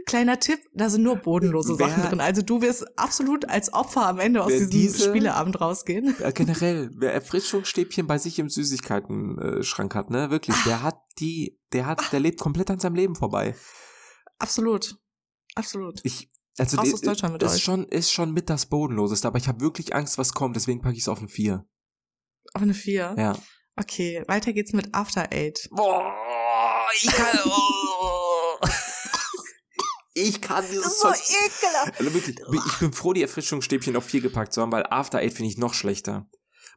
kleiner 0.06 0.38
Tipp, 0.40 0.60
da 0.72 0.88
sind 0.90 1.02
nur 1.02 1.16
bodenlose 1.16 1.78
Wer- 1.78 1.88
Sachen 1.88 2.02
drin. 2.04 2.20
Also 2.20 2.42
du 2.42 2.62
wirst 2.62 2.86
absolut 2.98 3.48
als 3.48 3.72
Opfer 3.72 4.06
am 4.06 4.18
Ende 4.18 4.42
aus 4.42 4.52
diesem 4.52 4.70
diese- 4.70 5.08
Spieleabend 5.08 5.60
rausgehen. 5.60 6.14
Äh, 6.20 6.32
generell, 6.32 6.90
wer 6.96 7.12
Erfrischungsstäbchen 7.14 8.06
bei 8.06 8.18
sich 8.18 8.38
im 8.38 8.48
Süßigkeiten-Schrank 8.48 9.94
hat, 9.94 10.10
ne, 10.10 10.30
wirklich, 10.30 10.56
der 10.64 10.82
hat 10.82 10.96
die, 11.18 11.58
der 11.72 11.86
hat, 11.86 12.12
der 12.12 12.20
lebt 12.20 12.40
komplett 12.40 12.70
an 12.70 12.80
seinem 12.80 12.94
Leben 12.96 13.14
vorbei. 13.16 13.54
Absolut. 14.38 14.96
Absolut. 15.54 16.00
Ich, 16.02 16.28
also 16.58 16.76
Raus 16.78 17.00
die- 17.00 17.06
Deutschland 17.06 17.32
mit 17.34 17.42
ist 17.42 17.54
euch. 17.54 17.62
schon, 17.62 17.84
ist 17.84 18.12
schon 18.12 18.32
mit 18.32 18.50
das 18.50 18.66
Bodenloseste, 18.66 19.28
aber 19.28 19.38
ich 19.38 19.48
habe 19.48 19.60
wirklich 19.60 19.94
Angst, 19.94 20.18
was 20.18 20.32
kommt, 20.34 20.56
deswegen 20.56 20.80
packe 20.82 20.94
ich 20.96 21.02
es 21.02 21.08
auf 21.08 21.20
ein 21.20 21.28
Vier. 21.28 21.66
Auf 22.54 22.62
eine 22.62 22.74
Vier. 22.74 23.14
Ja. 23.18 23.36
Okay, 23.76 24.22
weiter 24.28 24.52
geht's 24.52 24.72
mit 24.72 24.94
After 24.94 25.32
Eight. 25.32 25.68
Boah, 25.72 26.12
ich 26.96 27.06
kann, 27.08 27.38
oh. 27.44 27.83
Ich 30.14 30.40
kann 30.40 30.64
dieses 30.70 30.98
Zeug. 30.98 31.16
ekelhaft. 31.16 31.98
Also 32.00 32.14
wirklich, 32.14 32.36
ich 32.66 32.78
bin 32.78 32.92
froh, 32.92 33.12
die 33.12 33.22
Erfrischungsstäbchen 33.22 33.96
auf 33.96 34.04
vier 34.04 34.20
gepackt 34.20 34.52
zu 34.52 34.62
haben, 34.62 34.72
weil 34.72 34.86
After 34.90 35.18
Eight 35.18 35.34
finde 35.34 35.50
ich 35.50 35.58
noch 35.58 35.74
schlechter. 35.74 36.28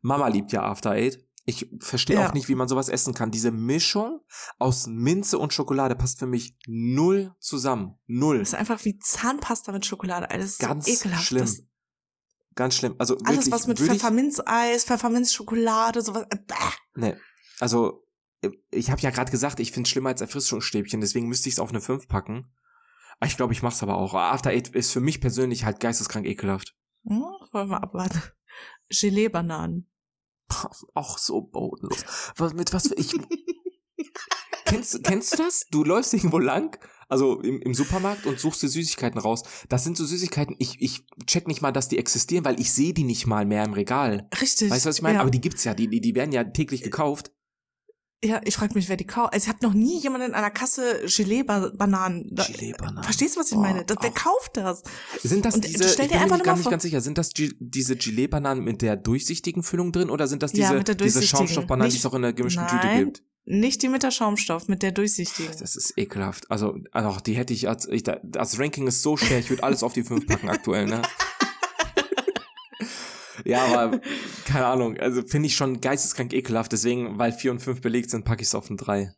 Mama 0.01 0.27
liebt 0.27 0.51
ja 0.51 0.63
After 0.63 0.91
Eight. 0.91 1.23
Ich 1.45 1.69
verstehe 1.79 2.17
Ja. 2.19 2.27
auch 2.29 2.33
nicht, 2.33 2.49
wie 2.49 2.55
man 2.55 2.67
sowas 2.67 2.89
essen 2.89 3.13
kann. 3.13 3.31
Diese 3.31 3.51
Mischung 3.51 4.19
aus 4.59 4.85
Minze 4.87 5.39
und 5.39 5.53
Schokolade 5.53 5.95
passt 5.95 6.19
für 6.19 6.27
mich 6.27 6.57
null 6.67 7.33
zusammen. 7.39 7.97
Null. 8.05 8.39
Das 8.39 8.49
ist 8.49 8.55
einfach 8.55 8.83
wie 8.83 8.99
Zahnpasta 8.99 9.71
mit 9.71 9.85
Schokolade. 9.85 10.27
Das 10.29 10.43
ist 10.43 10.59
Ganz 10.59 10.85
so 10.85 10.91
ekelhaft. 10.91 11.23
schlimm. 11.25 11.45
Das, 11.45 11.61
Ganz 12.55 12.75
schlimm. 12.75 12.95
Also 12.97 13.15
alles, 13.23 13.37
wirklich, 13.45 13.53
was 13.53 13.67
mit 13.67 13.79
Pfefferminzeis, 13.79 14.83
Pfefferminzschokolade, 14.83 16.01
sowas. 16.01 16.25
Äh, 16.31 16.37
bäh. 16.37 16.55
Nee. 16.95 17.15
Also, 17.59 18.03
ich 18.71 18.91
habe 18.91 19.01
ja 19.01 19.09
gerade 19.09 19.31
gesagt, 19.31 19.59
ich 19.59 19.71
finde 19.71 19.87
es 19.87 19.91
schlimmer 19.91 20.09
als 20.09 20.21
Erfrischungsstäbchen, 20.21 21.01
deswegen 21.01 21.27
müsste 21.27 21.49
ich 21.49 21.55
es 21.55 21.59
auf 21.59 21.69
eine 21.69 21.81
5 21.81 22.07
packen. 22.07 22.47
Aber 23.19 23.27
Ich 23.27 23.37
glaube, 23.37 23.53
ich 23.53 23.63
mach's 23.63 23.81
aber 23.81 23.97
auch. 23.97 24.13
After 24.13 24.51
Eight 24.51 24.69
ist 24.69 24.91
für 24.91 25.01
mich 25.01 25.21
persönlich 25.21 25.65
halt 25.65 25.79
geisteskrank 25.79 26.25
ekelhaft. 26.25 26.75
Hm, 27.05 27.23
wollen 27.51 27.69
wir 27.69 27.81
abwarten. 27.81 28.21
Gelee-Bananen. 28.89 29.89
Auch 30.93 31.17
so 31.17 31.41
bodenlos. 31.41 32.05
Was, 32.37 32.53
mit 32.53 32.73
was 32.73 32.87
für 32.89 32.95
ich. 32.95 33.13
kennst, 34.65 35.03
kennst 35.03 35.33
du 35.33 35.37
das? 35.37 35.67
Du 35.71 35.83
läufst 35.83 36.13
irgendwo 36.13 36.39
lang, 36.39 36.77
also 37.09 37.41
im, 37.41 37.61
im 37.61 37.73
Supermarkt 37.73 38.25
und 38.25 38.39
suchst 38.39 38.63
dir 38.63 38.69
Süßigkeiten 38.69 39.19
raus. 39.19 39.43
Das 39.69 39.83
sind 39.83 39.97
so 39.97 40.05
Süßigkeiten, 40.05 40.55
ich, 40.59 40.81
ich 40.81 41.05
check 41.25 41.47
nicht 41.47 41.61
mal, 41.61 41.71
dass 41.71 41.89
die 41.89 41.97
existieren, 41.97 42.45
weil 42.45 42.59
ich 42.59 42.71
sehe 42.71 42.93
die 42.93 43.03
nicht 43.03 43.27
mal 43.27 43.45
mehr 43.45 43.63
im 43.63 43.73
Regal. 43.73 44.29
Richtig. 44.39 44.69
Weißt 44.69 44.85
du, 44.85 44.89
was 44.89 44.97
ich 44.97 45.01
meine? 45.01 45.15
Ja. 45.15 45.21
Aber 45.21 45.31
die 45.31 45.41
gibt's 45.41 45.63
ja, 45.63 45.73
die, 45.73 45.87
die, 45.87 46.01
die 46.01 46.15
werden 46.15 46.31
ja 46.31 46.43
täglich 46.43 46.83
gekauft. 46.83 47.31
Ja, 48.23 48.41
ich 48.45 48.55
frage 48.55 48.73
mich, 48.73 48.89
wer 48.89 48.97
die 48.97 49.05
kauft. 49.05 49.33
Also 49.33 49.45
ich 49.45 49.49
habe 49.53 49.63
noch 49.63 49.75
nie 49.75 49.99
jemanden 49.99 50.29
in 50.29 50.33
einer 50.33 50.49
Kasse 50.49 51.01
Gelee-Bananen. 51.05 52.27
da- 52.31 52.45
Gelee-Bananen. 52.45 53.03
Verstehst 53.03 53.35
du, 53.35 53.39
was 53.39 53.51
ich 53.51 53.57
Oh, 53.57 53.61
meine? 53.61 53.85
Das, 53.85 53.97
wer 54.01 54.09
kauft 54.09 54.57
das? 54.57 54.81
Sind 55.21 55.45
das 55.45 55.53
Und 55.55 55.65
diese, 55.65 55.83
ich 55.85 55.95
bin 55.97 56.07
mir 56.09 56.39
gar 56.39 56.57
nicht 56.57 56.69
ganz 56.69 56.81
sicher, 56.81 56.99
sind 57.01 57.19
das 57.19 57.29
Gi- 57.33 57.55
diese 57.59 57.95
Gelee-Bananen 57.95 58.63
mit 58.63 58.81
der 58.81 58.95
durchsichtigen 58.97 59.61
Füllung 59.61 59.91
drin 59.91 60.09
oder 60.09 60.27
sind 60.27 60.41
das 60.41 60.53
Ja, 60.53 60.71
diese, 60.71 60.83
der 60.83 60.95
diese. 60.95 61.21
Schaumstoffbananen, 61.21 61.91
die 61.91 61.97
es 61.97 62.05
auch 62.07 62.13
in 62.15 62.23
der 62.23 62.33
gemischten 62.33 62.65
Tüte 62.67 62.87
Nein. 62.87 63.05
gibt? 63.05 63.23
Nicht 63.45 63.81
die 63.83 63.87
mit 63.87 64.01
der 64.03 64.11
Schaumstoff, 64.11 64.67
mit 64.67 64.81
der 64.83 64.91
durchsichtigen. 64.91 65.51
Das 65.59 65.75
ist 65.75 65.93
ekelhaft. 65.97 66.49
Also, 66.51 66.75
also 66.91 67.17
die 67.19 67.33
hätte 67.37 67.53
ich 67.53 67.69
als, 67.69 67.87
ich, 67.87 68.03
das 68.03 68.59
Ranking 68.59 68.87
ist 68.87 69.03
so 69.03 69.15
schwer, 69.15 69.39
ich 69.39 69.49
würde 69.51 69.63
alles 69.63 69.83
auf 69.83 69.93
die 69.93 70.03
5 70.03 70.25
packen 70.25 70.49
aktuell, 70.49 70.85
ne? 70.87 71.01
ja, 73.45 73.65
aber 73.65 73.99
keine 74.45 74.65
Ahnung. 74.65 74.97
Also 74.97 75.21
finde 75.23 75.47
ich 75.47 75.55
schon 75.55 75.81
geisteskrank 75.81 76.33
ekelhaft. 76.33 76.71
Deswegen, 76.71 77.17
weil 77.17 77.31
4 77.31 77.51
und 77.51 77.59
5 77.59 77.81
belegt 77.81 78.09
sind, 78.09 78.25
packe 78.25 78.41
ich 78.41 78.47
es 78.47 78.55
auf 78.55 78.69
ein 78.69 78.77
3. 78.77 79.13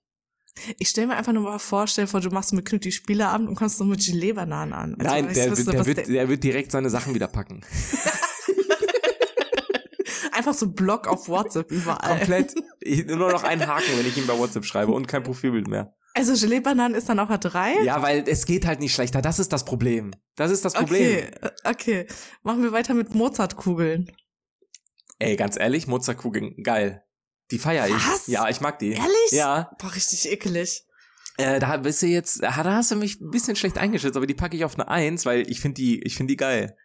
Ich 0.77 0.89
stell 0.89 1.07
mir 1.07 1.15
einfach 1.15 1.31
nur 1.31 1.43
mal 1.43 1.59
vor, 1.59 1.87
stell 1.87 2.07
vor, 2.07 2.19
du 2.19 2.29
machst 2.29 2.53
mit 2.53 2.65
Knut 2.65 2.83
die 2.83 2.91
Spieleabend 2.91 3.47
und 3.47 3.55
kommst 3.55 3.79
noch 3.79 3.87
mit 3.87 4.05
Gelee-Bananen 4.05 4.73
an. 4.73 4.95
Also 4.99 5.13
Nein, 5.13 5.33
der, 5.33 5.51
wüsste, 5.51 5.71
der, 5.71 5.85
wird, 5.85 6.07
der 6.07 6.29
wird 6.29 6.43
direkt 6.43 6.71
seine 6.71 6.89
Sachen 6.89 7.13
wieder 7.13 7.27
packen. 7.27 7.61
einfach 10.39 10.53
so 10.53 10.71
Block 10.71 11.07
auf 11.07 11.27
WhatsApp 11.27 11.71
überall. 11.71 12.17
Komplett. 12.17 12.55
Ich, 12.81 13.05
nur 13.05 13.29
noch 13.29 13.43
einen 13.43 13.67
Haken, 13.67 13.97
wenn 13.97 14.07
ich 14.07 14.17
ihm 14.17 14.25
bei 14.25 14.37
WhatsApp 14.37 14.63
schreibe 14.63 14.93
und 14.93 15.05
kein 15.05 15.21
Profilbild 15.21 15.67
mehr. 15.67 15.93
Also 16.13 16.33
Gelee-Bananen 16.33 16.95
ist 16.95 17.07
dann 17.07 17.19
auch 17.19 17.29
ein 17.29 17.39
3? 17.39 17.83
Ja, 17.83 18.01
weil 18.01 18.23
es 18.27 18.45
geht 18.45 18.65
halt 18.65 18.79
nicht 18.79 18.93
schlechter. 18.93 19.21
Das 19.21 19.39
ist 19.39 19.53
das 19.53 19.63
Problem. 19.65 20.11
Das 20.35 20.51
ist 20.51 20.65
das 20.65 20.73
Problem. 20.73 21.01
Okay, 21.01 21.31
äh, 21.41 21.69
okay. 21.69 22.07
Machen 22.43 22.63
wir 22.63 22.71
weiter 22.71 22.93
mit 22.93 23.13
Mozartkugeln. 23.13 24.11
Ey, 25.19 25.35
ganz 25.35 25.57
ehrlich, 25.57 25.87
Mozartkugeln, 25.87 26.63
geil. 26.63 27.03
Die 27.51 27.59
feier 27.59 27.87
ich. 27.87 27.93
Was? 27.93 28.27
Ja, 28.27 28.47
ich 28.49 28.61
mag 28.61 28.79
die. 28.79 28.91
Ehrlich? 28.91 29.31
Ja. 29.31 29.71
Boah, 29.79 29.93
richtig 29.93 30.31
ekelig. 30.31 30.85
Äh, 31.37 31.59
da 31.59 31.77
bist 31.77 32.01
du 32.01 32.07
jetzt, 32.07 32.43
da 32.43 32.53
hast 32.53 32.91
du 32.91 32.95
mich 32.95 33.21
ein 33.21 33.29
bisschen 33.29 33.55
schlecht 33.55 33.77
eingeschätzt, 33.77 34.17
aber 34.17 34.27
die 34.27 34.33
packe 34.33 34.57
ich 34.57 34.65
auf 34.65 34.75
eine 34.75 34.87
Eins, 34.89 35.25
weil 35.25 35.49
ich 35.49 35.61
finde 35.61 35.75
die, 35.75 36.01
ich 36.03 36.15
finde 36.15 36.33
die 36.33 36.37
geil. 36.37 36.75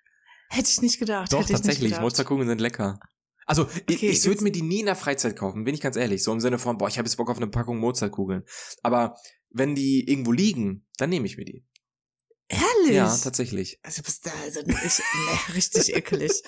Hätte 0.48 0.68
ich 0.70 0.80
nicht 0.80 0.98
gedacht. 0.98 1.32
Doch, 1.32 1.44
tatsächlich. 1.44 1.98
Mozartkugeln 1.98 2.48
sind 2.48 2.60
lecker. 2.60 3.00
Also, 3.46 3.62
okay, 3.62 3.82
ich, 3.88 4.02
ich 4.02 4.24
würde 4.24 4.42
mir 4.42 4.52
die 4.52 4.62
nie 4.62 4.80
in 4.80 4.86
der 4.86 4.96
Freizeit 4.96 5.36
kaufen, 5.36 5.64
bin 5.64 5.74
ich 5.74 5.80
ganz 5.80 5.96
ehrlich. 5.96 6.22
So 6.22 6.32
im 6.32 6.40
Sinne 6.40 6.58
von, 6.58 6.78
boah, 6.78 6.88
ich 6.88 6.98
habe 6.98 7.06
jetzt 7.06 7.16
Bock 7.16 7.30
auf 7.30 7.36
eine 7.36 7.48
Packung 7.48 7.78
Mozartkugeln. 7.78 8.44
Aber 8.82 9.16
wenn 9.50 9.74
die 9.74 10.08
irgendwo 10.08 10.32
liegen, 10.32 10.86
dann 10.96 11.10
nehme 11.10 11.26
ich 11.26 11.36
mir 11.36 11.44
die. 11.44 11.64
Ehrlich? 12.48 12.96
Ja, 12.96 13.16
tatsächlich. 13.16 13.78
Also 13.82 14.02
bist 14.02 14.26
da, 14.26 14.30
also 14.42 14.60
ich, 14.60 14.66
nee, 14.66 15.52
richtig 15.54 15.94
ekelig. 15.94 16.42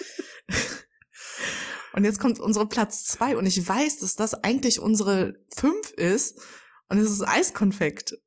Und 1.93 2.05
jetzt 2.05 2.21
kommt 2.21 2.39
unsere 2.39 2.69
Platz 2.69 3.05
zwei 3.05 3.37
und 3.37 3.47
ich 3.47 3.67
weiß, 3.67 3.99
dass 3.99 4.17
das 4.17 4.35
eigentlich 4.35 4.81
unsere 4.81 5.43
fünf 5.57 5.93
ist 5.93 6.39
und 6.89 6.99
es 6.99 7.11
ist 7.11 7.27
Eiskonfekt. 7.27 8.19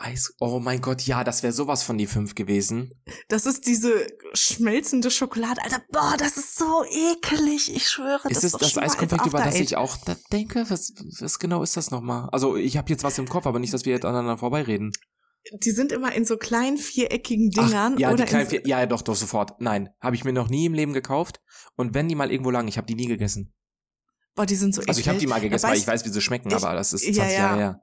Eis, 0.00 0.32
oh 0.38 0.60
mein 0.60 0.80
Gott, 0.80 1.02
ja, 1.02 1.24
das 1.24 1.42
wäre 1.42 1.52
sowas 1.52 1.82
von 1.82 1.98
die 1.98 2.06
fünf 2.06 2.36
gewesen. 2.36 2.92
Das 3.28 3.46
ist 3.46 3.66
diese 3.66 4.06
schmelzende 4.32 5.10
Schokolade. 5.10 5.60
Alter, 5.60 5.82
boah, 5.90 6.14
das 6.16 6.36
ist 6.36 6.56
so 6.56 6.84
ekelig, 6.84 7.74
ich 7.74 7.88
schwöre. 7.88 8.28
Ist 8.28 8.44
das 8.44 8.54
es 8.54 8.60
das 8.60 8.78
Eiskonfekt, 8.78 9.26
über 9.26 9.42
das 9.42 9.56
ich 9.56 9.76
auch 9.76 9.96
da 9.96 10.16
denke? 10.30 10.64
Was, 10.68 10.92
was 11.18 11.40
genau 11.40 11.64
ist 11.64 11.76
das 11.76 11.90
nochmal? 11.90 12.28
Also, 12.30 12.56
ich 12.56 12.76
habe 12.76 12.88
jetzt 12.90 13.02
was 13.02 13.18
im 13.18 13.28
Kopf, 13.28 13.46
aber 13.46 13.58
nicht, 13.58 13.74
dass 13.74 13.86
wir 13.86 13.92
jetzt 13.92 14.04
aneinander 14.04 14.38
vorbeireden. 14.38 14.92
Die 15.64 15.72
sind 15.72 15.90
immer 15.90 16.12
in 16.12 16.24
so 16.24 16.36
kleinen 16.36 16.78
viereckigen 16.78 17.50
Dingern. 17.50 17.94
Ach, 17.96 17.98
ja, 17.98 18.12
oder 18.12 18.24
die 18.24 18.30
kleinen 18.30 18.48
vier, 18.48 18.64
ja, 18.66 18.86
doch, 18.86 19.02
doch, 19.02 19.16
sofort. 19.16 19.60
Nein, 19.60 19.88
habe 20.00 20.14
ich 20.14 20.24
mir 20.24 20.32
noch 20.32 20.48
nie 20.48 20.66
im 20.66 20.74
Leben 20.74 20.92
gekauft. 20.92 21.40
Und 21.74 21.94
wenn 21.94 22.08
die 22.08 22.14
mal 22.14 22.30
irgendwo 22.30 22.50
lang, 22.50 22.68
ich 22.68 22.76
habe 22.76 22.86
die 22.86 22.94
nie 22.94 23.06
gegessen. 23.06 23.52
Boah, 24.36 24.46
die 24.46 24.54
sind 24.54 24.76
so 24.76 24.80
eklig. 24.80 24.90
Also 24.90 25.00
ich 25.00 25.08
habe 25.08 25.18
die 25.18 25.26
mal 25.26 25.40
gegessen, 25.40 25.68
weil 25.68 25.78
ich 25.78 25.86
weiß, 25.86 26.04
wie 26.04 26.10
sie 26.10 26.20
schmecken, 26.20 26.50
ich, 26.50 26.54
aber 26.54 26.74
das 26.74 26.92
ist 26.92 27.02
20 27.02 27.16
ja, 27.16 27.28
ja. 27.28 27.32
Jahre 27.32 27.58
her. 27.58 27.82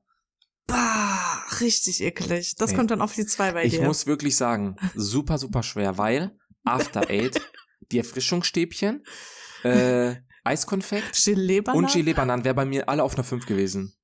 Bah, 0.67 1.43
richtig 1.61 2.01
eklig. 2.01 2.55
Das 2.55 2.71
nee. 2.71 2.77
kommt 2.77 2.91
dann 2.91 3.01
auf 3.01 3.13
die 3.13 3.25
zwei 3.25 3.51
bei 3.51 3.65
ich 3.65 3.73
dir. 3.73 3.79
Ich 3.79 3.85
muss 3.85 4.07
wirklich 4.07 4.35
sagen, 4.35 4.75
super, 4.95 5.37
super 5.37 5.63
schwer, 5.63 5.97
weil 5.97 6.37
After 6.63 7.09
Eight, 7.09 7.39
die 7.91 7.99
Erfrischungsstäbchen, 7.99 9.03
äh, 9.63 10.15
Eiskonfekt 10.43 11.27
und 11.73 11.91
Gelee-Bananen 11.91 12.45
wäre 12.45 12.55
bei 12.55 12.65
mir 12.65 12.87
alle 12.87 13.03
auf 13.03 13.15
einer 13.15 13.23
5 13.23 13.45
gewesen. 13.47 13.94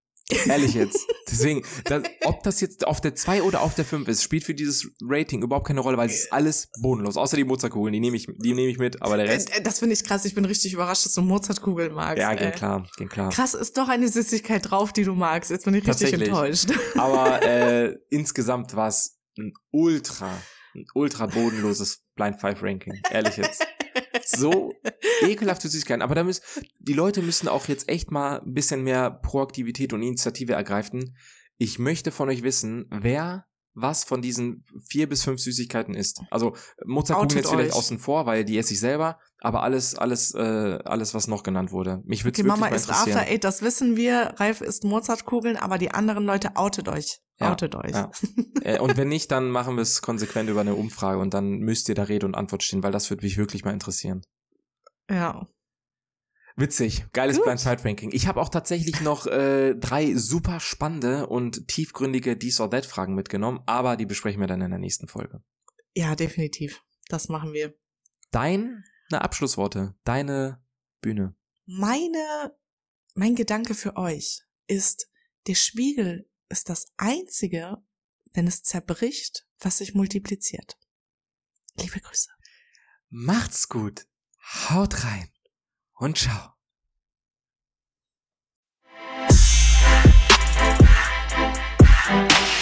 Ehrlich 0.47 0.73
jetzt. 0.73 1.07
Deswegen, 1.29 1.63
das, 1.85 2.03
ob 2.25 2.43
das 2.43 2.61
jetzt 2.61 2.85
auf 2.85 3.01
der 3.01 3.15
2 3.15 3.43
oder 3.43 3.61
auf 3.61 3.75
der 3.75 3.85
5 3.85 4.07
ist, 4.07 4.23
spielt 4.23 4.43
für 4.43 4.53
dieses 4.53 4.89
Rating 5.01 5.41
überhaupt 5.41 5.67
keine 5.67 5.79
Rolle, 5.79 5.97
weil 5.97 6.09
es 6.09 6.23
ist 6.23 6.33
alles 6.33 6.69
bodenlos. 6.81 7.17
Außer 7.17 7.37
die 7.37 7.43
Mozartkugeln, 7.43 7.93
die 7.93 7.99
nehme 7.99 8.17
ich, 8.17 8.27
die 8.27 8.53
nehme 8.53 8.69
ich 8.69 8.77
mit, 8.77 9.01
aber 9.01 9.17
der 9.17 9.27
Rest. 9.27 9.51
Das 9.63 9.79
finde 9.79 9.93
ich 9.93 10.03
krass. 10.03 10.25
Ich 10.25 10.35
bin 10.35 10.45
richtig 10.45 10.73
überrascht, 10.73 11.05
dass 11.05 11.13
du 11.13 11.21
Mozartkugeln 11.21 11.93
magst. 11.93 12.19
Ja, 12.19 12.31
ey. 12.31 12.37
ging 12.37 12.51
klar, 12.51 12.87
ging 12.97 13.09
klar. 13.09 13.29
Krass, 13.29 13.53
ist 13.53 13.77
doch 13.77 13.87
eine 13.87 14.07
Süßigkeit 14.07 14.69
drauf, 14.69 14.93
die 14.93 15.03
du 15.03 15.13
magst. 15.13 15.51
Jetzt 15.51 15.65
bin 15.65 15.73
ich 15.73 15.87
richtig 15.87 16.13
enttäuscht. 16.13 16.69
Aber 16.95 17.41
äh, 17.43 17.97
insgesamt 18.09 18.75
war 18.75 18.87
es 18.87 19.19
ein 19.37 19.53
ultra, 19.71 20.31
ein 20.75 20.85
ultra 20.93 21.25
bodenloses 21.27 22.03
Blind 22.21 22.39
Five 22.39 22.61
Ranking. 22.61 23.01
Ehrlich 23.09 23.37
jetzt 23.37 23.65
so 24.25 24.73
ekelhafte 25.21 25.67
Süßigkeiten. 25.67 26.03
Aber 26.03 26.13
da 26.13 26.23
müssen, 26.23 26.43
die 26.79 26.93
Leute 26.93 27.21
müssen 27.21 27.47
auch 27.47 27.67
jetzt 27.67 27.89
echt 27.89 28.11
mal 28.11 28.41
ein 28.41 28.53
bisschen 28.53 28.83
mehr 28.83 29.09
Proaktivität 29.09 29.91
und 29.93 30.03
Initiative 30.03 30.53
ergreifen. 30.53 31.17
Ich 31.57 31.79
möchte 31.79 32.11
von 32.11 32.29
euch 32.29 32.43
wissen, 32.43 32.85
wer 32.91 33.45
was 33.73 34.03
von 34.03 34.21
diesen 34.21 34.65
vier 34.89 35.07
bis 35.07 35.23
fünf 35.23 35.39
Süßigkeiten 35.39 35.95
isst. 35.95 36.21
Also 36.29 36.55
Mozartkuchen 36.85 37.37
jetzt 37.37 37.49
vielleicht 37.49 37.71
euch. 37.71 37.77
außen 37.77 37.99
vor, 37.99 38.25
weil 38.25 38.43
die 38.43 38.57
esse 38.57 38.73
ich 38.73 38.79
selber, 38.79 39.17
aber 39.43 39.63
alles, 39.63 39.95
alles, 39.95 40.35
äh, 40.35 40.79
alles, 40.85 41.15
was 41.15 41.27
noch 41.27 41.41
genannt 41.41 41.71
wurde. 41.71 42.01
Mich 42.05 42.23
würde 42.23 42.39
okay, 42.39 42.47
Mama 42.47 42.67
ist 42.67 42.89
After 42.91 43.21
Eight, 43.21 43.43
das 43.43 43.63
wissen 43.63 43.97
wir. 43.97 44.35
Ralf 44.37 44.61
isst 44.61 44.83
Mozartkugeln, 44.83 45.57
aber 45.57 45.79
die 45.79 45.91
anderen 45.91 46.25
Leute 46.25 46.55
outet 46.55 46.87
euch. 46.87 47.21
Ja, 47.39 47.51
outet 47.51 47.73
euch. 47.73 47.91
Ja. 47.91 48.11
äh, 48.61 48.79
und 48.79 48.97
wenn 48.97 49.09
nicht, 49.09 49.31
dann 49.31 49.49
machen 49.49 49.75
wir 49.75 49.81
es 49.81 50.03
konsequent 50.03 50.47
über 50.47 50.61
eine 50.61 50.75
Umfrage 50.75 51.19
und 51.19 51.33
dann 51.33 51.57
müsst 51.57 51.89
ihr 51.89 51.95
da 51.95 52.03
Rede 52.03 52.27
und 52.27 52.35
Antwort 52.35 52.61
stehen, 52.61 52.83
weil 52.83 52.91
das 52.91 53.09
würde 53.09 53.25
mich 53.25 53.37
wirklich 53.37 53.65
mal 53.65 53.73
interessieren. 53.73 54.21
Ja. 55.09 55.47
Witzig, 56.55 57.05
geiles 57.11 57.37
Gut. 57.37 57.45
Blind 57.45 57.59
Side 57.59 57.83
Ranking. 57.83 58.11
Ich 58.13 58.27
habe 58.27 58.39
auch 58.39 58.49
tatsächlich 58.49 59.01
noch 59.01 59.25
äh, 59.25 59.73
drei 59.73 60.13
super 60.13 60.59
spannende 60.59 61.25
und 61.25 61.67
tiefgründige 61.67 62.37
Dies 62.37 62.59
or 62.59 62.69
That 62.69 62.85
Fragen 62.85 63.15
mitgenommen, 63.15 63.61
aber 63.65 63.97
die 63.97 64.05
besprechen 64.05 64.39
wir 64.39 64.47
dann 64.47 64.61
in 64.61 64.69
der 64.69 64.79
nächsten 64.79 65.07
Folge. 65.07 65.41
Ja, 65.95 66.15
definitiv. 66.15 66.83
Das 67.07 67.27
machen 67.27 67.53
wir. 67.53 67.73
Deine 69.11 69.25
Abschlussworte, 69.25 69.93
deine 70.05 70.63
Bühne. 71.01 71.35
Meine, 71.65 72.57
mein 73.13 73.35
Gedanke 73.35 73.75
für 73.75 73.97
euch 73.97 74.45
ist, 74.67 75.09
der 75.47 75.55
Spiegel 75.55 76.29
ist 76.47 76.69
das 76.69 76.93
einzige, 76.95 77.83
wenn 78.31 78.47
es 78.47 78.63
zerbricht, 78.63 79.45
was 79.59 79.79
sich 79.79 79.95
multipliziert. 79.95 80.77
Liebe 81.75 81.99
Grüße. 81.99 82.29
Macht's 83.09 83.67
gut. 83.67 84.07
Haut 84.69 85.03
rein 85.03 85.29
und 85.95 86.17
ciao. 86.17 86.53
Thank 92.11 92.60